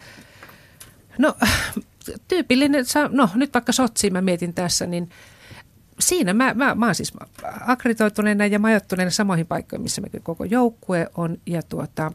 No 1.17 1.35
tyypillinen, 2.27 2.85
no 3.09 3.29
nyt 3.35 3.53
vaikka 3.53 3.71
Sotsiin 3.71 4.13
mä 4.13 4.21
mietin 4.21 4.53
tässä, 4.53 4.85
niin 4.85 5.09
siinä 6.01 6.33
mä, 6.33 6.53
mä, 6.53 6.75
mä 6.75 6.85
oon 6.85 6.95
siis 6.95 7.13
akkreditoituneena 7.67 8.45
ja 8.45 8.59
majoittuneena 8.59 9.11
samoihin 9.11 9.47
paikkoihin, 9.47 9.83
missä 9.83 10.01
mekin 10.01 10.23
koko 10.23 10.43
joukkue 10.43 11.07
on. 11.15 11.37
Ja 11.45 11.63
tuota, 11.63 12.11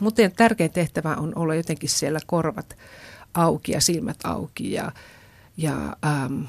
mutta 0.00 0.22
tärkein 0.36 0.70
tehtävä 0.70 1.14
on 1.14 1.32
olla 1.36 1.54
jotenkin 1.54 1.88
siellä 1.88 2.18
korvat 2.26 2.76
auki 3.34 3.72
ja 3.72 3.80
silmät 3.80 4.18
auki. 4.24 4.72
Ja, 4.72 4.92
ja 5.56 5.96
ähm, 6.06 6.42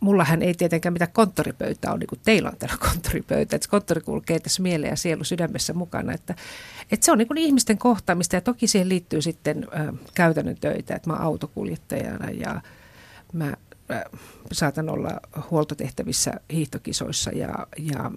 mullahan 0.00 0.42
ei 0.42 0.54
tietenkään 0.54 0.92
mitään 0.92 1.12
konttoripöytää 1.12 1.92
ole, 1.92 1.98
niin 1.98 2.06
kuin 2.06 2.20
teillä 2.24 2.48
on 2.48 2.56
täällä 2.56 2.76
konttoripöytä, 2.90 3.56
että 3.56 3.68
konttori 3.68 4.00
kulkee 4.00 4.38
tässä 4.38 4.62
mieleen 4.62 4.90
ja 4.90 4.96
sielu 4.96 5.24
sydämessä 5.24 5.72
mukana, 5.72 6.12
että, 6.12 6.34
että 6.90 7.06
se 7.06 7.12
on 7.12 7.18
niin 7.18 7.28
kuin 7.28 7.38
ihmisten 7.38 7.78
kohtaamista. 7.78 8.36
Ja 8.36 8.40
toki 8.40 8.66
siihen 8.66 8.88
liittyy 8.88 9.22
sitten 9.22 9.66
äh, 9.76 9.94
käytännön 10.14 10.56
töitä, 10.60 10.94
että 10.94 11.10
mä 11.10 11.16
oon 11.16 11.22
autokuljettajana 11.22 12.30
ja 12.30 12.60
mä 13.32 13.54
äh, 13.90 14.02
saatan 14.52 14.88
olla 14.88 15.20
huoltotehtävissä 15.50 16.32
hiihtokisoissa 16.52 17.30
ja, 17.30 17.66
ja 17.78 18.10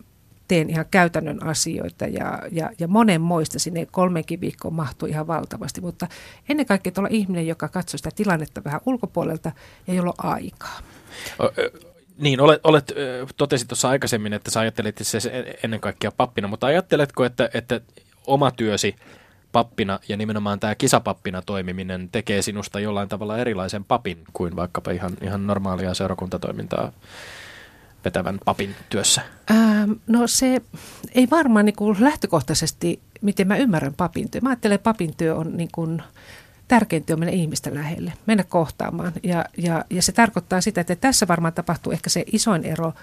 teen 0.47 0.69
ihan 0.69 0.85
käytännön 0.91 1.43
asioita 1.43 2.05
ja, 2.05 2.39
ja, 2.51 2.69
ja 2.79 2.87
monenmoista 2.87 3.59
sinne 3.59 3.87
kolmenkin 3.91 4.41
viikkoon 4.41 4.73
mahtuu 4.73 5.07
ihan 5.07 5.27
valtavasti, 5.27 5.81
mutta 5.81 6.07
ennen 6.49 6.65
kaikkea 6.65 6.91
olla 6.97 7.07
ihminen, 7.11 7.47
joka 7.47 7.67
katsoo 7.67 7.97
sitä 7.97 8.09
tilannetta 8.15 8.63
vähän 8.63 8.81
ulkopuolelta 8.85 9.51
ja 9.87 9.93
jolla 9.93 10.13
on 10.23 10.29
aikaa. 10.29 10.79
Niin, 12.17 12.41
olet, 12.41 12.61
olet 12.63 12.93
totesit 13.37 13.67
tuossa 13.67 13.89
aikaisemmin, 13.89 14.33
että 14.33 14.51
sä 14.51 14.59
ajattelit 14.59 14.95
se 15.01 15.55
ennen 15.63 15.79
kaikkea 15.79 16.11
pappina, 16.11 16.47
mutta 16.47 16.67
ajatteletko, 16.67 17.25
että, 17.25 17.49
että 17.53 17.81
oma 18.27 18.51
työsi 18.51 18.95
pappina 19.51 19.99
ja 20.09 20.17
nimenomaan 20.17 20.59
tämä 20.59 20.75
kisapappina 20.75 21.41
toimiminen 21.41 22.09
tekee 22.11 22.41
sinusta 22.41 22.79
jollain 22.79 23.09
tavalla 23.09 23.37
erilaisen 23.37 23.83
papin 23.83 24.23
kuin 24.33 24.55
vaikkapa 24.55 24.91
ihan, 24.91 25.11
ihan 25.21 25.47
normaalia 25.47 25.93
seurakuntatoimintaa 25.93 26.91
vetävän 28.05 28.39
papin 28.45 28.75
työssä? 28.89 29.21
Ähm, 29.51 29.91
no 30.07 30.27
se 30.27 30.61
ei 31.15 31.27
varmaan 31.31 31.65
niin 31.65 31.75
kuin 31.75 31.97
lähtökohtaisesti, 31.99 32.99
miten 33.21 33.47
mä 33.47 33.57
ymmärrän 33.57 33.93
papin 33.93 34.31
työ. 34.31 34.41
Mä 34.41 34.49
ajattelen, 34.49 34.75
että 34.75 34.83
papin 34.83 35.15
työ 35.15 35.35
on 35.35 35.57
niin 35.57 35.69
kuin, 35.71 36.03
tärkeintä 36.67 37.13
on 37.13 37.19
mennä 37.19 37.33
ihmistä 37.33 37.73
lähelle, 37.73 38.13
mennä 38.25 38.43
kohtaamaan. 38.43 39.11
Ja, 39.23 39.45
ja, 39.57 39.85
ja 39.89 40.01
se 40.01 40.11
tarkoittaa 40.11 40.61
sitä, 40.61 40.81
että 40.81 40.95
tässä 40.95 41.27
varmaan 41.27 41.53
tapahtuu 41.53 41.93
ehkä 41.93 42.09
se 42.09 42.23
isoin 42.31 42.65
ero, 42.65 42.93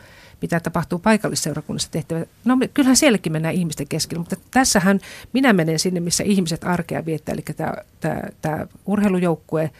mitä 0.44 0.61
tapahtuu 0.61 0.98
paikallisseurakunnassa 0.98 1.90
tehtävä. 1.90 2.24
No 2.44 2.59
kyllähän 2.74 2.96
sielläkin 2.96 3.33
mennään 3.33 3.54
ihmisten 3.54 3.88
keskellä, 3.88 4.18
mutta 4.18 4.37
tässähän 4.50 5.00
minä 5.33 5.52
menen 5.52 5.78
sinne, 5.78 6.00
missä 6.00 6.24
ihmiset 6.24 6.64
arkea 6.64 7.04
viettää, 7.04 7.33
eli 7.33 7.42
tämä, 7.57 7.74
tämä, 8.00 8.20
tämä 8.42 8.66
urheilujoukkue, 8.87 9.70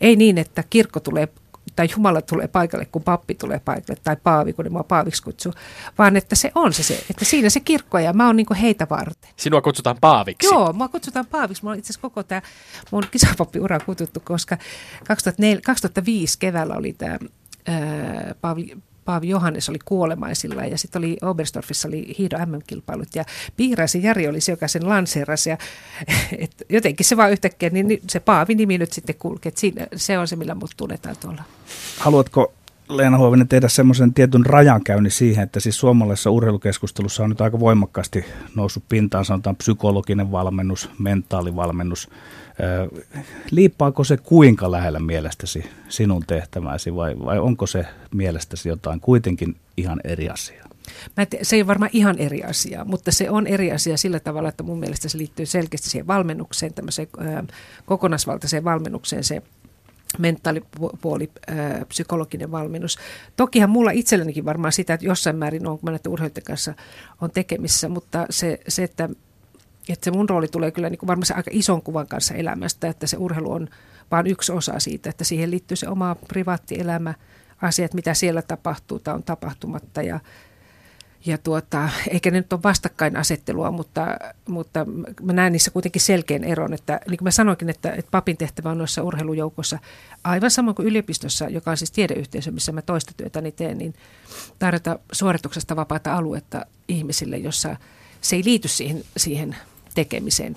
ei 0.00 0.16
niin, 0.16 0.38
että 0.38 0.64
kirkko 0.70 1.00
tulee 1.00 1.28
tai 1.76 1.88
Jumala 1.92 2.22
tulee 2.22 2.48
paikalle, 2.48 2.84
kun 2.84 3.02
pappi 3.02 3.34
tulee 3.34 3.60
paikalle, 3.64 4.00
tai 4.04 4.16
paavi, 4.22 4.52
kun 4.52 4.64
ne 4.64 4.70
mua 4.70 4.84
paaviksi 4.84 5.22
kutsuu, 5.22 5.52
vaan 5.98 6.16
että 6.16 6.36
se 6.36 6.52
on 6.54 6.72
se, 6.72 6.82
se 6.82 7.04
että 7.10 7.24
siinä 7.24 7.50
se 7.50 7.60
kirkko 7.60 7.98
ja 7.98 8.12
mä 8.12 8.26
oon 8.26 8.36
niin 8.36 8.46
heitä 8.60 8.86
varten. 8.90 9.30
Sinua 9.36 9.62
kutsutaan 9.62 9.96
paaviksi? 10.00 10.54
Joo, 10.54 10.72
mä 10.72 10.88
kutsutaan 10.88 11.26
paaviksi. 11.26 11.62
Mulla 11.62 11.72
on 11.72 11.78
itse 11.78 11.86
asiassa 11.86 12.02
koko 12.02 12.22
tämä 12.22 12.42
mun 12.90 13.04
kisapappiura 13.10 13.80
kututtu, 13.80 14.20
koska 14.20 14.58
2004, 15.06 15.60
2005 15.60 16.38
keväällä 16.38 16.74
oli 16.74 16.92
tämä 16.92 17.18
Paavi 19.06 19.28
Johannes 19.28 19.68
oli 19.68 19.78
kuolemaisilla 19.84 20.64
ja 20.64 20.78
sitten 20.78 20.98
oli 20.98 21.16
Oberstorfissa 21.22 21.88
oli 21.88 22.14
hiido 22.18 22.38
MM-kilpailut 22.46 23.08
ja 23.14 23.24
Piiraisen 23.56 24.02
Jari 24.02 24.28
oli 24.28 24.40
se, 24.40 24.52
joka 24.52 24.68
sen 24.68 24.88
lanseerasi 24.88 25.50
ja 25.50 25.58
et 26.38 26.66
jotenkin 26.68 27.06
se 27.06 27.16
vaan 27.16 27.32
yhtäkkiä, 27.32 27.70
niin 27.70 28.00
se 28.10 28.20
Paavi-nimi 28.20 28.78
nyt 28.78 28.92
sitten 28.92 29.16
kulkee, 29.18 29.52
siinä, 29.54 29.86
se 29.96 30.18
on 30.18 30.28
se, 30.28 30.36
millä 30.36 30.54
mut 30.54 30.70
tunnetaan 30.76 31.16
tuolla. 31.20 31.42
Haluatko 31.98 32.52
Leena 32.88 33.18
Huovinen 33.18 33.48
tehdä 33.48 33.68
semmoisen 33.68 34.14
tietyn 34.14 34.46
rajankäynnin 34.46 35.12
siihen, 35.12 35.44
että 35.44 35.60
siis 35.60 35.78
suomalaisessa 35.78 36.30
urheilukeskustelussa 36.30 37.24
on 37.24 37.30
nyt 37.30 37.40
aika 37.40 37.60
voimakkaasti 37.60 38.24
noussut 38.54 38.84
pintaan, 38.88 39.24
sanotaan 39.24 39.56
psykologinen 39.56 40.32
valmennus, 40.32 40.90
mentaalivalmennus, 40.98 42.08
Liippaako 43.50 44.04
se 44.04 44.16
kuinka 44.16 44.70
lähellä 44.70 45.00
mielestäsi 45.00 45.64
sinun 45.88 46.24
tehtäväsi 46.26 46.94
vai, 46.94 47.16
vai 47.24 47.38
onko 47.38 47.66
se 47.66 47.86
mielestäsi 48.14 48.68
jotain 48.68 49.00
kuitenkin 49.00 49.56
ihan 49.76 50.00
eri 50.04 50.28
asiaa? 50.28 50.66
Mä 51.16 51.26
te, 51.26 51.38
se 51.42 51.56
ei 51.56 51.62
ole 51.62 51.66
varmaan 51.66 51.90
ihan 51.92 52.18
eri 52.18 52.42
asia, 52.42 52.84
mutta 52.84 53.12
se 53.12 53.30
on 53.30 53.46
eri 53.46 53.72
asia 53.72 53.96
sillä 53.96 54.20
tavalla, 54.20 54.48
että 54.48 54.62
mun 54.62 54.78
mielestä 54.78 55.08
se 55.08 55.18
liittyy 55.18 55.46
selkeästi 55.46 55.90
siihen 55.90 56.06
valmennukseen, 56.06 56.74
tämmöiseen 56.74 57.08
ää, 57.18 57.44
kokonaisvaltaiseen 57.86 58.64
valmennukseen, 58.64 59.24
se 59.24 59.42
mentaalipuoli, 60.18 61.30
ää, 61.46 61.84
psykologinen 61.88 62.50
valmennus. 62.50 62.98
Tokihan 63.36 63.70
mulla 63.70 63.90
itsellänikin 63.90 64.44
varmaan 64.44 64.72
sitä, 64.72 64.94
että 64.94 65.06
jossain 65.06 65.36
määrin 65.36 65.66
on, 65.66 65.78
kun 65.78 65.86
mä 65.86 65.90
näiden 65.90 66.12
urheilijoiden 66.12 66.42
kanssa 66.42 66.74
on 67.20 67.30
tekemissä, 67.30 67.88
mutta 67.88 68.26
se, 68.30 68.60
se 68.68 68.82
että 68.82 69.08
että 69.92 70.04
se 70.04 70.10
mun 70.10 70.28
rooli 70.28 70.48
tulee 70.48 70.70
kyllä 70.70 70.90
niin 70.90 70.98
kuin 70.98 71.08
varmasti 71.08 71.34
aika 71.34 71.50
ison 71.54 71.82
kuvan 71.82 72.06
kanssa 72.06 72.34
elämästä, 72.34 72.88
että 72.88 73.06
se 73.06 73.16
urheilu 73.16 73.52
on 73.52 73.68
vain 74.10 74.26
yksi 74.26 74.52
osa 74.52 74.80
siitä, 74.80 75.10
että 75.10 75.24
siihen 75.24 75.50
liittyy 75.50 75.76
se 75.76 75.88
oma 75.88 76.16
privaattielämä, 76.28 77.14
asiat, 77.62 77.94
mitä 77.94 78.14
siellä 78.14 78.42
tapahtuu 78.42 78.98
tai 78.98 79.14
on 79.14 79.22
tapahtumatta. 79.22 80.02
Ja, 80.02 80.20
ja 81.26 81.38
tuota, 81.38 81.88
eikä 82.08 82.30
ne 82.30 82.36
nyt 82.36 82.52
ole 82.52 82.62
vastakkainasettelua, 82.62 83.70
mutta, 83.70 84.06
mutta 84.48 84.86
mä 85.22 85.32
näen 85.32 85.52
niissä 85.52 85.70
kuitenkin 85.70 86.02
selkeän 86.02 86.44
eron, 86.44 86.72
että 86.72 87.00
niin 87.08 87.18
kuin 87.18 87.26
mä 87.26 87.30
sanoinkin, 87.30 87.70
että, 87.70 87.92
että 87.92 88.10
papin 88.10 88.36
tehtävä 88.36 88.70
on 88.70 88.78
noissa 88.78 89.02
urheilujoukossa 89.02 89.78
aivan 90.24 90.50
samoin 90.50 90.74
kuin 90.74 90.88
yliopistossa, 90.88 91.48
joka 91.48 91.70
on 91.70 91.76
siis 91.76 91.90
tiedeyhteisö, 91.90 92.50
missä 92.50 92.72
mä 92.72 92.82
toista 92.82 93.12
työtäni 93.16 93.52
teen, 93.52 93.78
niin 93.78 93.94
tarjota 94.58 94.98
suorituksesta 95.12 95.76
vapaata 95.76 96.16
aluetta 96.16 96.66
ihmisille, 96.88 97.36
jossa 97.36 97.76
se 98.20 98.36
ei 98.36 98.44
liity 98.44 98.68
siihen, 98.68 99.04
siihen 99.16 99.56
tekemiseen, 99.96 100.54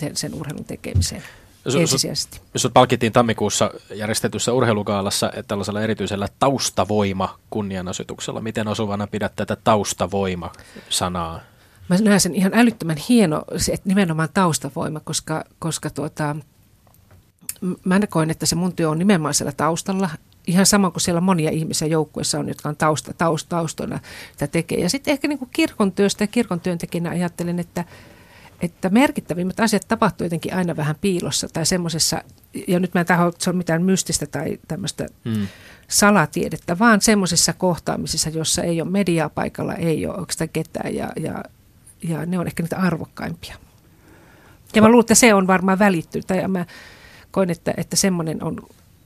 sen, 0.00 0.16
sen 0.16 0.34
urheilun 0.34 0.64
tekemiseen 0.64 1.22
ensisijaisesti. 1.76 2.40
Jos 2.54 2.68
palkittiin 2.74 3.12
tammikuussa 3.12 3.70
järjestetyssä 3.94 4.52
urheilukaalassa 4.52 5.26
että 5.26 5.48
tällaisella 5.48 5.82
erityisellä 5.82 6.28
taustavoima 6.38 7.38
kunnianasetuksella. 7.50 8.40
Miten 8.40 8.68
osuvana 8.68 9.06
pidät 9.06 9.32
tätä 9.36 9.56
taustavoima-sanaa? 9.64 11.40
Mä 11.88 11.96
näen 12.00 12.20
sen 12.20 12.34
ihan 12.34 12.52
älyttömän 12.54 12.96
hieno, 13.08 13.44
että 13.72 13.88
nimenomaan 13.88 14.28
taustavoima, 14.34 15.00
koska, 15.00 15.44
koska 15.58 15.90
tuota, 15.90 16.36
mä 17.84 18.00
koen, 18.06 18.30
että 18.30 18.46
se 18.46 18.56
mun 18.56 18.72
työ 18.72 18.90
on 18.90 18.98
nimenomaan 18.98 19.34
siellä 19.34 19.52
taustalla. 19.52 20.10
Ihan 20.46 20.66
sama 20.66 20.90
kuin 20.90 21.00
siellä 21.00 21.20
monia 21.20 21.50
ihmisiä 21.50 21.88
joukkueessa 21.88 22.38
on, 22.38 22.48
jotka 22.48 22.68
on 22.68 22.76
tausta, 22.76 23.12
taust, 23.12 23.48
taustoina 23.48 23.98
sitä 24.32 24.46
tekee. 24.46 24.80
Ja 24.80 24.90
sitten 24.90 25.12
ehkä 25.12 25.28
niin 25.28 25.38
kuin 25.38 25.50
kirkon 25.52 25.92
työstä 25.92 26.24
ja 26.24 26.28
kirkon 26.28 26.60
työntekijänä 26.60 27.10
ajattelen, 27.10 27.58
että– 27.58 27.84
että 28.62 28.88
merkittävimmät 28.88 29.60
asiat 29.60 29.88
tapahtuu 29.88 30.24
jotenkin 30.24 30.54
aina 30.54 30.76
vähän 30.76 30.96
piilossa 31.00 31.48
tai 31.48 31.66
semmoisessa, 31.66 32.22
ja 32.68 32.80
nyt 32.80 32.94
mä 32.94 33.00
en 33.00 33.06
taho, 33.06 33.28
että 33.28 33.44
se 33.44 33.50
on 33.50 33.56
mitään 33.56 33.82
mystistä 33.82 34.26
tai 34.26 34.58
tämmöistä 34.68 35.06
mm. 35.24 35.46
salatiedettä, 35.88 36.78
vaan 36.78 37.00
semmoisessa 37.00 37.52
kohtaamisessa, 37.52 38.30
jossa 38.30 38.62
ei 38.62 38.80
ole 38.80 38.90
mediaa 38.90 39.28
paikalla, 39.28 39.74
ei 39.74 40.06
ole 40.06 40.16
oikeastaan 40.16 40.48
ketään, 40.48 40.94
ja, 40.94 41.12
ja, 41.16 41.44
ja 42.02 42.26
ne 42.26 42.38
on 42.38 42.46
ehkä 42.46 42.62
niitä 42.62 42.76
arvokkaimpia. 42.76 43.54
Ja 44.74 44.82
mä 44.82 44.88
luulen, 44.88 45.02
että 45.02 45.14
se 45.14 45.34
on 45.34 45.46
varmaan 45.46 45.78
välittynyt, 45.78 46.26
tai 46.26 46.48
mä 46.48 46.66
koen, 47.30 47.50
että, 47.50 47.74
että 47.76 47.96
semmoinen 47.96 48.42
on, 48.42 48.60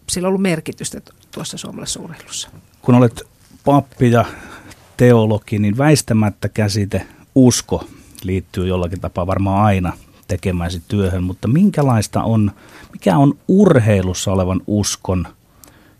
sillä 0.08 0.26
on 0.26 0.28
ollut 0.28 0.42
merkitystä 0.42 1.00
tuossa 1.30 1.58
suomalaisessa 1.58 2.00
urheilussa. 2.00 2.50
Kun 2.82 2.94
olet 2.94 3.22
pappi 3.64 4.10
ja 4.10 4.24
teologi, 4.96 5.58
niin 5.58 5.78
väistämättä 5.78 6.48
käsite 6.48 7.06
usko 7.34 7.88
liittyy 8.24 8.66
jollakin 8.66 9.00
tapaa 9.00 9.26
varmaan 9.26 9.64
aina 9.64 9.92
tekemäsi 10.28 10.82
työhön, 10.88 11.22
mutta 11.22 11.48
minkälaista 11.48 12.22
on, 12.22 12.52
mikä 12.92 13.16
on 13.16 13.38
urheilussa 13.48 14.32
olevan 14.32 14.60
uskon 14.66 15.26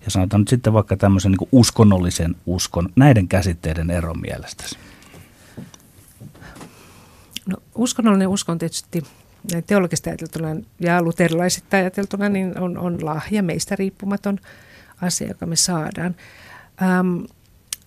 ja 0.05 0.11
sanotaan 0.11 0.41
nyt 0.41 0.49
sitten 0.49 0.73
vaikka 0.73 0.97
tämmöisen 0.97 1.33
niin 1.33 1.49
uskonnollisen 1.53 2.37
uskon, 2.47 2.89
näiden 2.97 3.29
käsitteiden 3.29 3.91
ero 3.91 4.15
mielestäsi? 4.15 4.77
No, 7.47 7.57
uskonnollinen 7.75 8.29
usko 8.29 8.53
on 8.53 8.59
tietysti 8.59 9.03
näin 9.53 9.65
teologista 9.65 10.11
ajateltuna 10.11 10.49
ja 10.81 11.03
luterilaisista 11.03 11.77
ajateltuna 11.77 12.29
niin 12.29 12.59
on, 12.59 12.79
on 12.79 13.05
lahja 13.05 13.43
meistä 13.43 13.77
riippumaton 13.77 14.39
asia, 15.03 15.29
joka 15.29 15.47
me 15.47 15.57
saadaan. 15.57 16.15
Ähm, 16.83 17.25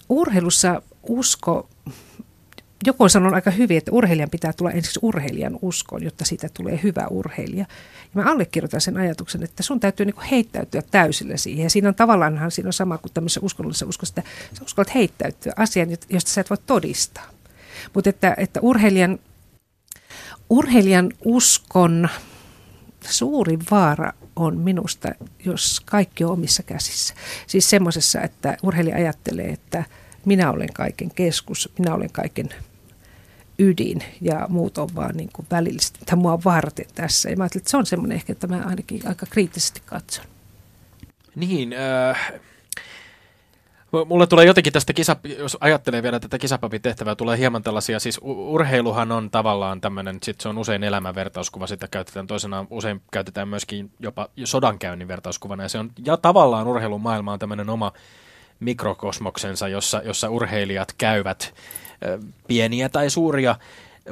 urheilussa 0.10 0.82
usko 1.04 1.70
joku 2.86 3.04
on 3.04 3.10
sanonut 3.10 3.36
aika 3.36 3.52
hyvin, 3.52 3.78
että 3.78 3.92
urheilijan 3.92 4.30
pitää 4.30 4.54
tulla 4.54 4.72
ensiksi 4.72 5.00
urheilijan 5.02 5.60
uskoon, 5.62 6.04
jotta 6.04 6.26
siitä 6.26 6.50
tulee 6.54 6.80
hyvä 6.84 7.08
urheilija. 7.10 7.66
Ja 8.16 8.24
mä 8.24 8.32
allekirjoitan 8.32 8.82
sen 8.82 8.98
ajatuksen, 8.98 9.44
että 9.44 9.64
sun 9.64 9.80
täytyy 9.80 10.06
niin 10.06 10.22
heittäytyä 10.32 10.82
täysillä 10.92 11.38
siihen. 11.38 11.64
Ja 11.64 11.70
siinä 11.70 11.90
on 11.90 11.96
tavallaanhan 11.96 12.52
siinä 12.52 12.70
on 12.70 12.74
sama 12.74 12.98
kuin 12.98 13.14
tämmöisessä 13.14 13.42
uskonnollisessa 13.44 13.86
uskossa, 13.86 14.14
että 14.18 14.32
sä 14.54 14.64
uskallat 14.66 14.96
heittäytyä 14.96 15.54
asian, 15.56 15.90
josta 16.10 16.32
sä 16.32 16.42
et 16.42 16.50
voi 16.50 16.58
todistaa. 16.66 17.26
Mutta 17.94 18.10
että, 18.10 18.36
että 18.38 18.60
urheilijan, 18.62 19.20
urheilijan 20.50 21.12
uskon 21.26 22.10
suurin 23.10 23.60
vaara 23.72 24.14
on 24.36 24.58
minusta, 24.58 25.12
jos 25.46 25.80
kaikki 25.86 26.24
on 26.24 26.32
omissa 26.32 26.64
käsissä. 26.64 27.14
Siis 27.48 27.70
semmoisessa, 27.70 28.22
että 28.22 28.58
urheilija 28.64 28.96
ajattelee, 28.96 29.48
että 29.48 29.84
minä 30.26 30.52
olen 30.52 30.74
kaiken 30.74 31.12
keskus, 31.12 31.70
minä 31.80 31.94
olen 31.94 32.12
kaiken 32.12 32.50
ydin 33.60 34.04
ja 34.22 34.46
muut 34.50 34.78
on 34.78 34.90
vaan 34.96 35.18
niin 35.18 35.30
kuin 35.34 35.48
välillisesti 35.52 36.00
tai 36.06 36.18
mua 36.18 36.40
varten 36.46 36.86
tässä. 36.96 37.30
Ja 37.30 37.38
mä 37.38 37.44
ajattelin, 37.44 37.62
että 37.62 37.72
se 37.72 37.78
on 37.78 37.86
semmoinen 37.86 38.16
ehkä, 38.16 38.34
että 38.34 38.48
mä 38.48 38.64
ainakin 38.66 39.08
aika 39.08 39.26
kriittisesti 39.30 39.82
katson. 39.86 40.26
Niin, 41.36 41.74
äh, 41.74 42.34
mulle 44.06 44.28
tulee 44.28 44.46
jotenkin 44.46 44.74
tästä 44.74 44.94
kisa, 44.94 45.16
jos 45.38 45.58
ajattelee 45.60 46.04
vielä 46.04 46.20
tätä 46.20 46.38
kisapapin 46.38 46.82
tehtävää, 46.82 47.16
tulee 47.16 47.38
hieman 47.38 47.64
tällaisia, 47.64 48.00
siis 48.00 48.20
urheiluhan 48.24 49.12
on 49.12 49.30
tavallaan 49.30 49.82
tämmöinen, 49.82 50.18
sit 50.24 50.42
se 50.42 50.50
on 50.50 50.58
usein 50.58 50.84
elämän 50.84 51.16
vertauskuva, 51.16 51.68
sitä 51.68 51.88
käytetään 51.88 52.28
toisena, 52.28 52.66
usein 52.70 53.02
käytetään 53.12 53.48
myöskin 53.48 53.92
jopa 54.00 54.30
sodankäynnin 54.44 55.08
vertauskuvana, 55.08 55.64
ja 55.64 55.70
se 55.70 55.80
on, 55.80 55.92
ja 56.06 56.18
tavallaan 56.18 56.68
urheilumaailma 56.68 57.34
on 57.34 57.40
tämmöinen 57.40 57.70
oma 57.70 57.92
mikrokosmoksensa, 58.60 59.68
jossa, 59.68 60.02
jossa 60.06 60.30
urheilijat 60.30 60.94
käyvät 60.98 61.54
pieniä 62.48 62.90
tai 62.90 63.10
suuria. 63.10 63.56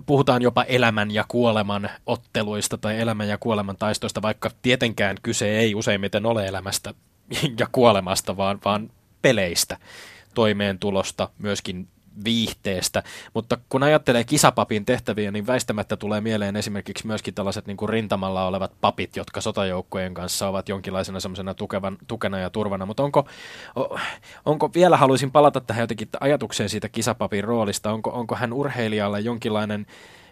Puhutaan 0.06 0.42
jopa 0.42 0.64
elämän 0.64 1.12
ja 1.12 1.26
kuoleman 1.28 1.90
otteluista 2.06 2.78
tai 2.78 3.00
elämän 3.00 3.28
ja 3.28 3.38
kuoleman 3.38 3.78
taistoista, 3.78 4.22
vaikka 4.22 4.52
tietenkään 4.62 5.18
kyse 5.24 5.60
ei 5.60 5.76
useimmiten 5.76 6.26
ole 6.26 6.48
elämästä 6.48 6.94
ja 7.60 7.68
kuolemasta, 7.72 8.38
vaan, 8.38 8.60
vaan 8.66 8.90
peleistä, 9.22 9.78
toimeentulosta, 10.34 11.30
myöskin 11.40 11.88
viihteestä, 12.26 13.04
mutta 13.34 13.58
kun 13.70 13.84
ajattelee 13.84 14.24
kisapapin 14.24 14.86
tehtäviä, 14.86 15.32
niin 15.32 15.48
väistämättä 15.48 15.98
tulee 15.98 16.22
mieleen 16.22 16.56
esimerkiksi 16.56 17.08
myöskin 17.08 17.34
tällaiset 17.34 17.68
niin 17.68 17.78
kuin 17.78 17.90
rintamalla 17.90 18.48
olevat 18.48 18.72
papit, 18.82 19.16
jotka 19.16 19.42
sotajoukkojen 19.42 20.14
kanssa 20.14 20.48
ovat 20.48 20.70
jonkinlaisena 20.70 21.20
semmoisena 21.20 21.54
tukevan, 21.54 21.98
tukena 22.08 22.40
ja 22.40 22.50
turvana, 22.50 22.86
mutta 22.86 23.04
onko, 23.04 23.28
onko, 24.46 24.70
vielä 24.74 24.98
haluaisin 24.98 25.32
palata 25.32 25.62
tähän 25.62 25.84
jotenkin 25.84 26.10
ajatukseen 26.20 26.70
siitä 26.70 26.90
kisapapin 26.90 27.44
roolista, 27.44 27.92
onko, 27.92 28.10
onko 28.10 28.36
hän 28.36 28.54
urheilijalle 28.54 29.20
jonkinlainen 29.20 29.86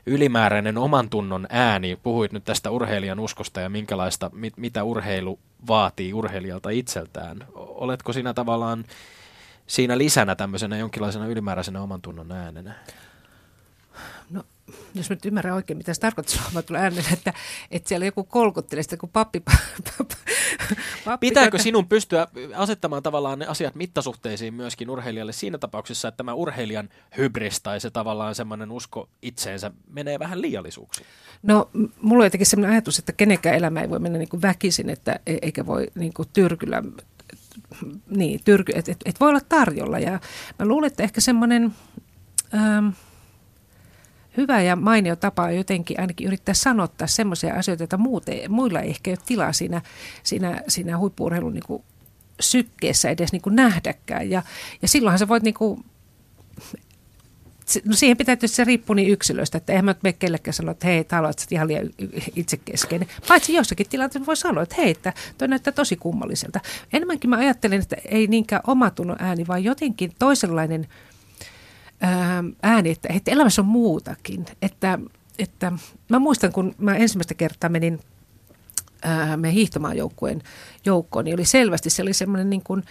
ylimääräinen 0.06 0.78
oman 0.78 1.10
tunnon 1.10 1.48
ääni, 1.50 2.00
puhuit 2.04 2.32
nyt 2.32 2.44
tästä 2.44 2.72
urheilijan 2.72 3.20
uskosta 3.20 3.62
ja 3.62 3.70
minkälaista, 3.70 4.30
mit, 4.34 4.58
mitä 4.58 4.84
urheilu 4.84 5.40
vaatii 5.68 6.14
urheilijalta 6.14 6.70
itseltään. 6.70 7.46
Oletko 7.56 8.14
sinä 8.14 8.34
tavallaan 8.34 8.86
siinä 9.72 9.98
lisänä 9.98 10.36
tämmöisenä 10.36 10.78
jonkinlaisena 10.78 11.28
ylimääräisenä 11.28 11.82
oman 11.82 12.02
tunnon 12.02 12.32
äänenä? 12.32 12.74
No, 14.30 14.44
jos 14.96 15.10
mä 15.10 15.14
nyt 15.14 15.26
ymmärrän 15.26 15.54
oikein, 15.54 15.78
mitä 15.78 15.94
se 15.94 16.00
tarkoittaa 16.00 16.62
tulla 16.68 16.80
äänenä, 16.80 17.08
että, 17.14 17.34
että 17.72 17.90
siellä 17.90 18.06
joku 18.06 18.24
kolkuttelee 18.24 18.84
sitä, 18.84 18.98
kun 18.98 19.10
pappi... 19.10 19.42
pappi 21.06 21.28
Pitääkö 21.28 21.52
tuota... 21.52 21.64
sinun 21.64 21.88
pystyä 21.88 22.28
asettamaan 22.56 23.04
tavallaan 23.04 23.40
ne 23.40 23.46
asiat 23.46 23.76
mittasuhteisiin 23.76 24.54
myöskin 24.54 24.90
urheilijalle 24.90 25.34
siinä 25.34 25.58
tapauksessa, 25.58 26.08
että 26.08 26.18
tämä 26.18 26.34
urheilijan 26.34 26.90
hybris 27.18 27.62
tai 27.62 27.80
se 27.80 27.90
tavallaan 27.90 28.36
semmoinen 28.36 28.72
usko 28.72 29.10
itseensä 29.22 29.72
menee 29.90 30.20
vähän 30.20 30.42
liiallisuuksiin? 30.42 31.08
No, 31.44 31.70
mulla 32.02 32.22
on 32.22 32.26
jotenkin 32.26 32.46
sellainen 32.46 32.72
ajatus, 32.72 33.00
että 33.00 33.12
kenenkään 33.12 33.56
elämä 33.56 33.82
ei 33.82 33.90
voi 33.90 34.00
mennä 34.00 34.20
niin 34.20 34.30
kuin 34.30 34.42
väkisin, 34.42 34.90
että 34.90 35.20
e- 35.26 35.38
eikä 35.42 35.66
voi 35.66 35.88
niin 35.96 36.14
kuin 36.14 36.30
tyrkyllä 36.34 36.84
niin, 38.10 38.40
tyrky, 38.46 38.72
että 38.76 38.92
et, 38.92 38.98
et 39.06 39.20
voi 39.20 39.30
olla 39.30 39.42
tarjolla. 39.50 40.00
Ja 40.00 40.20
mä 40.60 40.66
luulen, 40.66 40.88
että 40.88 41.04
ehkä 41.04 41.22
semmoinen 41.22 41.74
ähm, 42.54 42.88
hyvä 44.38 44.62
ja 44.62 44.76
mainio 44.76 45.16
tapa 45.16 45.44
on 45.44 45.56
jotenkin 45.56 46.00
ainakin 46.00 46.28
yrittää 46.28 46.54
sanottaa 46.54 47.08
semmoisia 47.08 47.54
asioita, 47.54 47.84
joita 47.84 47.98
muuten, 47.98 48.52
muilla 48.52 48.80
ei 48.80 48.90
ehkä 48.90 49.12
ole 49.12 49.18
tilaa 49.26 49.54
siinä, 49.54 49.82
siinä, 50.24 50.62
siinä 50.68 50.98
huippuurheilun 50.98 51.54
niin 51.54 51.84
sykkeessä 52.40 53.10
edes 53.10 53.32
niin 53.32 53.42
kuin 53.42 53.56
nähdäkään. 53.56 54.30
Ja, 54.30 54.44
ja 54.82 54.88
silloinhan 54.88 55.20
sä 55.20 55.28
voit 55.28 55.44
niin 55.44 55.54
kuin, 55.54 55.86
no 57.86 57.94
siihen 57.94 58.18
pitää 58.18 58.36
tietysti 58.36 58.56
se 58.56 58.64
riippuu 58.64 58.94
niin 58.94 59.10
yksilöstä, 59.10 59.58
että 59.58 59.74
eihän 59.74 59.86
mä 59.86 59.96
mene 60.04 60.14
kellekään 60.14 60.54
sanoa, 60.54 60.72
että 60.72 60.88
hei, 60.88 61.06
haluat 61.12 61.48
ihan 61.52 61.68
liian 61.68 61.90
itsekeskeinen. 62.36 63.08
Paitsi 63.28 63.54
jossakin 63.54 63.90
tilanteessa 63.90 64.26
voi 64.26 64.38
sanoa, 64.38 64.64
että 64.64 64.76
hei, 64.78 64.92
että 64.92 65.14
toi 65.38 65.48
näyttää 65.48 65.74
tosi 65.74 65.96
kummalliselta. 65.96 66.60
Enemmänkin 66.94 67.30
mä 67.30 67.38
ajattelen, 67.38 67.82
että 67.82 67.96
ei 68.06 68.28
niinkään 68.28 68.62
omatunnon 68.68 69.18
ääni, 69.20 69.48
vaan 69.48 69.64
jotenkin 69.64 70.12
toisenlainen 70.20 70.88
ääni, 72.64 72.90
että, 72.90 73.08
että 73.14 73.32
elämässä 73.32 73.62
on 73.62 73.68
muutakin. 73.68 74.46
Että, 74.62 75.00
että 75.40 75.72
mä 76.10 76.20
muistan, 76.20 76.52
kun 76.52 76.76
mä 76.78 76.96
ensimmäistä 76.96 77.34
kertaa 77.34 77.70
menin 77.70 78.00
meidän 79.36 79.56
hiihtomaajoukkueen 79.56 80.42
joukkoon, 80.86 81.26
niin 81.26 81.36
oli 81.36 81.46
selvästi, 81.46 81.90
se 81.90 82.02
oli 82.02 82.14
semmoinen 82.14 82.50
niin 82.50 82.64
kuin, 82.64 82.84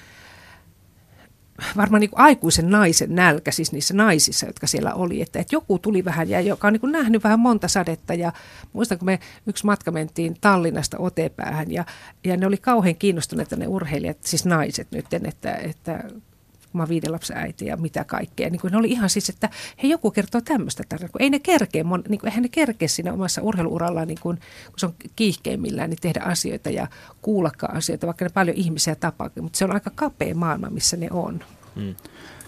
varmaan 1.77 2.01
niin 2.01 2.11
kuin 2.11 2.21
aikuisen 2.21 2.71
naisen 2.71 3.15
nälkä 3.15 3.51
siis 3.51 3.73
niissä 3.73 3.95
naisissa, 3.95 4.47
jotka 4.47 4.67
siellä 4.67 4.95
oli. 4.95 5.23
Että, 5.23 5.39
että 5.39 5.55
joku 5.55 5.79
tuli 5.79 6.05
vähän 6.05 6.29
ja 6.29 6.41
joka 6.41 6.67
on 6.67 6.73
niin 6.73 6.81
kuin 6.81 6.93
nähnyt 6.93 7.25
vähän 7.25 7.41
monta 7.41 7.69
sadetta 7.69 8.15
ja 8.15 8.33
muistan, 8.73 8.99
kun 8.99 9.07
me 9.07 9.21
yksi 9.47 9.67
matka 9.67 9.91
mentiin 9.91 10.37
Tallinnasta 10.41 10.99
Otepäähän 10.99 11.71
ja, 11.73 11.85
ja 12.25 12.37
ne 12.37 12.47
oli 12.47 12.57
kauhean 12.57 12.97
kiinnostuneita 12.97 13.57
ne 13.57 13.67
urheilijat, 13.67 14.19
siis 14.21 14.45
naiset 14.45 14.89
nyt, 14.91 15.07
että, 15.15 15.55
että 15.55 16.05
mä 16.73 16.89
viiden 16.89 17.12
lapsen 17.12 17.37
äiti 17.37 17.66
ja 17.66 17.77
mitä 17.77 18.05
kaikkea. 18.05 18.51
Niin 18.51 18.61
kuin 18.61 18.71
ne 18.71 18.77
oli 18.77 18.89
ihan 18.91 19.11
siis, 19.11 19.29
että 19.29 19.51
he 19.83 19.89
joku 19.89 20.11
kertoo 20.11 20.41
tämmöistä 20.41 20.83
tarinaa, 20.89 21.09
kun 21.12 21.23
ei 21.23 21.31
ne 21.31 21.39
kerkeä, 21.39 21.83
niin 21.83 22.21
kuin, 22.21 22.29
eihän 22.29 22.43
ne 22.43 22.49
kerkeä 22.49 22.89
siinä 22.89 23.12
omassa 23.12 23.43
urheiluurallaan, 23.43 24.09
niin 24.09 24.21
kuin, 24.21 24.37
kun 24.66 24.79
se 24.79 24.87
on 24.87 24.95
kiihkeimmillään, 25.16 25.91
niin 25.91 26.01
tehdä 26.01 26.21
asioita 26.21 26.71
ja 26.71 26.87
kuullakaan 27.23 27.77
asioita, 27.77 28.07
vaikka 28.07 28.25
ne 28.25 28.31
paljon 28.35 28.57
ihmisiä 28.57 28.95
tapaa, 28.95 29.31
mutta 29.41 29.59
se 29.59 29.64
on 29.64 29.73
aika 29.73 29.91
kapea 29.95 30.35
maailma, 30.35 30.71
missä 30.71 30.97
ne 30.97 31.09
on. 31.11 31.41
Hmm. 31.77 31.95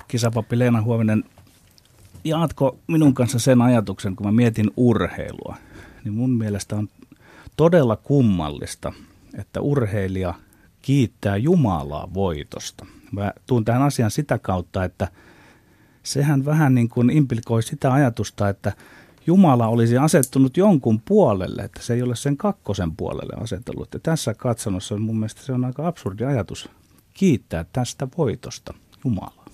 Kisapappi 0.09 0.59
Leena 0.59 0.83
Huovinen, 0.83 1.25
jaatko 2.25 2.79
minun 2.87 3.14
kanssa 3.14 3.39
sen 3.39 3.62
ajatuksen, 3.62 4.16
kun 4.16 4.27
mä 4.27 4.33
mietin 4.33 4.70
urheilua, 4.77 5.57
niin 6.05 6.14
mun 6.14 6.31
mielestä 6.31 6.77
on 6.77 6.89
todella 7.57 7.97
kummallista, 7.97 8.93
että 9.39 9.61
urheilija 9.61 10.35
kiittää 10.83 11.37
Jumalaa 11.37 12.09
voitosta. 12.14 12.87
Mä 13.13 13.33
tuun 13.47 13.65
tähän 13.65 13.83
asiaan 13.83 14.11
sitä 14.11 14.39
kautta, 14.39 14.85
että 14.85 15.09
sehän 16.03 16.45
vähän 16.45 16.75
niin 16.75 16.89
kuin 16.89 17.11
implikoi 17.11 17.63
sitä 17.63 17.93
ajatusta, 17.93 18.49
että 18.49 18.73
Jumala 19.27 19.69
olisi 19.69 19.99
asettunut 19.99 20.57
jonkun 20.57 21.01
puolelle, 21.01 21.63
että 21.63 21.83
se 21.83 21.95
ei 21.95 22.03
ole 22.03 22.17
sen 22.17 22.37
kakkosen 22.37 22.97
puolelle 22.97 23.43
asetellut. 23.43 23.95
Ja 23.95 24.01
tässä 24.01 24.35
katsonossa 24.35 24.97
mun 24.97 25.17
mielestä 25.17 25.43
se 25.43 25.53
on 25.53 25.65
aika 25.65 25.87
absurdi 25.87 26.25
ajatus 26.25 26.69
kiittää 27.15 27.65
tästä 27.73 28.09
voitosta 28.19 28.75
Jumalaa. 29.05 29.45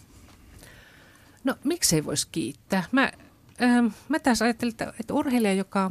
No 1.45 1.55
miksei 1.65 2.05
voisi 2.05 2.29
kiittää? 2.33 2.85
Mä, 2.93 3.13
ähm, 3.63 3.87
mä 4.09 4.19
tässä 4.19 4.45
ajattelin, 4.45 4.73
että, 4.73 4.93
että 5.01 5.15
urheilija, 5.15 5.55
joka 5.55 5.91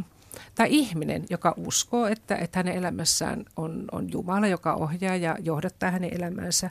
tai 0.56 0.68
ihminen, 0.70 1.26
joka 1.30 1.54
uskoo, 1.58 2.08
että, 2.08 2.36
että 2.36 2.60
hänen 2.60 2.76
elämässään 2.76 3.46
on, 3.56 3.86
on 3.92 4.12
Jumala, 4.12 4.48
joka 4.48 4.74
ohjaa 4.74 5.16
ja 5.16 5.38
johdattaa 5.40 5.92
hänen 5.92 6.14
elämänsä, 6.14 6.70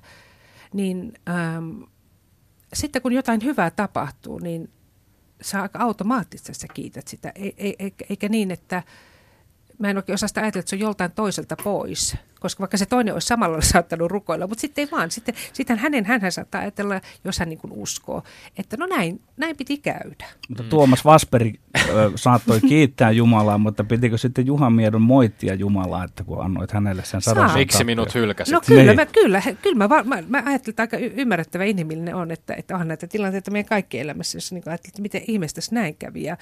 niin 0.73 1.13
ähm, 1.29 1.83
sitten 2.73 3.03
kun 3.03 3.13
jotain 3.13 3.45
hyvää 3.45 3.71
tapahtuu, 3.71 4.39
niin 4.39 4.71
sä 5.43 5.71
automaattisesti 5.75 6.55
sä 6.55 6.67
kiität 6.75 7.09
sitä, 7.09 7.33
e, 7.35 7.49
e, 7.59 7.91
eikä 8.11 8.29
niin, 8.29 8.51
että 8.51 8.83
mä 9.79 9.91
en 9.91 9.97
oikein 9.97 10.15
osaa 10.15 10.29
sitä 10.29 10.41
ajatella, 10.41 10.61
että 10.61 10.71
se 10.71 10.77
on 10.77 10.81
joltain 10.81 11.13
toiselta 11.13 11.57
pois, 11.65 12.17
koska 12.47 12.61
vaikka 12.61 12.77
se 12.77 12.87
toinen 12.87 13.15
olisi 13.15 13.27
samalla 13.27 13.61
saattanut 13.61 14.11
rukoilla, 14.11 14.47
mutta 14.47 14.61
sitten 14.61 14.83
ei 14.83 14.89
vaan. 14.91 15.11
Sitten, 15.11 15.35
sitten 15.53 15.79
hänen, 15.79 16.05
hän 16.05 16.33
saattaa 16.33 16.61
ajatella, 16.61 17.01
jos 17.25 17.39
hän 17.39 17.49
niin 17.49 17.59
kuin 17.59 17.73
uskoo, 17.73 18.23
että 18.59 18.77
no 18.77 18.87
näin, 18.87 19.21
näin 19.37 19.57
piti 19.57 19.79
käydä. 19.79 20.27
Mutta 20.49 20.63
Tuomas 20.63 21.05
Vasperi 21.05 21.55
ö, 21.89 22.11
saattoi 22.15 22.61
kiittää 22.61 23.11
Jumalaa, 23.11 23.59
mutta 23.59 23.85
pitikö 23.85 24.19
sitten 24.19 24.47
Juha 24.47 24.71
Miedon 24.71 25.03
moittia 25.03 25.55
Jumalaa, 25.55 26.05
että 26.05 26.25
kun 26.25 26.45
annoit 26.45 26.73
hänelle 26.73 27.05
sen 27.05 27.23
sadan 27.23 27.55
Miksi 27.55 27.85
minut 27.85 28.15
hylkäsit? 28.15 28.53
No 28.53 28.61
kyllä, 28.67 28.83
niin. 28.83 28.97
mä, 28.97 29.07
kyllä, 29.07 29.43
kyllä 29.63 29.89
mä, 29.89 30.05
mä, 30.05 30.23
mä 30.29 30.43
ajattelin, 30.47 30.73
että 30.73 30.83
aika 30.83 30.97
ymmärrettävä 30.97 31.65
inhimillinen 31.65 32.15
on, 32.15 32.31
että, 32.31 32.55
että 32.55 32.77
on 32.77 32.89
näitä 32.89 33.07
tilanteita 33.07 33.51
meidän 33.51 33.69
kaikki 33.69 33.99
elämässä, 33.99 34.37
jossa 34.37 34.55
niin 34.55 34.63
ajattelin, 34.67 34.91
että 34.91 35.03
miten 35.03 35.23
ihmeestä 35.29 35.61
näin 35.71 35.97
kävi 35.97 36.23
ja, 36.23 36.37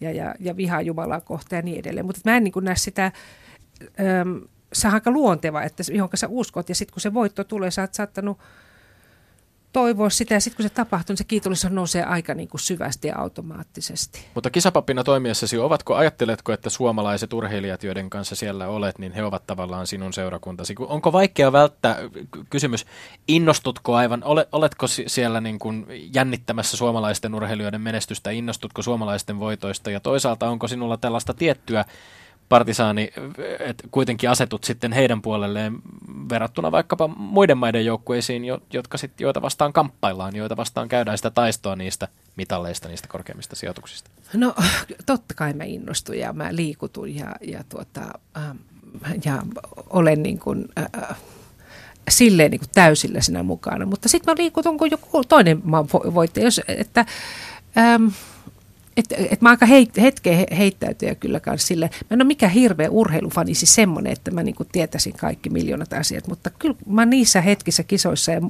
ja, 0.00 0.10
ja, 0.10 0.34
ja 0.40 0.56
vihaa 0.56 0.82
Jumalaa 0.82 1.20
kohtaan 1.20 1.58
ja 1.58 1.62
niin 1.62 1.78
edelleen. 1.78 2.06
Mutta 2.06 2.20
mä 2.24 2.36
en 2.36 2.44
niin 2.44 2.54
näe 2.60 2.76
sitä... 2.76 3.12
Öm, 4.00 4.40
se 4.72 4.88
on 4.88 4.94
aika 4.94 5.10
luonteva, 5.10 5.62
että 5.62 5.82
johon 5.92 6.10
sä 6.14 6.28
uskot 6.30 6.68
ja 6.68 6.74
sitten 6.74 6.92
kun 6.92 7.00
se 7.00 7.14
voitto 7.14 7.44
tulee, 7.44 7.70
sä 7.70 7.82
oot 7.82 7.94
saattanut 7.94 8.38
toivoa 9.72 10.10
sitä 10.10 10.34
ja 10.34 10.40
sitten 10.40 10.56
kun 10.56 10.62
se 10.62 10.74
tapahtuu, 10.74 11.12
niin 11.12 11.18
se 11.18 11.24
kiitollisuus 11.24 11.72
nousee 11.72 12.04
aika 12.04 12.34
niin 12.34 12.48
kuin 12.48 12.60
syvästi 12.60 13.08
ja 13.08 13.18
automaattisesti. 13.18 14.26
Mutta 14.34 14.50
kisapappina 14.50 15.04
toimiessasi, 15.04 15.58
ovatko, 15.58 15.94
ajatteletko, 15.94 16.52
että 16.52 16.70
suomalaiset 16.70 17.32
urheilijat, 17.32 17.84
joiden 17.84 18.10
kanssa 18.10 18.36
siellä 18.36 18.68
olet, 18.68 18.98
niin 18.98 19.12
he 19.12 19.24
ovat 19.24 19.46
tavallaan 19.46 19.86
sinun 19.86 20.12
seurakuntasi? 20.12 20.74
Onko 20.78 21.12
vaikea 21.12 21.52
välttää, 21.52 21.96
kysymys, 22.50 22.86
innostutko 23.28 23.94
aivan, 23.94 24.22
oletko 24.52 24.86
siellä 24.86 25.40
niin 25.40 25.58
kuin 25.58 25.86
jännittämässä 26.14 26.76
suomalaisten 26.76 27.34
urheilijoiden 27.34 27.80
menestystä, 27.80 28.30
innostutko 28.30 28.82
suomalaisten 28.82 29.40
voitoista 29.40 29.90
ja 29.90 30.00
toisaalta 30.00 30.48
onko 30.48 30.68
sinulla 30.68 30.96
tällaista 30.96 31.34
tiettyä 31.34 31.84
partisaani, 32.48 33.12
että 33.58 33.84
kuitenkin 33.90 34.30
asetut 34.30 34.64
sitten 34.64 34.92
heidän 34.92 35.22
puolelleen 35.22 35.78
verrattuna 36.30 36.72
vaikkapa 36.72 37.08
muiden 37.08 37.58
maiden 37.58 37.84
joukkueisiin, 37.84 38.42
jotka 38.72 38.98
sit, 38.98 39.20
joita 39.20 39.42
vastaan 39.42 39.72
kamppaillaan, 39.72 40.36
joita 40.36 40.56
vastaan 40.56 40.88
käydään 40.88 41.18
sitä 41.18 41.30
taistoa 41.30 41.76
niistä 41.76 42.08
mitalleista, 42.36 42.88
niistä 42.88 43.08
korkeimmista 43.08 43.56
sijoituksista? 43.56 44.10
No 44.34 44.54
totta 45.06 45.34
kai 45.34 45.52
mä 45.52 45.64
innostun 45.64 46.18
ja 46.18 46.32
mä 46.32 46.48
liikutun 46.50 47.14
ja, 47.14 47.36
ja, 47.40 47.64
tuota, 47.68 48.00
äh, 48.36 48.56
ja 49.24 49.42
olen 49.90 50.22
niin 50.22 50.38
kuin, 50.38 50.68
äh, 50.78 51.16
silleen 52.10 52.50
niin 52.50 52.60
kuin 52.60 52.70
täysillä 52.74 53.20
siinä 53.20 53.42
mukana. 53.42 53.86
Mutta 53.86 54.08
sitten 54.08 54.32
mä 54.32 54.42
liikutun, 54.42 54.78
kun 54.78 54.90
joku 54.90 55.24
toinen 55.24 55.60
maa 55.64 55.86
voitti. 55.88 56.42
Jos, 56.42 56.60
että, 56.68 57.06
ähm, 57.78 58.06
että 58.98 59.14
et 59.30 59.40
mä 59.40 59.50
aika 59.50 59.66
heit, 59.66 59.96
hetkeä 59.96 60.46
heittäytyä 60.58 61.14
kyllä 61.14 61.40
kanssa 61.40 61.66
sille. 61.66 61.90
Mä 61.92 62.14
en 62.14 62.20
ole 62.22 62.26
mikään 62.26 62.52
hirveä 62.52 62.90
urheilufani, 62.90 63.54
siis 63.54 63.74
semmoinen, 63.74 64.12
että 64.12 64.30
mä 64.30 64.42
niinku 64.42 64.64
tietäisin 64.64 65.12
kaikki 65.12 65.50
miljoonat 65.50 65.92
asiat, 65.92 66.28
mutta 66.28 66.50
kyllä 66.50 66.74
mä 66.86 67.06
niissä 67.06 67.40
hetkissä 67.40 67.82
kisoissa 67.82 68.32
ja 68.32 68.40
mä 68.40 68.48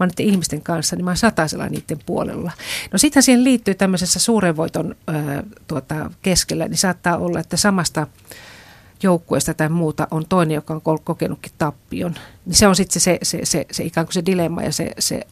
oon 0.00 0.08
niiden 0.08 0.32
ihmisten 0.32 0.62
kanssa, 0.62 0.96
niin 0.96 1.04
mä 1.04 1.10
oon 1.10 1.16
satasella 1.16 1.68
niiden 1.68 1.98
puolella. 2.06 2.52
No 2.92 2.98
sitten 2.98 3.22
siihen 3.22 3.44
liittyy 3.44 3.74
tämmöisessä 3.74 4.18
suuren 4.18 4.56
voiton 4.56 4.94
ää, 5.06 5.42
tuota, 5.66 6.10
keskellä, 6.22 6.68
niin 6.68 6.78
saattaa 6.78 7.16
olla, 7.16 7.40
että 7.40 7.56
samasta 7.56 8.06
joukkueesta 9.02 9.54
tai 9.54 9.68
muuta 9.68 10.08
on 10.10 10.26
toinen, 10.28 10.54
joka 10.54 10.80
on 10.84 11.00
kokenutkin 11.04 11.52
tappion. 11.58 12.14
Niin 12.46 12.54
se 12.54 12.66
on 12.66 12.76
sitten 12.76 13.00
se, 13.00 13.18
se, 13.22 13.38
se, 13.38 13.44
se, 13.44 13.66
se 13.70 13.84
ikään 13.84 14.06
kuin 14.06 14.14
se 14.14 14.26
dilemma 14.26 14.62
ja 14.62 14.72
se, 14.72 14.90
se, 14.98 15.26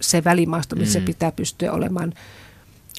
se 0.00 0.24
välimaasto, 0.24 0.76
missä 0.76 0.98
mm. 0.98 1.04
pitää 1.04 1.32
pystyä 1.32 1.72
olemaan– 1.72 2.12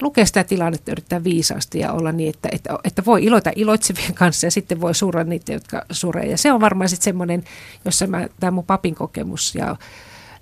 lukea 0.02 0.26
sitä 0.26 0.44
tilannetta, 0.44 0.92
yrittää 0.92 1.24
viisaasti 1.24 1.78
ja 1.78 1.92
olla 1.92 2.12
niin, 2.12 2.30
että, 2.30 2.48
että, 2.52 2.78
että 2.84 3.04
voi 3.04 3.24
iloita 3.24 3.50
iloitsevien 3.56 4.14
kanssa 4.24 4.46
ja 4.46 4.50
sitten 4.50 4.80
voi 4.80 4.94
surra 4.94 5.24
niitä, 5.24 5.52
jotka 5.52 5.84
suree. 5.90 6.26
Ja 6.26 6.38
se 6.38 6.52
on 6.52 6.60
varmaan 6.60 6.88
sitten 6.88 7.04
semmoinen, 7.04 7.44
jossa 7.84 8.06
mä, 8.06 8.28
tämä 8.40 8.50
mun 8.50 8.64
papin 8.64 8.94
kokemus 8.94 9.54
ja 9.54 9.76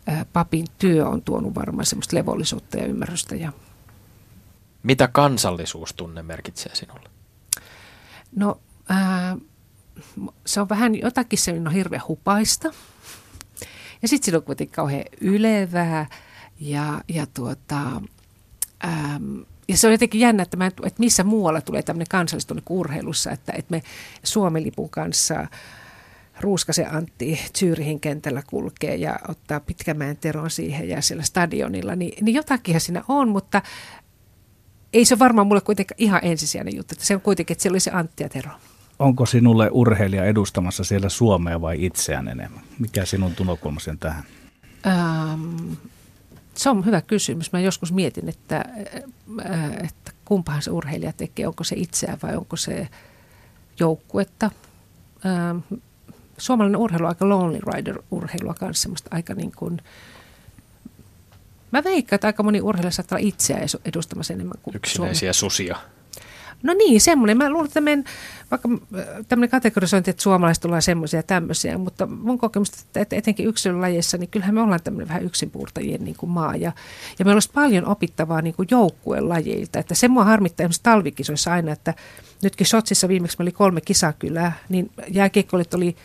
ä, 0.08 0.26
papin 0.32 0.66
työ 0.78 1.08
on 1.08 1.22
tuonut 1.22 1.54
varmaan 1.54 1.86
semmoista 1.86 2.16
levollisuutta 2.16 2.76
ja 2.76 2.86
ymmärrystä. 2.86 3.34
Ja... 3.34 3.52
Mitä 4.82 5.08
kansallisuustunne 5.08 6.22
merkitsee 6.22 6.74
sinulle? 6.74 7.08
No 8.36 8.60
ää, 8.88 9.36
se 10.46 10.60
on 10.60 10.68
vähän 10.68 11.00
jotakin, 11.00 11.38
se 11.38 11.52
on 11.52 11.72
hirveän 11.72 12.02
hupaista. 12.08 12.72
Ja 14.02 14.08
sitten 14.08 14.24
siinä 14.24 14.38
on 14.38 14.44
kuitenkin 14.44 14.74
kauhean 14.74 15.04
ylevää 15.20 16.06
ja, 16.60 17.00
ja 17.08 17.26
tuota, 17.26 17.80
Ähm, 18.86 19.38
ja 19.68 19.76
se 19.76 19.86
on 19.86 19.92
jotenkin 19.92 20.20
jännä, 20.20 20.42
että, 20.42 20.56
mä, 20.56 20.66
että 20.66 20.98
missä 20.98 21.24
muualla 21.24 21.60
tulee 21.60 21.82
tämmöinen 21.82 22.06
kansallistunne 22.10 22.62
kuin 22.64 22.78
urheilussa, 22.78 23.30
että, 23.30 23.52
että 23.56 23.70
me 23.70 23.82
Suomelipun 24.22 24.90
kanssa 24.90 25.46
Ruuskasen 26.40 26.94
Antti 26.94 27.40
Zyrihin 27.58 28.00
kentällä 28.00 28.42
kulkee 28.46 28.96
ja 28.96 29.18
ottaa 29.28 29.60
Pitkämäen 29.60 30.16
Teron 30.16 30.50
siihen 30.50 30.88
ja 30.88 31.02
siellä 31.02 31.22
stadionilla, 31.22 31.96
niin, 31.96 32.24
niin 32.24 32.34
jotakinhan 32.34 32.80
siinä 32.80 33.02
on, 33.08 33.28
mutta 33.28 33.62
ei 34.92 35.04
se 35.04 35.18
varmaan 35.18 35.46
mulle 35.46 35.60
kuitenkaan 35.60 35.96
ihan 35.98 36.20
ensisijainen 36.22 36.76
juttu, 36.76 36.94
että 36.94 37.04
se 37.04 37.14
on 37.14 37.20
kuitenkin, 37.20 37.54
että 37.54 37.62
siellä 37.62 37.74
oli 37.74 37.80
se 37.80 37.90
Antti 37.90 38.22
ja 38.22 38.28
Tero. 38.28 38.50
Onko 38.98 39.26
sinulle 39.26 39.68
urheilija 39.72 40.24
edustamassa 40.24 40.84
siellä 40.84 41.08
Suomea 41.08 41.60
vai 41.60 41.84
itseään 41.84 42.28
enemmän? 42.28 42.62
Mikä 42.78 43.04
sinun 43.04 43.34
tulokulmasi 43.34 43.90
on 43.90 43.98
tähän? 43.98 44.24
Ähm, 44.86 45.72
se 46.54 46.70
on 46.70 46.84
hyvä 46.84 47.00
kysymys. 47.00 47.52
Mä 47.52 47.60
joskus 47.60 47.92
mietin, 47.92 48.28
että, 48.28 48.64
että 49.84 50.12
kumpahan 50.24 50.62
se 50.62 50.70
urheilija 50.70 51.12
tekee, 51.12 51.46
onko 51.46 51.64
se 51.64 51.76
itseään 51.78 52.18
vai 52.22 52.36
onko 52.36 52.56
se 52.56 52.88
joukkuetta. 53.80 54.50
Ähm, 55.26 55.58
suomalainen 56.38 56.80
urheilu 56.80 57.04
on 57.04 57.08
aika 57.08 57.28
lonely 57.28 57.60
rider-urheilua 57.74 58.54
kanssa, 58.54 58.82
semmoista 58.82 59.08
aika 59.12 59.34
niin 59.34 59.52
kuin, 59.52 59.80
mä 61.70 61.84
veikkaan, 61.84 62.14
että 62.16 62.26
aika 62.26 62.42
moni 62.42 62.60
urheilija 62.60 62.90
saattaa 62.90 63.18
olla 63.18 63.28
itseään 63.28 63.68
edustamassa 63.84 64.32
enemmän 64.34 64.58
kuin 64.62 64.76
Yksinäisiä 64.76 65.32
Suomi. 65.32 65.50
susia. 65.50 65.76
No 66.62 66.74
niin, 66.74 67.00
semmoinen. 67.00 67.36
Mä 67.36 67.50
luulen, 67.50 67.66
että 67.66 67.80
meidän, 67.80 68.04
vaikka 68.50 68.68
äh, 68.98 69.06
tämmöinen 69.28 69.50
kategorisointi, 69.50 70.10
että 70.10 70.22
suomalaiset 70.22 70.64
ollaan 70.64 70.82
semmoisia 70.82 71.18
ja 71.18 71.22
tämmöisiä, 71.22 71.78
mutta 71.78 72.06
mun 72.06 72.38
kokemus, 72.38 72.70
että 72.94 73.16
etenkin 73.16 73.46
yksilölajeissa, 73.46 74.18
niin 74.18 74.30
kyllähän 74.30 74.54
me 74.54 74.60
ollaan 74.60 74.82
tämmöinen 74.84 75.08
vähän 75.08 75.24
yksinpuurtajien 75.24 76.04
niin 76.04 76.16
kuin 76.16 76.30
maa. 76.30 76.56
Ja, 76.56 76.72
ja 77.18 77.24
meillä 77.24 77.36
olisi 77.36 77.50
paljon 77.54 77.86
opittavaa 77.86 78.42
niin 78.42 78.54
kuin 78.54 78.68
joukkueen 78.70 79.28
lajeilta. 79.28 79.78
Että 79.78 79.94
se 79.94 80.08
mua 80.08 80.24
harmittaa 80.24 80.64
esimerkiksi 80.64 80.82
talvikisoissa 80.82 81.52
aina, 81.52 81.72
että 81.72 81.94
nytkin 82.42 82.66
Sotsissa 82.66 83.08
viimeksi 83.08 83.36
oli 83.40 83.52
kolme 83.52 83.80
kisakylää, 83.80 84.52
niin 84.68 84.90
jääkiekkoilijat 85.08 85.74
oli 85.74 85.96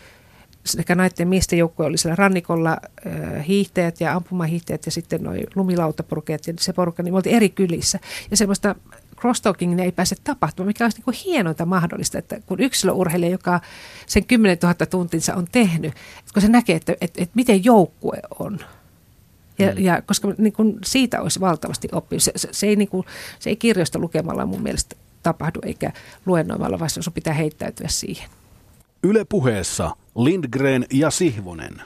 sekä 0.64 0.94
naiden 0.94 1.28
miesten 1.28 1.58
joukkue 1.58 1.86
oli 1.86 1.98
siellä 1.98 2.16
rannikolla 2.16 2.70
äh, 3.06 3.46
hiihtäjät 3.48 4.00
ja 4.00 4.14
ampumahiihtäjät 4.14 4.86
ja 4.86 4.92
sitten 4.92 5.22
noin 5.22 5.46
lumilautaporukat 5.54 6.46
ja 6.46 6.54
se 6.60 6.72
porukka, 6.72 7.02
niin 7.02 7.14
me 7.14 7.16
oltiin 7.16 7.36
eri 7.36 7.48
kylissä. 7.48 7.98
Ja 8.30 8.36
semmoista 8.36 8.74
crosstalking 9.22 9.80
ei 9.80 9.92
pääse 9.92 10.16
tapahtumaan, 10.24 10.66
mikä 10.66 10.84
olisi 10.84 11.02
niin 11.06 11.16
hienointa 11.24 11.66
mahdollista, 11.66 12.18
että 12.18 12.40
kun 12.46 12.60
yksilöurheilija, 12.60 13.32
joka 13.32 13.60
sen 14.06 14.24
10 14.24 14.58
000 14.62 14.74
tuntinsa 14.74 15.34
on 15.34 15.46
tehnyt, 15.52 15.92
että 15.92 16.32
kun 16.34 16.42
se 16.42 16.48
näkee, 16.48 16.76
että, 16.76 16.92
että, 17.00 17.22
että 17.22 17.32
miten 17.34 17.64
joukkue 17.64 18.22
on, 18.38 18.58
ja, 19.58 19.72
mm. 19.72 19.78
ja 19.78 20.02
koska 20.02 20.28
niin 20.38 20.52
kuin 20.52 20.78
siitä 20.84 21.22
olisi 21.22 21.40
valtavasti 21.40 21.88
oppi. 21.92 22.20
Se, 22.20 22.32
se, 22.36 22.48
se, 22.52 22.66
ei, 22.66 22.76
niin 22.76 22.88
kuin, 22.88 23.06
se 23.38 23.50
ei 23.50 23.56
kirjoista 23.56 23.98
lukemalla 23.98 24.46
mun 24.46 24.62
mielestä 24.62 24.96
tapahdu, 25.22 25.60
eikä 25.62 25.92
luennoimalla, 26.26 26.78
vaan 26.78 26.90
sun 26.90 27.12
pitää 27.12 27.34
heittäytyä 27.34 27.88
siihen. 27.88 28.28
Yle 29.02 29.24
puheessa 29.24 29.96
Lindgren 30.16 30.86
ja 30.92 31.10
Sihvonen 31.10 31.82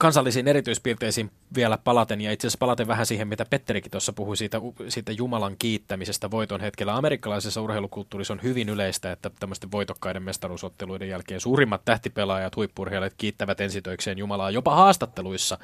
kansallisiin 0.00 0.48
erityispiirteisiin 0.48 1.30
vielä 1.54 1.78
palaten, 1.78 2.20
ja 2.20 2.32
itse 2.32 2.46
asiassa 2.46 2.58
palaten 2.58 2.88
vähän 2.88 3.06
siihen, 3.06 3.28
mitä 3.28 3.44
Petterikin 3.44 3.90
tuossa 3.90 4.12
puhui 4.12 4.36
siitä, 4.36 4.60
siitä 4.88 5.12
Jumalan 5.12 5.56
kiittämisestä 5.58 6.30
voiton 6.30 6.60
hetkellä. 6.60 6.96
Amerikkalaisessa 6.96 7.60
urheilukulttuurissa 7.60 8.34
on 8.34 8.42
hyvin 8.42 8.68
yleistä, 8.68 9.12
että 9.12 9.30
tämmöisten 9.40 9.72
voitokkaiden 9.72 10.22
mestaruusotteluiden 10.22 11.08
jälkeen 11.08 11.40
suurimmat 11.40 11.84
tähtipelaajat, 11.84 12.56
huippurheilijat 12.56 13.14
kiittävät 13.18 13.60
ensitöikseen 13.60 14.18
Jumalaa 14.18 14.50
jopa 14.50 14.74
haastatteluissa. 14.74 15.58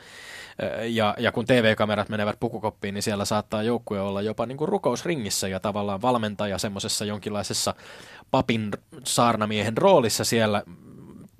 Ja, 0.89 1.15
ja 1.19 1.33
kun 1.33 1.47
TV-kamerat 1.47 2.09
menevät 2.09 2.41
pukukoppiin, 2.41 2.95
niin 2.95 3.03
siellä 3.03 3.25
saattaa 3.25 3.63
joukkue 3.63 4.01
olla 4.01 4.23
jopa 4.23 4.47
niin 4.47 4.59
kuin 4.59 4.69
rukousringissä 4.69 5.49
ja 5.49 5.61
tavallaan 5.61 6.03
valmentaja 6.03 6.59
semmoisessa 6.59 7.05
jonkinlaisessa 7.05 7.75
papin 8.31 8.71
saarnamiehen 9.05 9.77
roolissa 9.77 10.25
siellä. 10.25 10.63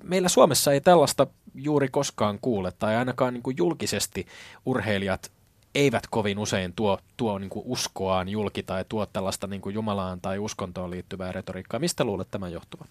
Meillä 0.03 0.29
Suomessa 0.29 0.71
ei 0.71 0.81
tällaista 0.81 1.27
juuri 1.57 1.87
koskaan 1.89 2.39
kuule, 2.41 2.71
tai 2.71 2.95
ainakaan 2.95 3.33
niin 3.33 3.43
kuin 3.43 3.57
julkisesti 3.57 4.27
urheilijat 4.65 5.31
eivät 5.75 6.07
kovin 6.09 6.39
usein 6.39 6.73
tuo, 6.73 6.99
tuo 7.17 7.39
niin 7.39 7.49
kuin 7.49 7.65
uskoaan 7.65 8.29
julki 8.29 8.63
tai 8.63 8.85
tuo 8.89 9.05
tällaista 9.05 9.47
niin 9.47 9.61
kuin 9.61 9.75
Jumalaan 9.75 10.21
tai 10.21 10.39
uskontoon 10.39 10.91
liittyvää 10.91 11.31
retoriikkaa. 11.31 11.79
Mistä 11.79 12.03
luulet 12.03 12.27
tämän 12.31 12.51
johtuvan? 12.51 12.87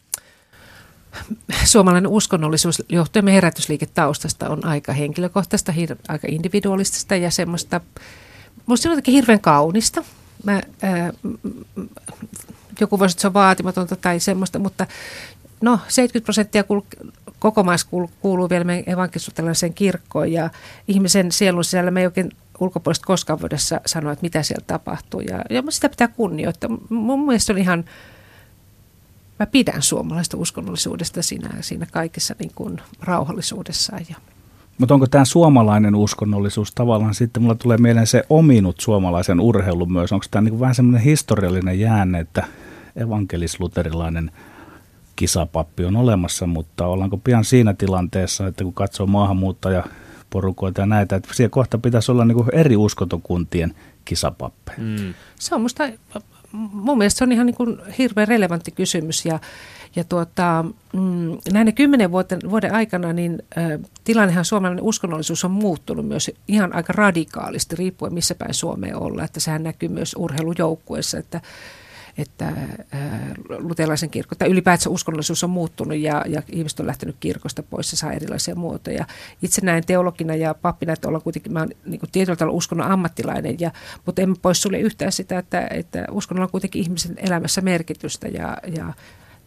Suomalainen 1.65 2.11
uskonnollisuus 2.11 2.83
johtuen 2.89 3.29
herätysliiketaustasta 3.29 4.49
on 4.49 4.65
aika 4.65 4.93
henkilökohtaista, 4.93 5.73
hir- 5.73 5.99
aika 6.09 6.29
individualistista 6.31 7.17
ja 7.17 7.31
semmoista, 7.31 7.81
minusta 8.67 8.89
on 8.89 8.93
jotenkin 8.93 9.15
hirveän 9.15 9.41
kaunista. 9.41 10.05
Mä, 10.45 10.61
ää, 10.83 11.13
joku 12.81 12.99
voisi, 12.99 13.13
että 13.13 13.21
se 13.21 13.27
on 13.27 13.35
vaatimatonta 13.35 13.97
tai 13.97 14.21
semmoista, 14.21 14.59
mutta 14.59 14.87
no 15.61 15.81
70 15.89 16.25
prosenttia 16.25 16.63
kul- 16.63 17.11
koko 17.39 17.63
maassa 17.63 17.89
kuuluu 18.21 18.51
vielä 18.51 18.65
meidän 18.65 18.93
evankelisuutelaiseen 18.93 19.75
kirkkoon 19.75 20.33
ja 20.33 20.51
ihmisen 20.89 21.33
sielun 21.33 21.65
sisällä 21.65 21.91
me 21.91 22.01
ei 22.01 22.07
oikein 22.07 22.31
ulkopuolista 22.61 23.07
koskaan 23.07 23.41
voida 23.41 23.57
sanoa, 23.87 24.13
että 24.13 24.23
mitä 24.23 24.43
siellä 24.43 24.65
tapahtuu. 24.67 25.21
Ja, 25.21 25.43
ja 25.51 25.63
sitä 25.69 25.89
pitää 25.89 26.09
kunnioittaa. 26.09 26.71
Mun 26.89 27.27
mielestä 27.27 27.53
on 27.53 27.59
ihan, 27.59 27.85
mä 29.39 29.47
pidän 29.47 29.83
suomalaista 29.83 30.37
uskonnollisuudesta 30.37 31.23
siinä, 31.23 31.51
siinä 31.61 31.87
kaikessa 31.93 32.35
niin 32.39 32.53
kuin 32.55 32.81
rauhallisuudessa. 33.01 33.97
Ja. 34.09 34.17
Mutta 34.79 34.95
onko 34.95 35.07
tämä 35.07 35.25
suomalainen 35.25 35.95
uskonnollisuus 35.95 36.73
tavallaan 36.73 37.15
sitten, 37.15 37.43
mulla 37.43 37.55
tulee 37.55 37.77
mieleen 37.77 38.07
se 38.07 38.25
ominut 38.31 38.81
suomalaisen 38.81 39.41
urheilun 39.41 39.93
myös, 39.93 40.13
onko 40.13 40.27
tämä 40.31 40.43
niin 40.43 40.61
vähän 40.61 40.75
semmoinen 40.75 41.03
historiallinen 41.03 41.81
jäänne, 41.81 42.21
että 42.21 42.45
evankelisluterilainen– 42.97 44.31
kisapappi 45.17 45.85
on 45.85 45.97
olemassa, 45.97 46.47
mutta 46.47 46.87
ollaanko 46.87 47.17
pian 47.17 47.45
siinä 47.45 47.75
tilanteessa, 47.75 48.47
että 48.47 48.65
kun 48.65 48.75
katsoo 48.75 49.07
maahanmuuttaja 49.07 49.85
porukoita 50.31 50.81
ja 50.81 50.87
näitä. 50.87 51.17
Että 51.17 51.35
siellä 51.35 51.51
kohta 51.51 51.79
pitäisi 51.79 52.13
olla 52.13 52.25
niin 52.25 52.37
kuin 52.37 52.49
eri 52.53 52.77
uskontokuntien 52.77 53.75
kisapappeja. 54.05 54.79
Mm. 54.79 55.15
Se 55.39 55.55
on 55.55 55.61
musta, 55.61 55.85
mun 56.53 56.99
mielestä 56.99 57.19
se 57.19 57.25
on 57.25 57.33
ihan 57.33 57.47
niin 57.47 57.57
kuin 57.57 57.79
hirveän 57.99 58.29
relevantti 58.29 58.71
kysymys 58.71 59.27
ja, 59.27 59.39
ja 59.97 60.05
tuota, 60.05 60.65
mm, 60.93 61.39
näiden 61.53 61.75
kymmenen 61.75 62.13
vuoden, 62.13 62.39
vuoden 62.51 62.75
aikana 62.75 63.13
niin 63.13 63.43
ä, 63.59 63.79
tilannehan 64.05 64.45
suomalainen 64.45 64.85
uskonnollisuus 64.85 65.45
on 65.45 65.51
muuttunut 65.51 66.09
myös 66.09 66.31
ihan 66.49 66.75
aika 66.75 66.93
radikaalisti 66.93 67.77
riippuen 67.77 68.15
missä 68.15 68.35
päin 68.35 68.55
Suomeen 68.55 68.97
olla. 68.97 69.25
Että 69.25 69.41
sehän 69.41 69.63
näkyy 69.63 69.89
myös 69.89 70.15
urheilujoukkueessa, 70.19 71.19
että 71.19 71.41
että 72.19 72.53
luterilaisen 73.59 74.11
kirkko, 74.11 74.35
tai 74.35 74.49
ylipäätään 74.49 74.93
uskonnollisuus 74.93 75.45
on 75.45 75.51
muuttunut 75.51 75.99
ja, 75.99 76.25
ja 76.29 76.43
ihmiset 76.53 76.81
on 76.81 76.87
lähtenyt 76.87 77.17
kirkosta 77.21 77.63
pois 77.63 77.93
ja 77.93 77.99
saa 77.99 78.13
erilaisia 78.13 78.55
muotoja. 78.55 79.07
Itse 79.43 79.61
näen 79.65 79.87
teologina 79.87 80.35
ja 80.35 80.55
pappina, 80.55 80.93
että 80.93 81.09
ollaan 81.09 81.23
kuitenkin, 81.23 81.53
mä 81.53 81.59
olen 81.59 81.77
niin 81.87 82.01
tietyllä 82.13 82.37
tavalla 82.37 82.57
uskonnon 82.57 82.91
ammattilainen, 82.91 83.57
ja, 83.61 83.71
mutta 84.07 84.23
en 84.23 84.37
pois 84.43 84.63
sulle 84.63 84.79
yhtään 84.79 85.13
sitä, 85.13 85.39
että, 85.39 85.67
että 85.71 86.05
uskonnolla 86.11 86.47
on 86.47 86.51
kuitenkin 86.51 86.83
ihmisen 86.83 87.15
elämässä 87.19 87.61
merkitystä 87.61 88.29
ja, 88.29 88.59
ja 88.77 88.93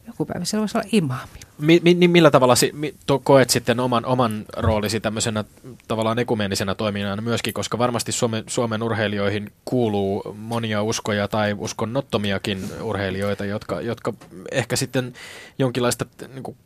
joku 0.09 0.25
päivä 0.25 0.45
siellä 0.45 0.61
voisi 0.61 0.77
olla 0.77 0.89
imaami. 0.91 1.31
Mi, 1.59 1.81
mi, 1.83 1.93
niin 1.93 2.11
millä 2.11 2.31
tavalla 2.31 2.55
si, 2.55 2.71
mi, 2.73 2.95
to, 3.05 3.19
koet 3.19 3.49
sitten 3.49 3.79
oman, 3.79 4.05
oman 4.05 4.45
roolisi 4.57 4.99
tämmöisenä 4.99 5.43
tavallaan 5.87 6.19
ekumenisena 6.19 6.75
toiminnana 6.75 7.21
myöskin, 7.21 7.53
koska 7.53 7.77
varmasti 7.77 8.11
Suomen, 8.11 8.43
Suomen 8.47 8.83
urheilijoihin 8.83 9.51
kuuluu 9.65 10.35
monia 10.37 10.83
uskoja 10.83 11.27
tai 11.27 11.55
uskonnottomiakin 11.57 12.63
urheilijoita, 12.81 13.45
jotka, 13.45 13.81
jotka 13.81 14.13
ehkä 14.51 14.75
sitten 14.75 15.13
jonkinlaista 15.59 16.05
niin 16.33 16.43
kuin, 16.43 16.57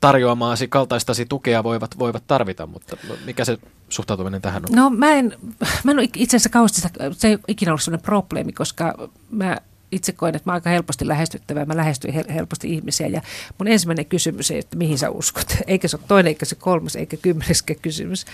tarjoamaasi 0.00 0.68
kaltaistasi 0.68 1.26
tukea 1.26 1.64
voivat, 1.64 1.98
voivat 1.98 2.22
tarvita, 2.26 2.66
mutta 2.66 2.96
mikä 3.24 3.44
se 3.44 3.58
suhtautuminen 3.88 4.42
tähän 4.42 4.62
on? 4.70 4.76
No 4.76 4.90
mä 4.90 5.12
en, 5.12 5.36
mä 5.84 5.90
en 5.90 5.98
ole 5.98 6.08
itse 6.16 6.36
asiassa 6.36 6.48
kauheasti, 6.48 6.80
se 7.12 7.28
ei 7.28 7.38
ikinä 7.48 7.72
ollut 7.72 7.82
sellainen 7.82 8.04
probleemi, 8.04 8.52
koska 8.52 9.08
mä 9.30 9.56
itse 9.92 10.12
koen, 10.12 10.36
että 10.36 10.50
mä 10.50 10.54
aika 10.54 10.70
helposti 10.70 11.08
lähestyttävä, 11.08 11.64
mä 11.64 11.76
lähestyin 11.76 12.14
helposti 12.34 12.74
ihmisiä 12.74 13.06
ja 13.06 13.22
mun 13.58 13.68
ensimmäinen 13.68 14.06
kysymys 14.06 14.50
ei, 14.50 14.58
että 14.58 14.76
mihin 14.76 14.98
sä 14.98 15.10
uskot. 15.10 15.56
Eikä 15.66 15.88
se 15.88 15.96
ole 15.96 16.04
toinen, 16.08 16.28
eikä 16.28 16.44
se 16.44 16.54
kolmas, 16.54 16.96
eikä 16.96 17.16
kymmeneskään 17.16 17.80
kysymys, 17.82 18.26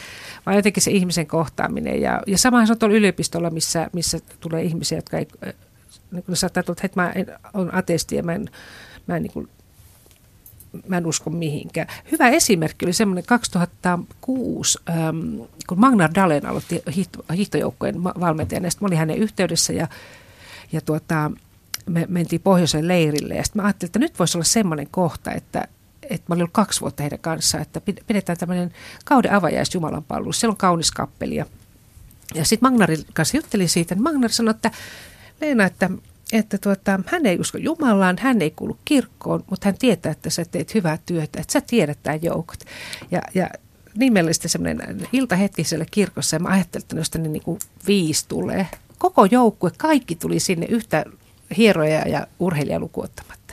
vaan 0.47 0.57
jotenkin 0.57 0.83
se 0.83 0.91
ihmisen 0.91 1.27
kohtaaminen. 1.27 2.01
Ja, 2.01 2.23
ja 2.27 2.39
samahan 2.39 2.67
se 2.67 2.73
on 2.73 2.79
tuolla 2.79 2.97
yliopistolla, 2.97 3.51
missä, 3.51 3.91
missä 3.93 4.19
tulee 4.41 4.63
ihmisiä, 4.63 4.99
jotka 4.99 5.19
ei, 5.19 5.27
niin 6.11 6.23
kuin 6.23 6.37
saattaa 6.37 6.63
tulla, 6.63 6.81
että 6.83 7.01
mä 7.01 7.13
olen 7.55 7.75
ateisti 7.75 8.17
ja 8.17 8.23
mä 8.23 8.33
en, 8.33 8.51
mä 9.07 9.17
en 9.17 9.23
niin 9.23 9.33
kuin, 9.33 9.49
mä 10.89 10.97
en 10.97 11.07
usko 11.07 11.31
mihinkään. 11.31 11.87
Hyvä 12.13 12.29
esimerkki 12.29 12.87
oli 12.87 12.93
semmoinen 12.93 13.25
2006, 13.25 14.79
ähm, 14.89 15.41
kun 15.67 15.81
Magnar 15.81 16.11
Dalen 16.15 16.47
aloitti 16.47 16.83
hiihtojoukkojen 17.37 18.05
valmentajana, 18.05 18.67
ja 18.67 18.71
sitten 18.71 18.85
mä 18.85 18.89
olin 18.89 18.99
hänen 18.99 19.19
yhteydessä 19.19 19.73
ja, 19.73 19.89
ja 20.73 20.81
tuota, 20.81 21.31
me 21.87 22.07
mentiin 22.09 22.41
pohjoisen 22.41 22.89
leirille 22.89 23.35
ja 23.35 23.45
sitten 23.45 23.63
mä 23.63 23.67
ajattelin, 23.67 23.89
että 23.89 23.99
nyt 23.99 24.19
voisi 24.19 24.39
olla 24.39 24.45
semmoinen 24.45 24.89
kohta, 24.91 25.33
että, 25.33 25.69
että 26.03 26.25
mä 26.29 26.35
olin 26.35 26.43
ollut 26.43 26.53
kaksi 26.53 26.81
vuotta 26.81 27.03
heidän 27.03 27.19
kanssaan, 27.19 27.63
että 27.63 27.81
pidetään 28.07 28.39
tämmöinen 28.39 28.73
kauden 29.05 29.33
avajais 29.33 29.75
Jumalan 29.75 30.05
palvelus. 30.05 30.41
Siellä 30.41 30.53
on 30.53 30.57
kaunis 30.57 30.91
kappeli 30.91 31.35
ja, 31.35 31.47
ja 32.35 32.45
sitten 32.45 32.73
Magnarin 32.73 33.05
kanssa 33.15 33.37
juttelin 33.37 33.69
siitä, 33.69 33.95
niin 33.95 34.03
Magnar 34.03 34.31
sanoi, 34.31 34.51
että 34.51 34.71
Leena, 35.41 35.65
että, 35.65 35.91
että 36.33 36.59
tuota, 36.59 37.01
hän 37.07 37.27
ei 37.27 37.39
usko 37.41 37.59
Jumalaan, 37.59 38.17
hän 38.21 38.43
ei 38.43 38.51
kuulu 38.51 38.79
kirkkoon, 38.85 39.45
mutta 39.51 39.69
hän 39.69 39.79
tietää, 39.79 40.13
että 40.13 40.31
sä 40.31 40.45
teet 40.45 40.75
hyvää 40.75 40.99
työtä, 41.07 41.41
että 41.41 41.53
sä 41.53 41.61
tiedät 41.61 41.99
tämän 42.03 42.23
joukot. 42.23 42.65
Ja, 43.11 43.23
ja 43.35 43.51
nimellisesti 43.95 44.49
semmoinen 44.49 45.09
iltahetki 45.13 45.65
siellä 45.65 45.87
kirkossa 45.91 46.37
ja 46.37 46.41
mä 46.41 46.49
ajattelin, 46.49 46.83
että 46.83 47.11
tänne 47.11 47.29
niin 47.29 47.43
kuin 47.43 47.59
viisi 47.87 48.29
tulee, 48.29 48.67
koko 48.99 49.25
joukkue, 49.25 49.71
kaikki 49.79 50.15
tuli 50.15 50.41
sinne 50.41 50.67
yhtä 50.67 51.05
hieroja 51.57 52.09
ja 52.09 52.27
urheilija 52.39 52.79
lukuottamatta. 52.79 53.46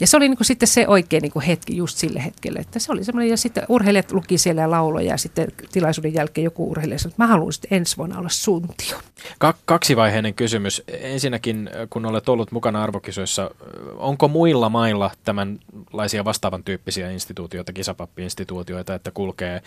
Ja 0.00 0.06
se 0.06 0.16
oli 0.16 0.28
niin 0.28 0.36
kuin 0.36 0.46
sitten 0.46 0.68
se 0.68 0.88
oikein 0.88 1.22
niin 1.22 1.32
kuin 1.32 1.44
hetki 1.44 1.76
just 1.76 1.98
sille 1.98 2.24
hetkelle, 2.24 2.58
että 2.58 2.78
se 2.78 2.92
oli 2.92 3.04
semmoinen, 3.04 3.30
ja 3.30 3.36
sitten 3.36 3.64
urheilijat 3.68 4.12
luki 4.12 4.38
siellä 4.38 4.70
lauloja 4.70 5.10
ja 5.10 5.16
sitten 5.16 5.48
tilaisuuden 5.72 6.14
jälkeen 6.14 6.44
joku 6.44 6.70
urheilija 6.70 6.98
sanoi, 6.98 7.12
että 7.12 7.22
mä 7.22 7.26
haluan 7.26 7.52
sitten 7.52 7.76
ensi 7.76 7.96
vuonna 7.96 8.18
olla 8.18 8.28
suntio. 8.28 8.98
Ka- 9.38 9.54
kaksivaiheinen 9.64 10.34
kysymys. 10.34 10.82
Ensinnäkin, 10.88 11.70
kun 11.90 12.06
olet 12.06 12.28
ollut 12.28 12.52
mukana 12.52 12.82
arvokisoissa, 12.82 13.50
onko 13.96 14.28
muilla 14.28 14.68
mailla 14.68 15.10
tämänlaisia 15.24 16.24
vastaavan 16.24 16.64
tyyppisiä 16.64 17.10
instituutioita, 17.10 17.72
kisapappi-instituutioita, 17.72 18.94
että 18.94 19.10
kulkee 19.10 19.62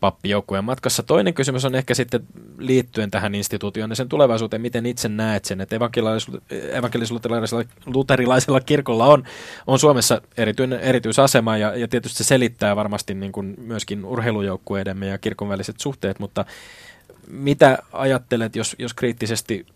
pappi 0.00 0.28
joukkueen 0.28 0.64
matkassa? 0.64 1.02
Toinen 1.02 1.34
kysymys 1.34 1.64
on 1.64 1.74
ehkä 1.74 1.94
sitten 1.94 2.20
liittyen 2.58 3.10
tähän 3.10 3.34
instituutioon 3.34 3.90
ja 3.90 3.96
sen 3.96 4.08
tulevaisuuteen, 4.08 4.62
miten 4.62 4.86
itse 4.86 5.08
näet 5.08 5.44
sen, 5.44 5.60
että 5.60 5.76
evankelis-luterilaisella 6.72 8.60
kirkolla 8.60 9.06
on, 9.06 9.24
on 9.66 9.78
Suomessa 9.78 10.22
erityinen, 10.36 10.80
erityisasema 10.80 11.56
ja, 11.56 11.76
ja 11.76 11.88
tietysti 11.88 12.18
se 12.18 12.24
selittää 12.24 12.76
varmasti 12.76 13.14
niin 13.14 13.32
kuin 13.32 13.54
myöskin 13.58 14.04
urheilujoukkueidemme 14.04 15.06
ja 15.06 15.18
kirkon 15.18 15.48
väliset 15.48 15.80
suhteet, 15.80 16.18
mutta 16.18 16.44
mitä 17.28 17.78
ajattelet, 17.92 18.56
jos, 18.56 18.76
jos 18.78 18.94
kriittisesti 18.94 19.66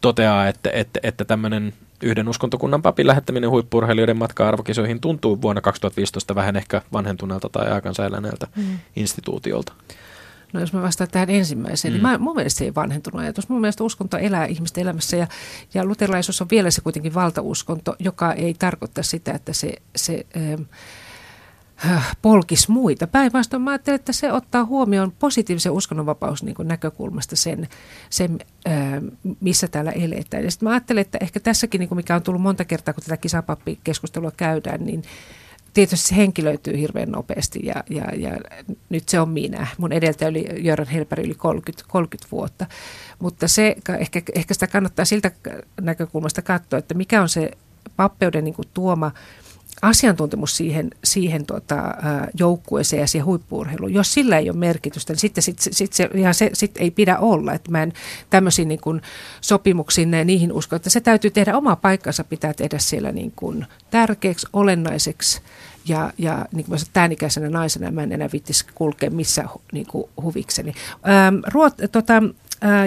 toteaa, 0.00 0.48
että, 0.48 0.70
että, 0.70 1.00
että 1.02 1.24
tämmöinen 1.24 1.72
yhden 2.02 2.28
uskontokunnan 2.28 2.82
papin 2.82 3.06
lähettäminen 3.06 3.50
huippurheilijoiden 3.50 4.16
matka 4.16 4.48
arvokisoihin 4.48 5.00
tuntuu 5.00 5.42
vuonna 5.42 5.60
2015 5.60 6.34
vähän 6.34 6.56
ehkä 6.56 6.82
vanhentuneelta 6.92 7.48
tai 7.48 7.70
aikansa 7.70 8.06
eläneeltä 8.06 8.46
mm. 8.56 8.78
instituutiolta? 8.96 9.72
No 10.52 10.60
jos 10.60 10.72
mä 10.72 10.82
vastaan 10.82 11.10
tähän 11.10 11.30
ensimmäiseen, 11.30 11.92
niin 11.92 12.02
mm. 12.02 12.08
niin 12.08 12.20
mä, 12.20 12.24
mun 12.24 12.36
mielestä 12.36 12.58
se 12.58 12.64
ei 12.64 12.74
vanhentunut 12.74 13.20
ajatus. 13.20 13.48
Mun 13.48 13.60
mielestä 13.60 13.84
uskonto 13.84 14.16
elää 14.16 14.46
ihmisten 14.46 14.82
elämässä 14.82 15.16
ja, 15.16 15.26
ja 15.74 15.84
luterilaisuus 15.84 16.42
on 16.42 16.48
vielä 16.50 16.70
se 16.70 16.80
kuitenkin 16.80 17.14
valtauskonto, 17.14 17.96
joka 17.98 18.32
ei 18.32 18.54
tarkoita 18.54 19.02
sitä, 19.02 19.32
että 19.32 19.52
se, 19.52 19.74
se 19.96 20.26
äh, 21.86 22.16
polkis 22.22 22.68
muita. 22.68 23.06
Päinvastoin 23.06 23.62
mä 23.62 23.70
ajattelen, 23.70 23.94
että 23.94 24.12
se 24.12 24.32
ottaa 24.32 24.64
huomioon 24.64 25.12
positiivisen 25.18 25.72
uskonnonvapaus 25.72 26.42
niin 26.42 26.54
näkökulmasta 26.64 27.36
sen, 27.36 27.68
sen 28.10 28.38
äh, 28.68 28.74
missä 29.40 29.68
täällä 29.68 29.90
eletään. 29.90 30.44
Ja 30.44 30.50
sitten 30.50 30.68
mä 30.68 30.72
ajattelen, 30.72 31.00
että 31.00 31.18
ehkä 31.20 31.40
tässäkin, 31.40 31.78
niin 31.78 31.88
kuin 31.88 31.96
mikä 31.96 32.14
on 32.14 32.22
tullut 32.22 32.42
monta 32.42 32.64
kertaa, 32.64 32.94
kun 32.94 33.02
tätä 33.02 33.16
kisapappikeskustelua 33.16 34.30
käydään, 34.30 34.84
niin 34.84 35.02
tietysti 35.74 36.08
se 36.08 36.16
henkilöityy 36.16 36.78
hirveän 36.78 37.10
nopeasti 37.10 37.60
ja, 37.62 37.74
ja, 37.90 38.04
ja 38.16 38.38
nyt 38.88 39.08
se 39.08 39.20
on 39.20 39.28
minä. 39.28 39.66
Mun 39.78 39.92
edeltäjä 39.92 40.28
oli 40.28 40.48
Jöran 40.58 40.86
Helperi 40.86 41.22
yli 41.22 41.34
30, 41.34 41.84
30 41.88 42.30
vuotta. 42.32 42.66
Mutta 43.18 43.48
se, 43.48 43.76
ehkä, 43.98 44.22
ehkä 44.34 44.54
sitä 44.54 44.66
kannattaa 44.66 45.04
siltä 45.04 45.30
näkökulmasta 45.80 46.42
katsoa, 46.42 46.78
että 46.78 46.94
mikä 46.94 47.22
on 47.22 47.28
se 47.28 47.50
pappeuden 47.96 48.44
niin 48.44 48.54
kuin 48.54 48.68
tuoma 48.74 49.12
asiantuntemus 49.82 50.56
siihen, 50.56 50.90
siihen 51.04 51.46
tuota, 51.46 51.94
joukkueeseen 52.38 53.00
ja 53.00 53.06
siihen 53.06 53.26
huippuurheiluun. 53.26 53.94
Jos 53.94 54.14
sillä 54.14 54.38
ei 54.38 54.50
ole 54.50 54.58
merkitystä, 54.58 55.12
niin 55.12 55.20
sitten 55.20 55.42
sit, 55.42 55.56
sit 55.58 55.92
se, 55.92 56.10
ihan 56.14 56.34
se 56.34 56.50
sit 56.52 56.70
ei 56.76 56.90
pidä 56.90 57.18
olla. 57.18 57.52
Että 57.52 57.70
mä 57.70 57.82
en 57.82 57.92
tämmöisiin 58.30 58.68
niin 58.68 58.80
kuin 58.80 59.02
sopimuksiin 59.40 60.10
niihin 60.24 60.52
usko, 60.52 60.76
että 60.76 60.90
se 60.90 61.00
täytyy 61.00 61.30
tehdä 61.30 61.56
oma 61.56 61.76
paikkansa, 61.76 62.24
pitää 62.24 62.54
tehdä 62.54 62.78
siellä 62.78 63.12
niin 63.12 63.32
kuin 63.36 63.66
tärkeäksi, 63.90 64.46
olennaiseksi 64.52 65.40
ja, 65.88 66.12
ja 66.18 66.46
niin 66.52 66.66
kuin 66.66 66.80
tämän 66.92 67.12
ikäisenä 67.12 67.50
naisena 67.50 67.90
mä 67.90 68.02
en 68.02 68.12
enää 68.12 68.28
vittisi 68.32 68.66
kulkea 68.74 69.10
missä 69.10 69.44
niin 69.72 69.86
kuin 69.86 70.04
huvikseni. 70.22 70.74
Ähm, 71.08 71.36
ruot, 71.52 71.74
tota, 71.92 72.22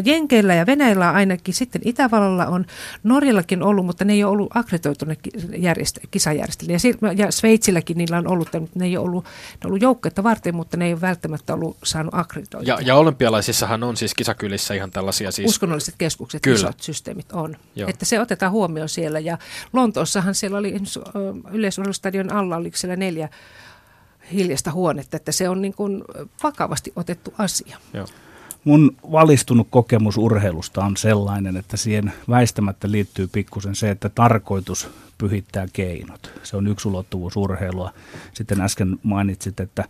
Jenkeillä 0.06 0.56
ja 0.56 0.66
Venäjällä 0.66 1.12
ainakin, 1.12 1.54
sitten 1.54 1.82
Itävallalla 1.86 2.46
on, 2.46 2.66
Norjallakin 3.04 3.64
ollut, 3.64 3.86
mutta 3.86 4.06
ne 4.06 4.14
ei 4.14 4.24
ole 4.24 4.32
ollut 4.32 4.58
akkreditoituneet 4.58 5.20
järjestä, 5.58 6.02
kisajärjestelmiä. 6.12 6.78
Ja 7.16 7.32
Sveitsilläkin 7.32 7.98
niillä 7.98 8.18
on 8.18 8.28
ollut, 8.28 8.50
mutta 8.60 8.80
ne 8.80 8.86
ei 8.86 8.98
ole 8.98 9.06
ollut, 9.06 9.26
ne 9.26 9.68
ollut 9.68 9.82
joukkoita 9.82 10.24
varten, 10.24 10.56
mutta 10.56 10.78
ne 10.78 10.86
ei 10.86 10.94
ole 10.94 11.02
välttämättä 11.02 11.54
ollut 11.54 11.78
saanut 11.84 12.14
akkreditoitua. 12.14 12.74
Ja, 12.74 12.80
ja 12.82 12.96
olympialaisissahan 12.96 13.84
on 13.84 13.98
siis 13.98 14.14
kisakylissä 14.14 14.74
ihan 14.74 14.92
tällaisia 14.92 15.32
siis... 15.32 15.50
Uskonnolliset 15.50 15.96
keskukset, 15.98 16.42
Kyllä. 16.42 16.56
isot 16.56 16.82
systeemit 16.82 17.32
on. 17.32 17.56
Joo. 17.76 17.90
Että 17.90 18.06
se 18.06 18.20
otetaan 18.20 18.52
huomioon 18.52 18.90
siellä. 18.90 19.20
Ja 19.20 19.38
Lontoossahan 19.74 20.36
siellä 20.36 20.58
oli 20.58 20.76
yleisurheilustadion 21.52 22.34
alla, 22.34 22.58
oliko 22.58 22.78
siellä 22.78 22.96
neljä 22.96 23.30
hiljasta 24.34 24.72
huonetta, 24.72 25.18
että 25.18 25.32
se 25.32 25.50
on 25.50 25.62
niin 25.62 25.74
kuin 25.74 26.04
vakavasti 26.44 26.94
otettu 26.96 27.34
asia. 27.38 27.78
Joo. 27.94 28.08
Mun 28.66 28.96
valistunut 29.12 29.68
kokemus 29.70 30.18
urheilusta 30.18 30.86
on 30.86 30.98
sellainen, 30.98 31.58
että 31.58 31.78
siihen 31.78 32.14
väistämättä 32.30 32.92
liittyy 32.92 33.28
pikkusen 33.28 33.76
se, 33.76 33.90
että 33.90 34.10
tarkoitus 34.10 34.90
pyhittää 35.18 35.68
keinot. 35.74 36.32
Se 36.44 36.58
on 36.58 36.68
yksi 36.68 36.88
ulottuvuus 36.88 37.38
urheilua. 37.38 37.92
Sitten 38.34 38.62
äsken 38.62 39.00
mainitsit, 39.04 39.60
että 39.60 39.84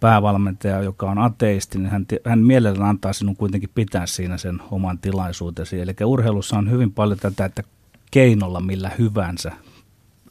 päävalmentaja, 0.00 0.82
joka 0.82 1.10
on 1.10 1.18
ateisti, 1.18 1.78
niin 1.78 1.90
hän, 1.90 2.06
hän 2.24 2.38
mielellään 2.38 2.90
antaa 2.90 3.12
sinun 3.12 3.36
kuitenkin 3.36 3.70
pitää 3.74 4.06
siinä 4.06 4.38
sen 4.38 4.60
oman 4.70 4.98
tilaisuutesi. 4.98 5.80
Eli 5.80 5.94
urheilussa 6.04 6.58
on 6.58 6.70
hyvin 6.70 6.92
paljon 6.92 7.18
tätä, 7.18 7.44
että 7.44 7.62
keinolla 8.10 8.60
millä 8.60 8.90
hyvänsä 8.98 9.52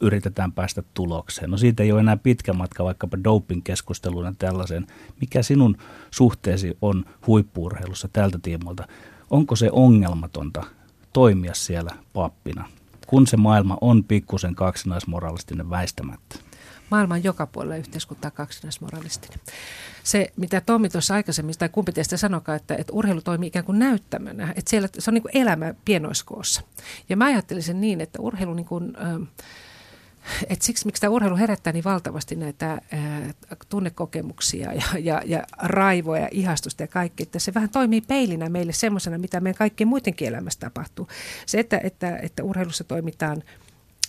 yritetään 0.01 0.51
päästä 0.51 0.83
tulokseen. 0.93 1.51
No 1.51 1.57
siitä 1.57 1.83
ei 1.83 1.91
ole 1.91 1.99
enää 1.99 2.17
pitkä 2.17 2.53
matka 2.53 2.83
vaikkapa 2.83 3.17
doping-keskusteluun 3.17 4.25
ja 4.25 4.33
tällaiseen. 4.39 4.87
Mikä 5.21 5.43
sinun 5.43 5.77
suhteesi 6.11 6.77
on 6.81 7.05
huippuurheilussa 7.27 8.09
tältä 8.13 8.39
tiimolta? 8.41 8.87
Onko 9.29 9.55
se 9.55 9.69
ongelmatonta 9.71 10.63
toimia 11.13 11.53
siellä 11.53 11.91
pappina, 12.13 12.69
kun 13.07 13.27
se 13.27 13.37
maailma 13.37 13.77
on 13.81 14.03
pikkusen 14.03 14.55
kaksinaismoralistinen 14.55 15.69
väistämättä? 15.69 16.35
Maailman 16.91 17.23
joka 17.23 17.47
puolella 17.47 17.75
yhteiskuntaa 17.75 18.31
kaksinaismoralistinen. 18.31 19.39
Se, 20.03 20.33
mitä 20.35 20.61
Tommi 20.61 20.89
tuossa 20.89 21.13
aikaisemmin, 21.13 21.55
tai 21.59 21.69
kumpi 21.69 21.91
teistä 21.91 22.17
sanokaa, 22.17 22.55
että, 22.55 22.75
että 22.75 22.93
urheilu 22.93 23.21
toimii 23.21 23.47
ikään 23.47 23.65
kuin 23.65 23.79
näyttämänä, 23.79 24.53
että 24.55 24.69
siellä, 24.69 24.89
se 24.99 25.09
on 25.09 25.13
niin 25.13 25.21
kuin 25.21 25.37
elämä 25.37 25.73
pienoiskoossa. 25.85 26.61
Ja 27.09 27.17
mä 27.17 27.25
ajattelisin 27.25 27.81
niin, 27.81 28.01
että 28.01 28.21
urheilu 28.21 28.53
niin 28.53 28.65
kuin, 28.65 28.93
äh, 28.95 29.27
et 30.49 30.61
siksi, 30.61 30.85
miksi 30.85 31.01
tämä 31.01 31.11
urheilu 31.11 31.37
herättää 31.37 31.73
niin 31.73 31.83
valtavasti 31.83 32.35
näitä 32.35 32.69
ää, 32.69 32.81
tunnekokemuksia 33.69 34.73
ja, 34.73 34.83
ja, 34.99 35.21
ja 35.25 35.43
raivoa 35.61 36.17
ja 36.17 36.27
ihastusta 36.31 36.83
ja 36.83 36.87
kaikki, 36.87 37.23
että 37.23 37.39
se 37.39 37.53
vähän 37.53 37.69
toimii 37.69 38.01
peilinä 38.01 38.49
meille 38.49 38.73
semmoisena, 38.73 39.17
mitä 39.17 39.39
meidän 39.39 39.57
kaikkien 39.57 39.87
muidenkin 39.87 40.27
elämässä 40.27 40.59
tapahtuu. 40.59 41.07
Se, 41.45 41.59
että, 41.59 41.79
että, 41.83 42.17
että 42.17 42.43
urheilussa 42.43 42.83
toimitaan 42.83 43.43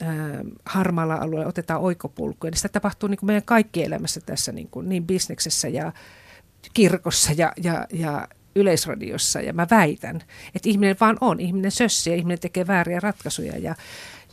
ää, 0.02 0.44
harmaalla 0.64 1.14
alueella, 1.14 1.48
otetaan 1.48 1.80
oikopulkuja, 1.80 2.50
niin 2.50 2.58
sitä 2.58 2.68
tapahtuu 2.68 3.08
niin 3.08 3.18
kuin 3.18 3.26
meidän 3.26 3.42
kaikkien 3.42 3.86
elämässä 3.86 4.20
tässä 4.20 4.52
niin, 4.52 4.68
kuin, 4.68 4.88
niin 4.88 5.06
bisneksessä 5.06 5.68
ja 5.68 5.92
kirkossa 6.74 7.32
ja, 7.36 7.52
ja, 7.62 7.86
ja 7.92 8.28
yleisradiossa. 8.56 9.40
Ja 9.40 9.52
mä 9.52 9.66
väitän, 9.70 10.16
että 10.54 10.68
ihminen 10.68 10.96
vaan 11.00 11.18
on, 11.20 11.40
ihminen 11.40 11.70
sössii 11.70 12.12
ja 12.12 12.16
ihminen 12.16 12.38
tekee 12.38 12.66
vääriä 12.66 13.00
ratkaisuja 13.00 13.58
ja 13.58 13.74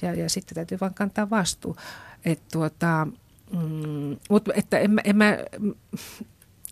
ja, 0.02 0.14
ja 0.14 0.30
sitten 0.30 0.56
täytyy 0.56 0.78
vaan 0.82 0.94
kantaa 0.94 1.30
vastuu. 1.30 1.78
Et 2.26 2.42
tuota, 2.52 3.08
mm, 3.52 4.18
mutta 4.30 4.52
että 4.56 4.80
en, 4.80 5.02
en 5.04 5.16
mä, 5.16 5.38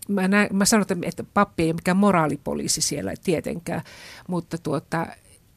mä, 0.08 0.28
näin, 0.28 0.56
mä 0.56 0.66
sanon, 0.66 0.86
että 1.04 1.24
pappi 1.34 1.64
ei 1.64 1.70
ole 1.70 1.76
mikään 1.76 1.98
moraalipoliisi 1.98 2.82
siellä 2.82 3.14
tietenkään, 3.24 3.82
mutta 4.28 4.58
tuota, 4.58 5.08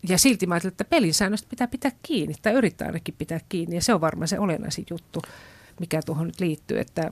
ja 0.08 0.18
silti 0.18 0.46
mä 0.46 0.60
että 0.64 0.84
pelisäännöstä 0.84 1.48
pitää 1.50 1.66
pitää 1.66 1.92
kiinni, 2.02 2.34
tai 2.42 2.52
yrittää 2.52 2.86
ainakin 2.86 3.14
pitää 3.18 3.40
kiinni, 3.48 3.76
ja 3.76 3.82
se 3.82 3.94
on 3.94 4.00
varmaan 4.00 4.28
se 4.28 4.38
olennaisin 4.38 4.86
juttu, 4.90 5.22
mikä 5.80 6.02
tuohon 6.02 6.26
nyt 6.26 6.40
liittyy, 6.40 6.78
että 6.78 7.10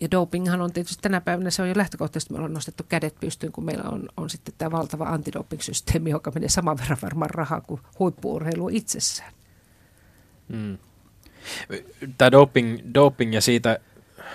ja 0.00 0.10
dopinghan 0.10 0.60
on 0.60 0.72
tietysti 0.72 1.02
tänä 1.02 1.20
päivänä, 1.20 1.50
se 1.50 1.62
on 1.62 1.68
jo 1.68 1.74
lähtökohtaisesti, 1.76 2.32
me 2.32 2.36
ollaan 2.36 2.54
nostettu 2.54 2.84
kädet 2.88 3.14
pystyyn, 3.20 3.52
kun 3.52 3.64
meillä 3.64 3.90
on, 3.90 4.08
on 4.16 4.30
sitten 4.30 4.54
tämä 4.58 4.70
valtava 4.70 5.04
antidoping-systeemi, 5.04 6.10
joka 6.10 6.30
menee 6.34 6.48
saman 6.48 6.78
verran 6.78 6.98
varmaan 7.02 7.30
rahaa 7.30 7.60
kuin 7.60 7.80
huippuurheilu 7.98 8.68
itsessään. 8.68 9.32
Mm. 10.50 10.78
Tämä 12.18 12.30
doping, 12.30 12.78
doping 12.94 13.34
ja 13.34 13.40
siitä 13.40 13.78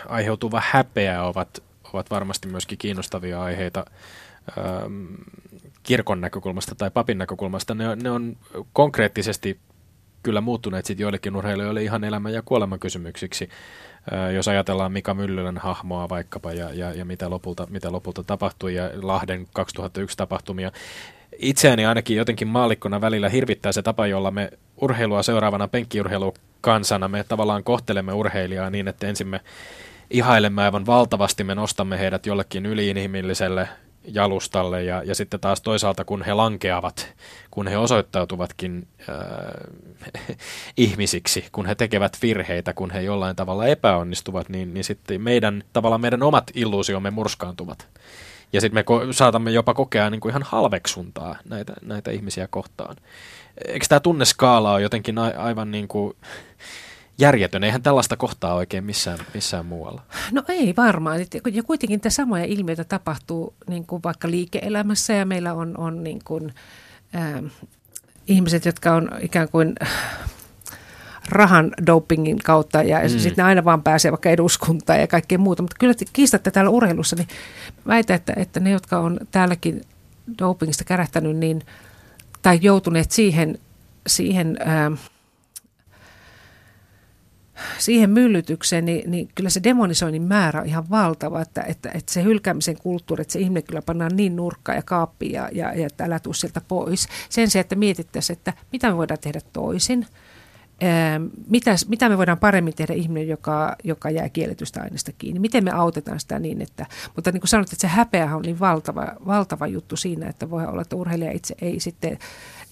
aiheutuva 0.07 0.61
häpeä 0.65 1.23
ovat, 1.23 1.63
ovat 1.93 2.11
varmasti 2.11 2.47
myöskin 2.47 2.77
kiinnostavia 2.77 3.41
aiheita 3.43 3.85
ähm, 4.57 5.05
kirkon 5.83 6.21
näkökulmasta 6.21 6.75
tai 6.75 6.91
papin 6.91 7.17
näkökulmasta. 7.17 7.75
Ne, 7.75 7.95
ne 7.95 8.11
on 8.11 8.37
konkreettisesti 8.73 9.59
kyllä 10.23 10.41
muuttuneet 10.41 10.85
sitten 10.85 11.01
joillekin 11.03 11.35
urheilijoille 11.35 11.83
ihan 11.83 12.03
elämän 12.03 12.33
ja 12.33 12.41
kuoleman 12.41 12.79
kysymyksiksi. 12.79 13.49
Äh, 14.13 14.33
jos 14.33 14.47
ajatellaan 14.47 14.91
Mika 14.91 15.13
Myllylän 15.13 15.57
hahmoa 15.57 16.09
vaikkapa 16.09 16.53
ja, 16.53 16.73
ja, 16.73 16.93
ja 16.93 17.05
mitä, 17.05 17.29
lopulta, 17.29 17.67
mitä 17.69 17.91
lopulta 17.91 18.23
tapahtui 18.23 18.75
ja 18.75 18.89
Lahden 19.01 19.47
2001 19.53 20.17
tapahtumia, 20.17 20.71
itseäni 21.39 21.85
ainakin 21.85 22.17
jotenkin 22.17 22.47
maallikkona 22.47 23.01
välillä 23.01 23.29
hirvittää 23.29 23.71
se 23.71 23.81
tapa, 23.81 24.07
jolla 24.07 24.31
me 24.31 24.51
urheilua 24.81 25.23
seuraavana 25.23 25.67
penkkiurheilukansana 25.67 27.07
me 27.07 27.25
tavallaan 27.27 27.63
kohtelemme 27.63 28.13
urheilijaa 28.13 28.69
niin, 28.69 28.87
että 28.87 29.07
ensin 29.07 29.27
me 29.27 29.41
ihailemme 30.09 30.63
aivan 30.63 30.85
valtavasti, 30.85 31.43
me 31.43 31.55
nostamme 31.55 31.99
heidät 31.99 32.25
jollekin 32.25 32.65
yliinhimilliselle 32.65 33.69
jalustalle 34.07 34.83
ja, 34.83 35.03
ja 35.03 35.15
sitten 35.15 35.39
taas 35.39 35.61
toisaalta 35.61 36.05
kun 36.05 36.23
he 36.23 36.33
lankeavat, 36.33 37.13
kun 37.51 37.67
he 37.67 37.77
osoittautuvatkin 37.77 38.87
äh, 39.09 40.27
ihmisiksi, 40.77 41.45
kun 41.51 41.65
he 41.65 41.75
tekevät 41.75 42.17
virheitä, 42.21 42.73
kun 42.73 42.91
he 42.91 43.01
jollain 43.01 43.35
tavalla 43.35 43.67
epäonnistuvat, 43.67 44.49
niin, 44.49 44.73
niin 44.73 44.83
sitten 44.83 45.21
meidän, 45.21 45.63
tavallaan 45.73 46.01
meidän 46.01 46.23
omat 46.23 46.51
illuusiomme 46.53 47.11
murskaantuvat. 47.11 47.87
Ja 48.53 48.61
sitten 48.61 48.77
me 48.77 48.81
ko- 48.81 49.13
saatamme 49.13 49.51
jopa 49.51 49.73
kokea 49.73 50.09
niin 50.09 50.21
kuin 50.21 50.29
ihan 50.29 50.43
halveksuntaa 50.43 51.35
näitä, 51.49 51.73
näitä 51.81 52.11
ihmisiä 52.11 52.47
kohtaan. 52.47 52.95
Eikö 53.67 53.85
tämä 53.89 53.99
tunneskaala 53.99 54.73
ole 54.73 54.81
jotenkin 54.81 55.17
a- 55.17 55.33
aivan 55.37 55.71
niin 55.71 55.87
kuin 55.87 56.13
järjetön? 57.17 57.63
Eihän 57.63 57.83
tällaista 57.83 58.17
kohtaa 58.17 58.53
oikein 58.53 58.83
missään, 58.83 59.19
missään 59.33 59.65
muualla. 59.65 60.01
No 60.31 60.43
ei 60.47 60.73
varmaan. 60.77 61.19
Ja 61.53 61.63
kuitenkin 61.63 62.01
tämä 62.01 62.11
samoja 62.11 62.45
ilmiöitä 62.45 62.83
tapahtuu 62.83 63.53
niin 63.69 63.85
kuin 63.85 64.03
vaikka 64.03 64.29
liike-elämässä 64.31 65.13
ja 65.13 65.25
meillä 65.25 65.53
on, 65.53 65.77
on 65.77 66.03
niin 66.03 66.19
kuin, 66.25 66.53
äh, 67.15 67.51
ihmiset, 68.27 68.65
jotka 68.65 68.93
on 68.93 69.09
ikään 69.21 69.49
kuin 69.49 69.75
rahan 71.29 71.71
dopingin 71.87 72.39
kautta 72.39 72.83
ja 72.83 72.99
mm. 72.99 73.09
sitten 73.09 73.33
ne 73.37 73.43
aina 73.43 73.65
vaan 73.65 73.83
pääsee 73.83 74.11
vaikka 74.11 74.29
eduskuntaan 74.29 74.99
ja 74.99 75.07
kaikkea 75.07 75.37
muuta. 75.37 75.63
Mutta 75.63 75.75
kyllä 75.79 75.93
kiistatte 76.13 76.51
täällä 76.51 76.69
urheilussa, 76.69 77.15
niin 77.15 77.27
väitä, 77.87 78.15
että, 78.15 78.33
että 78.37 78.59
ne, 78.59 78.69
jotka 78.69 78.99
on 78.99 79.19
täälläkin 79.31 79.81
dopingista 80.39 80.83
kärähtänyt, 80.83 81.37
niin, 81.37 81.61
tai 82.45 82.59
joutuneet 82.61 83.11
siihen, 83.11 83.59
siihen 84.07 84.57
ää, 84.59 84.91
siihen 87.77 88.09
myllytykseen, 88.09 88.85
niin, 88.85 89.11
niin 89.11 89.29
kyllä 89.35 89.49
se 89.49 89.63
demonisoinnin 89.63 90.21
määrä 90.21 90.61
on 90.61 90.67
ihan 90.67 90.89
valtava, 90.89 91.41
että, 91.41 91.61
että, 91.61 91.91
että 91.91 92.13
se 92.13 92.23
hylkäämisen 92.23 92.77
kulttuuri, 92.77 93.21
että 93.21 93.31
se 93.31 93.39
ihminen 93.39 93.63
kyllä 93.63 93.81
pannaan 93.81 94.15
niin 94.15 94.35
nurkkaan 94.35 94.75
ja 94.75 94.81
kaappiin 94.81 95.31
ja, 95.31 95.49
ja, 95.51 95.73
ja 95.79 95.87
että 95.87 96.05
älä 96.05 96.19
tuu 96.19 96.33
sieltä 96.33 96.61
pois. 96.67 97.07
Sen 97.29 97.49
sijaan, 97.49 97.61
että 97.61 97.75
mietittäisiin, 97.75 98.37
että 98.37 98.53
mitä 98.71 98.89
me 98.89 98.97
voidaan 98.97 99.19
tehdä 99.21 99.41
toisin– 99.53 100.05
mitä, 101.47 101.75
mitä 101.87 102.09
me 102.09 102.17
voidaan 102.17 102.39
paremmin 102.39 102.75
tehdä 102.75 102.93
ihminen, 102.93 103.27
joka, 103.27 103.75
joka 103.83 104.09
jää 104.09 104.29
kielletystä 104.29 104.81
aineesta 104.81 105.11
kiinni? 105.17 105.39
Miten 105.39 105.63
me 105.63 105.71
autetaan 105.71 106.19
sitä 106.19 106.39
niin, 106.39 106.61
että, 106.61 106.85
mutta 107.15 107.31
niin 107.31 107.41
kuin 107.41 107.49
sanot, 107.49 107.67
että 107.73 107.81
se 107.81 107.87
häpeä 107.87 108.35
on 108.35 108.41
niin 108.41 108.59
valtava, 108.59 109.07
valtava 109.27 109.67
juttu 109.67 109.97
siinä, 109.97 110.27
että 110.29 110.49
voi 110.49 110.65
olla, 110.65 110.81
että 110.81 110.95
urheilija 110.95 111.31
itse 111.31 111.55
ei 111.61 111.79
sitten 111.79 112.17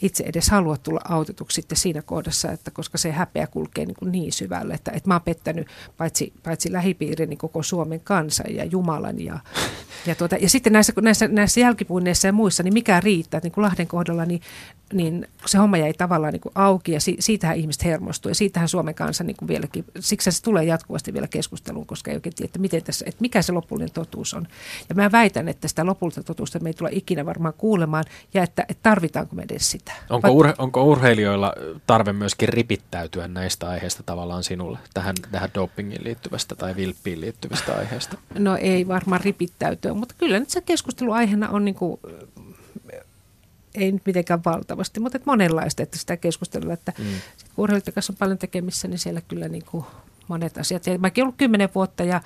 itse 0.04 0.24
edes 0.24 0.50
halua 0.50 0.78
tulla 0.78 1.02
autetuksi 1.10 1.56
sitten 1.56 1.78
siinä 1.78 2.02
kohdassa, 2.02 2.52
että 2.52 2.72
koska 2.72 2.98
se 2.98 3.12
häpeä 3.12 3.48
kulkee 3.48 3.86
niin, 3.86 3.96
kuin 3.96 4.12
niin 4.12 4.32
syvälle, 4.32 4.74
että, 4.74 4.92
että 4.92 5.10
mä 5.10 5.16
oon 5.16 5.22
pettänyt 5.22 5.68
paitsi, 5.98 6.34
paitsi 6.44 6.72
lähipiirin, 6.72 7.30
niin 7.30 7.38
koko 7.38 7.64
Suomen 7.64 8.00
kansan 8.00 8.56
ja 8.56 8.66
Jumalan. 8.66 9.20
Ja, 9.20 9.40
ja, 10.08 10.16
tuota, 10.16 10.36
ja 10.36 10.50
sitten 10.50 10.74
näissä, 10.74 10.94
näissä, 11.02 11.28
näissä 11.28 11.60
jälkipuinneissa 11.60 12.28
ja 12.28 12.34
muissa, 12.34 12.64
niin 12.64 12.74
mikä 12.74 13.00
riittää, 13.00 13.38
että 13.38 13.46
niin 13.46 13.54
kuin 13.54 13.64
Lahden 13.64 13.88
kohdalla, 13.88 14.26
niin, 14.26 14.42
niin 14.94 15.28
se 15.46 15.58
homma 15.58 15.78
jäi 15.78 15.94
tavallaan 15.94 16.34
niin 16.34 16.42
kuin 16.42 16.52
auki 16.56 16.92
ja 16.92 17.02
si, 17.02 17.16
siitähän 17.20 17.58
ihmiset 17.58 17.84
hermostuu 17.84 18.30
ja 18.30 18.36
siitähän 18.36 18.70
Suomen 18.70 18.96
kanssa 18.96 19.24
niin 19.24 19.36
kuin 19.36 19.48
vieläkin, 19.48 19.86
siksi 20.00 20.32
se 20.32 20.44
tulee 20.44 20.64
jatkuvasti 20.64 21.14
vielä 21.14 21.28
keskusteluun, 21.28 21.86
koska 21.86 22.12
ei 22.12 22.18
oikein 22.18 22.36
tiedä, 22.36 22.48
että, 22.48 22.60
miten 22.60 22.84
tässä, 22.84 23.06
että 23.08 23.22
mikä 23.22 23.42
se 23.42 23.52
lopullinen 23.52 23.94
totuus 23.94 24.34
on. 24.34 24.48
Ja 24.90 24.96
mä 24.96 25.12
väitän, 25.12 25.48
että 25.48 25.68
sitä 25.68 25.86
lopullista 25.86 26.24
totuusta 26.24 26.60
me 26.60 26.70
ei 26.70 26.74
tule 26.74 26.90
ikinä 26.92 27.26
varmaan 27.26 27.54
kuulemaan 27.58 28.06
ja 28.34 28.44
että, 28.44 28.66
että 28.70 28.84
tarvitaanko 28.84 29.36
me 29.36 29.44
edes 29.44 29.72
sitä. 29.72 29.93
Onko, 30.10 30.30
urhe, 30.30 30.54
onko 30.58 30.84
urheilijoilla 30.84 31.54
tarve 31.88 32.14
myöskin 32.14 32.50
ripittäytyä 32.50 33.28
näistä 33.28 33.70
aiheista 33.70 34.04
tavallaan 34.04 34.44
sinulle, 34.44 34.80
tähän, 34.94 35.16
tähän 35.32 35.50
dopingin 35.56 36.04
liittyvästä 36.04 36.56
tai 36.56 36.76
vilppiin 36.76 37.22
liittyvästä 37.22 37.76
aiheesta? 37.76 38.18
No 38.40 38.56
ei 38.56 38.88
varmaan 38.88 39.22
ripittäytyä, 39.22 39.94
mutta 39.94 40.16
kyllä 40.18 40.40
nyt 40.40 40.50
se 40.50 40.62
keskusteluaiheena 40.62 41.50
on 41.50 41.66
niin 41.66 41.76
kuin, 41.76 42.00
ei 43.76 43.92
nyt 43.92 44.06
mitenkään 44.06 44.44
valtavasti, 44.46 45.00
mutta 45.00 45.18
että 45.18 45.32
monenlaista, 45.32 45.84
että 45.84 45.98
sitä 45.98 46.18
keskustelua, 46.18 46.74
että 46.74 46.94
mm. 46.98 47.06
urheilijoiden 47.58 47.94
kanssa 47.94 48.14
on 48.14 48.18
paljon 48.18 48.38
tekemissä, 48.38 48.88
niin 48.88 49.00
siellä 49.00 49.22
kyllä 49.22 49.48
niin 49.48 49.66
kuin 49.66 49.86
monet 50.28 50.58
asiat. 50.58 50.88
Ja 50.88 50.98
mäkin 50.98 51.22
olen 51.22 51.28
ollut 51.28 51.38
kymmenen 51.38 51.70
vuotta 51.76 52.04
ja 52.04 52.22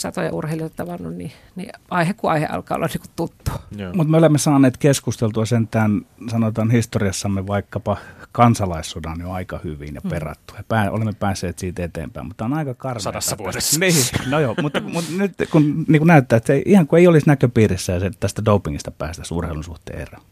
satoja 0.00 0.32
urheilijoita 0.32 0.76
tavannut, 0.76 1.14
niin, 1.14 1.32
niin 1.56 1.70
aihe 1.90 2.14
kuin 2.14 2.30
aihe 2.30 2.46
alkaa 2.46 2.76
olla 2.76 2.86
niin 2.86 3.00
kuin 3.00 3.10
tuttu. 3.16 3.50
Mutta 3.94 4.10
me 4.10 4.16
olemme 4.16 4.38
saaneet 4.38 4.76
keskusteltua 4.76 5.46
sentään, 5.46 6.06
sanotaan 6.30 6.70
historiassamme 6.70 7.46
vaikkapa 7.46 7.96
kansalaissodan 8.32 9.20
jo 9.20 9.30
aika 9.30 9.60
hyvin 9.64 9.94
ja 9.94 10.00
mm. 10.04 10.10
perattu. 10.10 10.54
Ja 10.56 10.64
pää, 10.68 10.90
olemme 10.90 11.12
päässeet 11.12 11.58
siitä 11.58 11.84
eteenpäin, 11.84 12.26
mutta 12.26 12.44
on 12.44 12.54
aika 12.54 12.74
karmeita. 12.74 13.02
Sadassa 13.02 13.38
vuodessa. 13.38 13.80
Niin, 13.80 13.94
no 14.26 14.40
joo, 14.40 14.54
mutta, 14.62 14.80
mutta 14.80 15.10
nyt 15.16 15.32
kun 15.50 15.84
niin 15.88 16.00
kuin 16.00 16.06
näyttää, 16.06 16.36
että 16.36 16.46
se, 16.46 16.62
ihan 16.66 16.86
kuin 16.86 17.00
ei 17.00 17.06
olisi 17.06 17.26
näköpiirissä 17.26 17.92
ja 17.92 18.00
se, 18.00 18.10
tästä 18.20 18.44
dopingista 18.44 18.90
päästä 18.90 19.22
urheilun 19.30 19.64
suhteen 19.64 20.00
eroon. 20.00 20.24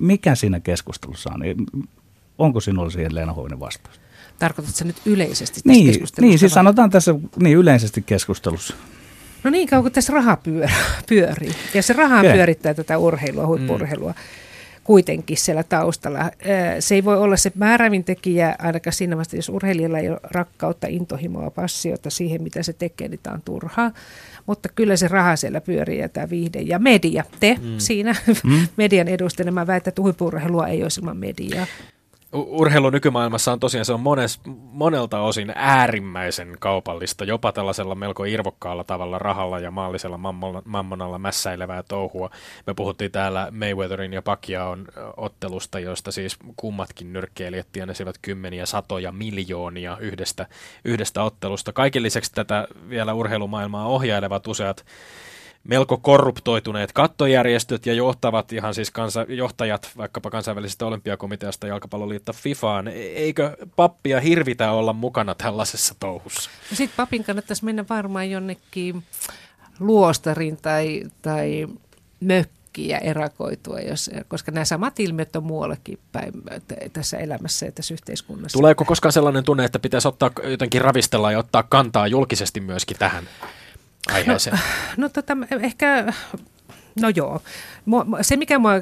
Mikä 0.00 0.34
siinä 0.34 0.60
keskustelussa 0.60 1.30
on? 1.34 1.40
Onko 2.38 2.60
sinulla 2.60 2.90
siihen 2.90 3.14
Leena 3.14 3.32
Hovinen 3.32 3.60
vastaus? 3.60 4.00
Tarkoitatko 4.38 4.84
nyt 4.84 4.96
yleisesti 5.06 5.54
tässä 5.54 5.68
niin, 5.68 5.86
keskustelussa? 5.86 6.20
Niin, 6.30 6.38
siis 6.38 6.52
sanotaan 6.52 6.90
tässä 6.90 7.14
niin 7.42 7.56
yleisesti 7.56 8.02
keskustelussa. 8.02 8.74
No 9.44 9.50
niin 9.50 9.68
kauan 9.68 9.82
kuin 9.82 9.92
tässä 9.92 10.12
raha 10.12 10.36
pyör, 10.36 10.68
pyörii. 11.08 11.52
Ja 11.74 11.82
se 11.82 11.92
raha 11.92 12.22
pyörittää 12.22 12.74
tätä 12.74 12.98
urheilua, 12.98 13.46
huippurheilua. 13.46 14.10
Mm. 14.10 14.16
kuitenkin 14.84 15.36
siellä 15.36 15.62
taustalla. 15.62 16.30
Se 16.80 16.94
ei 16.94 17.04
voi 17.04 17.16
olla 17.16 17.36
se 17.36 17.52
määrävin 17.54 18.04
tekijä 18.04 18.56
ainakaan 18.58 18.94
siinä 18.94 19.16
vasta, 19.16 19.36
jos 19.36 19.48
urheilijalla 19.48 19.98
ei 19.98 20.10
ole 20.10 20.20
rakkautta, 20.22 20.86
intohimoa, 20.86 21.50
passiota 21.50 22.10
siihen, 22.10 22.42
mitä 22.42 22.62
se 22.62 22.72
tekee, 22.72 23.08
niin 23.08 23.20
tämä 23.22 23.34
on 23.34 23.42
turhaa. 23.44 23.92
Mutta 24.46 24.68
kyllä 24.74 24.96
se 24.96 25.08
raha 25.08 25.36
siellä 25.36 25.60
pyörii 25.60 25.98
ja 25.98 26.08
tämä 26.08 26.30
viihde 26.30 26.60
ja 26.60 26.78
media. 26.78 27.24
Te 27.40 27.56
mm. 27.62 27.74
siinä 27.78 28.14
mm. 28.44 28.68
median 28.76 29.08
edustajana, 29.08 29.52
mä 29.52 29.66
väitän, 29.66 29.90
että 29.90 30.02
huippurheilua 30.02 30.68
ei 30.68 30.82
olisi 30.82 31.00
ilman 31.00 31.16
mediaa 31.16 31.66
urheilu 32.32 32.90
nykymaailmassa 32.90 33.52
on 33.52 33.60
tosiaan 33.60 33.84
se 33.84 33.92
on 33.92 34.00
mones, 34.00 34.40
monelta 34.72 35.20
osin 35.20 35.52
äärimmäisen 35.54 36.56
kaupallista, 36.58 37.24
jopa 37.24 37.52
tällaisella 37.52 37.94
melko 37.94 38.24
irvokkaalla 38.24 38.84
tavalla 38.84 39.18
rahalla 39.18 39.58
ja 39.58 39.70
maallisella 39.70 40.18
mammonalla 40.64 41.18
mässäilevää 41.18 41.82
touhua. 41.82 42.30
Me 42.66 42.74
puhuttiin 42.74 43.10
täällä 43.10 43.48
Mayweatherin 43.50 44.12
ja 44.12 44.22
Pacquiaon 44.22 44.86
ottelusta, 45.16 45.78
joista 45.78 46.12
siis 46.12 46.36
kummatkin 46.56 47.12
nyrkkeilijät 47.12 47.66
tienesivät 47.72 48.18
kymmeniä 48.22 48.66
satoja 48.66 49.12
miljoonia 49.12 49.96
yhdestä, 50.00 50.46
yhdestä 50.84 51.22
ottelusta. 51.22 51.72
Kaiken 51.72 52.02
lisäksi 52.02 52.32
tätä 52.34 52.68
vielä 52.88 53.14
urheilumaailmaa 53.14 53.86
ohjailevat 53.86 54.46
useat 54.46 54.84
melko 55.64 55.98
korruptoituneet 55.98 56.92
kattojärjestöt 56.92 57.86
ja 57.86 57.94
johtavat 57.94 58.52
ihan 58.52 58.74
siis 58.74 58.90
kansa, 58.90 59.26
johtajat 59.28 59.90
vaikkapa 59.96 60.30
kansainvälisestä 60.30 60.86
olympiakomiteasta 60.86 61.66
jalkapalloliitto 61.66 62.32
FIFAan. 62.32 62.88
E-, 62.88 62.92
eikö 62.92 63.56
pappia 63.76 64.20
hirvitä 64.20 64.72
olla 64.72 64.92
mukana 64.92 65.34
tällaisessa 65.34 65.94
touhussa? 66.00 66.50
No 66.70 66.76
Sitten 66.76 66.96
papin 66.96 67.24
kannattaisi 67.24 67.64
mennä 67.64 67.84
varmaan 67.88 68.30
jonnekin 68.30 69.04
luostarin 69.80 70.56
tai, 70.56 71.02
tai 71.22 71.68
mökkiin 72.20 72.96
erakoitua, 73.02 73.80
jos, 73.80 74.10
koska 74.28 74.52
nämä 74.52 74.64
samat 74.64 75.00
ilmiöt 75.00 75.36
on 75.36 75.44
muuallakin 75.44 75.98
päin 76.12 76.32
tässä 76.92 77.18
elämässä 77.18 77.66
ja 77.66 77.72
tässä 77.72 77.94
yhteiskunnassa. 77.94 78.58
Tuleeko 78.58 78.84
koskaan 78.84 79.12
sellainen 79.12 79.44
tunne, 79.44 79.64
että 79.64 79.78
pitäisi 79.78 80.08
ottaa 80.08 80.30
jotenkin 80.44 80.80
ravistella 80.80 81.32
ja 81.32 81.38
ottaa 81.38 81.62
kantaa 81.62 82.06
julkisesti 82.06 82.60
myöskin 82.60 82.96
tähän? 82.98 83.28
Aiheeseen? 84.12 84.56
No, 84.56 84.62
no 84.96 85.08
tota, 85.08 85.36
ehkä, 85.62 86.12
no 87.00 87.08
joo, 87.08 87.42
se, 88.22 88.36
mikä 88.36 88.58
mua 88.58 88.72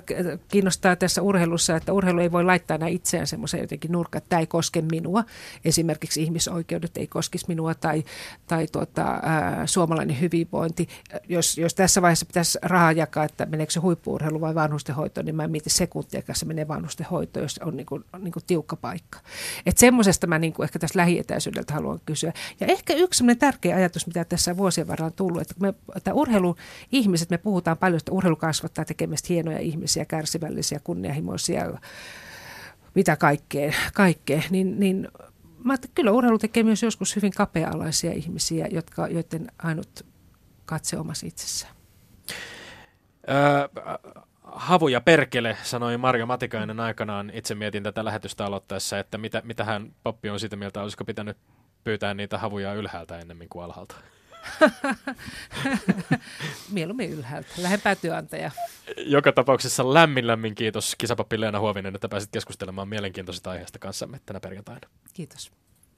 kiinnostaa 0.49 0.97
tässä 0.97 1.23
urheilussa, 1.23 1.77
että 1.77 1.93
urheilu 1.93 2.21
ei 2.21 2.33
voi 2.33 2.45
laittaa 2.45 2.79
nämä 2.79 2.89
itseään 2.89 3.27
semmoisen 3.27 3.61
jotenkin 3.61 3.93
nurkka, 3.93 4.19
että 4.19 4.29
tämä 4.29 4.41
ei 4.41 4.47
koske 4.47 4.83
minua. 4.83 5.25
Esimerkiksi 5.65 6.23
ihmisoikeudet 6.23 6.97
ei 6.97 7.07
koskisi 7.07 7.45
minua 7.49 7.75
tai, 7.75 8.05
tai 8.47 8.67
tuota, 8.73 9.03
ää, 9.03 9.67
suomalainen 9.67 10.21
hyvinvointi. 10.21 10.89
Jos, 11.29 11.59
jos 11.59 11.75
tässä 11.75 12.03
vaiheessa 12.03 12.27
pitäisi 12.27 12.59
rahaa 12.63 12.93
jakaa, 12.93 13.25
että 13.25 13.47
meneekö 13.47 13.73
se 13.73 13.81
huippuurheilu 13.81 14.41
vai 14.41 14.55
vanhustenhoito, 14.55 15.23
niin 15.23 15.37
mä 15.37 15.45
en 15.45 15.51
mieti 15.51 15.71
sekuntia, 15.71 16.23
se 16.33 16.47
menee 16.47 16.69
vanhustenhoito, 16.69 17.41
jos 17.41 17.59
on 17.59 17.77
niin 17.77 17.87
kuin, 17.87 18.05
niin 18.19 18.33
kuin 18.33 18.43
tiukka 18.47 18.77
paikka. 18.77 19.19
Että 19.67 19.81
semmoisesta 19.81 20.27
mä 20.27 20.39
niin 20.39 20.53
kuin 20.53 20.65
ehkä 20.65 20.79
tässä 20.79 20.99
lähietäisyydeltä 20.99 21.75
haluan 21.75 22.01
kysyä. 22.07 22.33
Ja 22.61 22.67
ehkä 22.67 22.95
yksi 22.95 23.25
tärkeä 23.39 23.77
ajatus, 23.77 24.07
mitä 24.07 24.25
tässä 24.25 24.57
vuosien 24.57 24.89
varrella 24.89 25.07
on 25.07 25.13
tullut, 25.13 25.43
että, 25.43 25.55
me, 25.61 25.75
että 25.97 26.15
urheiluihmiset, 26.15 27.31
me 27.31 27.39
puhutaan 27.39 27.77
paljon, 27.77 27.97
että 27.97 28.13
urheilu 28.13 28.37
kasvattaa 28.37 28.85
tekemistä 28.97 29.27
hienoja 29.29 29.59
ihmisiä, 29.59 30.05
kärsivällisiä, 30.05 30.81
kunnianhimoisia, 30.85 31.79
mitä 32.95 33.17
kaikkea, 33.17 33.73
kaikkea 33.95 34.43
niin, 34.51 34.81
niin 34.81 35.09
mä 35.65 35.75
että 35.75 35.89
kyllä 35.95 36.11
urheilu 36.13 36.39
tekee 36.39 36.63
myös 36.63 36.83
joskus 36.83 37.17
hyvin 37.17 37.33
kapea-alaisia 37.33 38.13
ihmisiä, 38.13 38.67
jotka, 38.71 39.09
joiden 39.09 39.47
ainut 39.59 40.07
katse 40.67 40.99
omassa 40.99 41.27
itsessään. 41.27 41.75
Öö, 43.29 43.69
havu 44.43 44.89
ja 44.89 45.01
perkele, 45.01 45.57
sanoi 45.63 45.97
Marja 45.97 46.27
Matikainen 46.27 46.81
aikanaan. 46.81 47.31
Itse 47.35 47.55
mietin 47.55 47.83
tätä 47.83 48.05
lähetystä 48.05 48.45
aloittaessa, 48.45 48.99
että 48.99 49.19
mitä, 49.19 49.43
mitä 49.45 49.65
hän 49.65 49.95
pappi 50.03 50.31
on 50.31 50.41
sitä 50.41 50.57
mieltä, 50.57 50.83
olisiko 50.83 51.05
pitänyt 51.05 51.37
pyytää 51.85 52.15
niitä 52.15 52.39
havuja 52.39 52.75
ylhäältä 52.75 53.19
ennemmin 53.19 53.49
kuin 53.49 53.65
alhaalta. 53.65 53.97
Mieluummin 56.71 57.11
ylhäältä. 57.11 57.49
Lähempää 57.59 57.95
työnantaja. 57.95 58.51
Joka 58.97 59.33
tapauksessa 59.33 59.95
lämmin 59.95 60.27
lämmin 60.27 60.55
kiitos 60.55 60.95
kisapappi 60.99 61.41
Leena 61.41 61.61
Huovinen, 61.61 61.95
että 61.95 62.09
pääsit 62.09 62.31
keskustelemaan 62.33 62.89
mielenkiintoisesta 62.89 63.51
aiheesta 63.51 63.79
kanssamme 63.79 64.21
tänä 64.27 64.41
perjantaina. 64.41 64.89
Kiitos. 65.15 65.51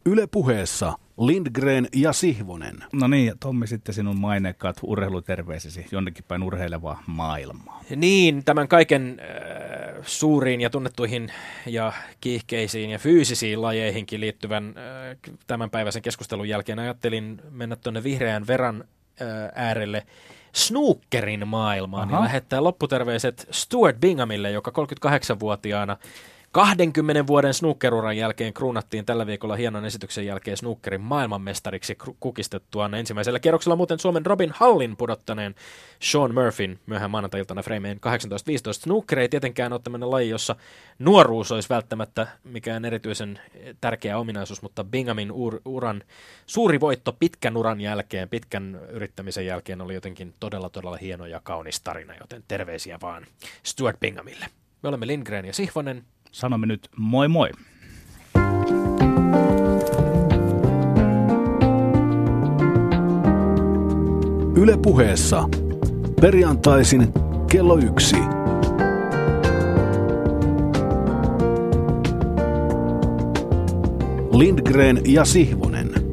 Yle 0.07 0.27
puheessa 0.27 0.93
Lindgren 1.19 1.89
ja 1.97 2.13
Sihvonen. 2.13 2.85
No 2.93 3.07
niin, 3.09 3.33
Tommi, 3.41 3.67
sitten 3.67 3.95
sinun 3.95 4.21
maineikkaat 4.21 4.77
urheiluterveisesi 4.83 5.87
jonnekin 5.93 6.25
päin 6.29 6.43
urheilevaa 6.43 7.03
maailmaa. 7.07 7.81
Niin, 7.97 8.45
tämän 8.45 8.69
kaiken 8.69 9.21
äh, 9.21 9.95
suuriin 10.03 10.61
ja 10.61 10.71
tunnettuihin 10.71 11.33
ja 11.67 11.93
kiihkeisiin 12.21 12.91
ja 12.91 12.99
fyysisiin 12.99 13.63
lajeihinkin 13.63 14.21
liittyvän 14.21 14.75
äh, 14.77 15.17
tämänpäiväisen 15.47 16.03
keskustelun 16.03 16.49
jälkeen 16.49 16.79
ajattelin 16.79 17.41
mennä 17.51 17.77
tuonne 17.77 18.03
vihreän 18.03 18.47
veran 18.47 18.85
äh, 19.23 19.29
äärelle 19.55 20.07
snookerin 20.53 21.49
maailmaan 21.49 22.09
Aha. 22.09 22.17
ja 22.17 22.25
lähettää 22.25 22.65
lopputerveiset 22.65 23.49
Stuart 23.51 24.01
Binghamille, 24.01 24.51
joka 24.51 24.73
38-vuotiaana 25.07 25.97
20 26.53 27.27
vuoden 27.27 27.55
snookeruran 27.55 28.17
jälkeen 28.17 28.55
kruunattiin 28.55 29.05
tällä 29.05 29.27
viikolla 29.27 29.57
hienon 29.57 29.85
esityksen 29.85 30.27
jälkeen 30.27 30.57
snookerin 30.57 31.01
maailmanmestariksi 31.01 31.99
kukistettuaan 32.21 32.95
ensimmäisellä 32.95 33.41
kierroksella 33.41 33.77
muuten 33.77 33.99
Suomen 33.99 34.27
Robin 34.27 34.53
Hallin 34.55 34.97
pudottaneen 34.97 35.55
Sean 36.01 36.35
Murphyn 36.35 36.79
myöhään 36.87 37.11
maanantai-iltana 37.11 37.63
Frameen 37.63 38.01
18-15. 38.71 38.73
Snooker 38.73 39.19
ei 39.19 39.29
tietenkään 39.29 39.73
ole 39.73 39.81
tämmöinen 39.85 40.11
laji, 40.11 40.29
jossa 40.29 40.57
nuoruus 40.99 41.53
olisi 41.53 41.69
välttämättä 41.69 42.27
mikään 42.45 42.85
erityisen 42.85 43.41
tärkeä 43.81 44.19
ominaisuus, 44.19 44.63
mutta 44.63 44.85
Binghamin 44.85 45.31
ur- 45.31 45.61
uran 45.65 46.03
suuri 46.47 46.81
voitto 46.81 47.13
pitkän 47.13 47.57
uran 47.57 47.81
jälkeen, 47.81 48.29
pitkän 48.29 48.81
yrittämisen 48.89 49.47
jälkeen 49.47 49.81
oli 49.81 49.95
jotenkin 49.95 50.35
todella 50.41 50.71
todella 50.71 50.97
hieno 50.97 51.27
ja 51.27 51.41
kaunis 51.45 51.81
tarina, 51.81 52.15
joten 52.21 52.45
terveisiä 52.49 52.99
vaan 53.03 53.27
Stuart 53.63 54.01
Binghamille. 54.01 54.47
Me 54.83 54.89
olemme 54.89 55.07
Lindgren 55.07 55.45
ja 55.45 55.53
Sihvonen 55.53 56.05
sanomme 56.33 56.67
nyt 56.67 56.89
moi 56.97 57.29
moi. 57.29 57.51
Yle 64.57 64.79
puheessa 64.83 65.49
perjantaisin 66.21 67.13
kello 67.51 67.79
yksi. 67.79 68.17
Lindgren 74.33 75.01
ja 75.05 75.25
Sihvonen. 75.25 76.08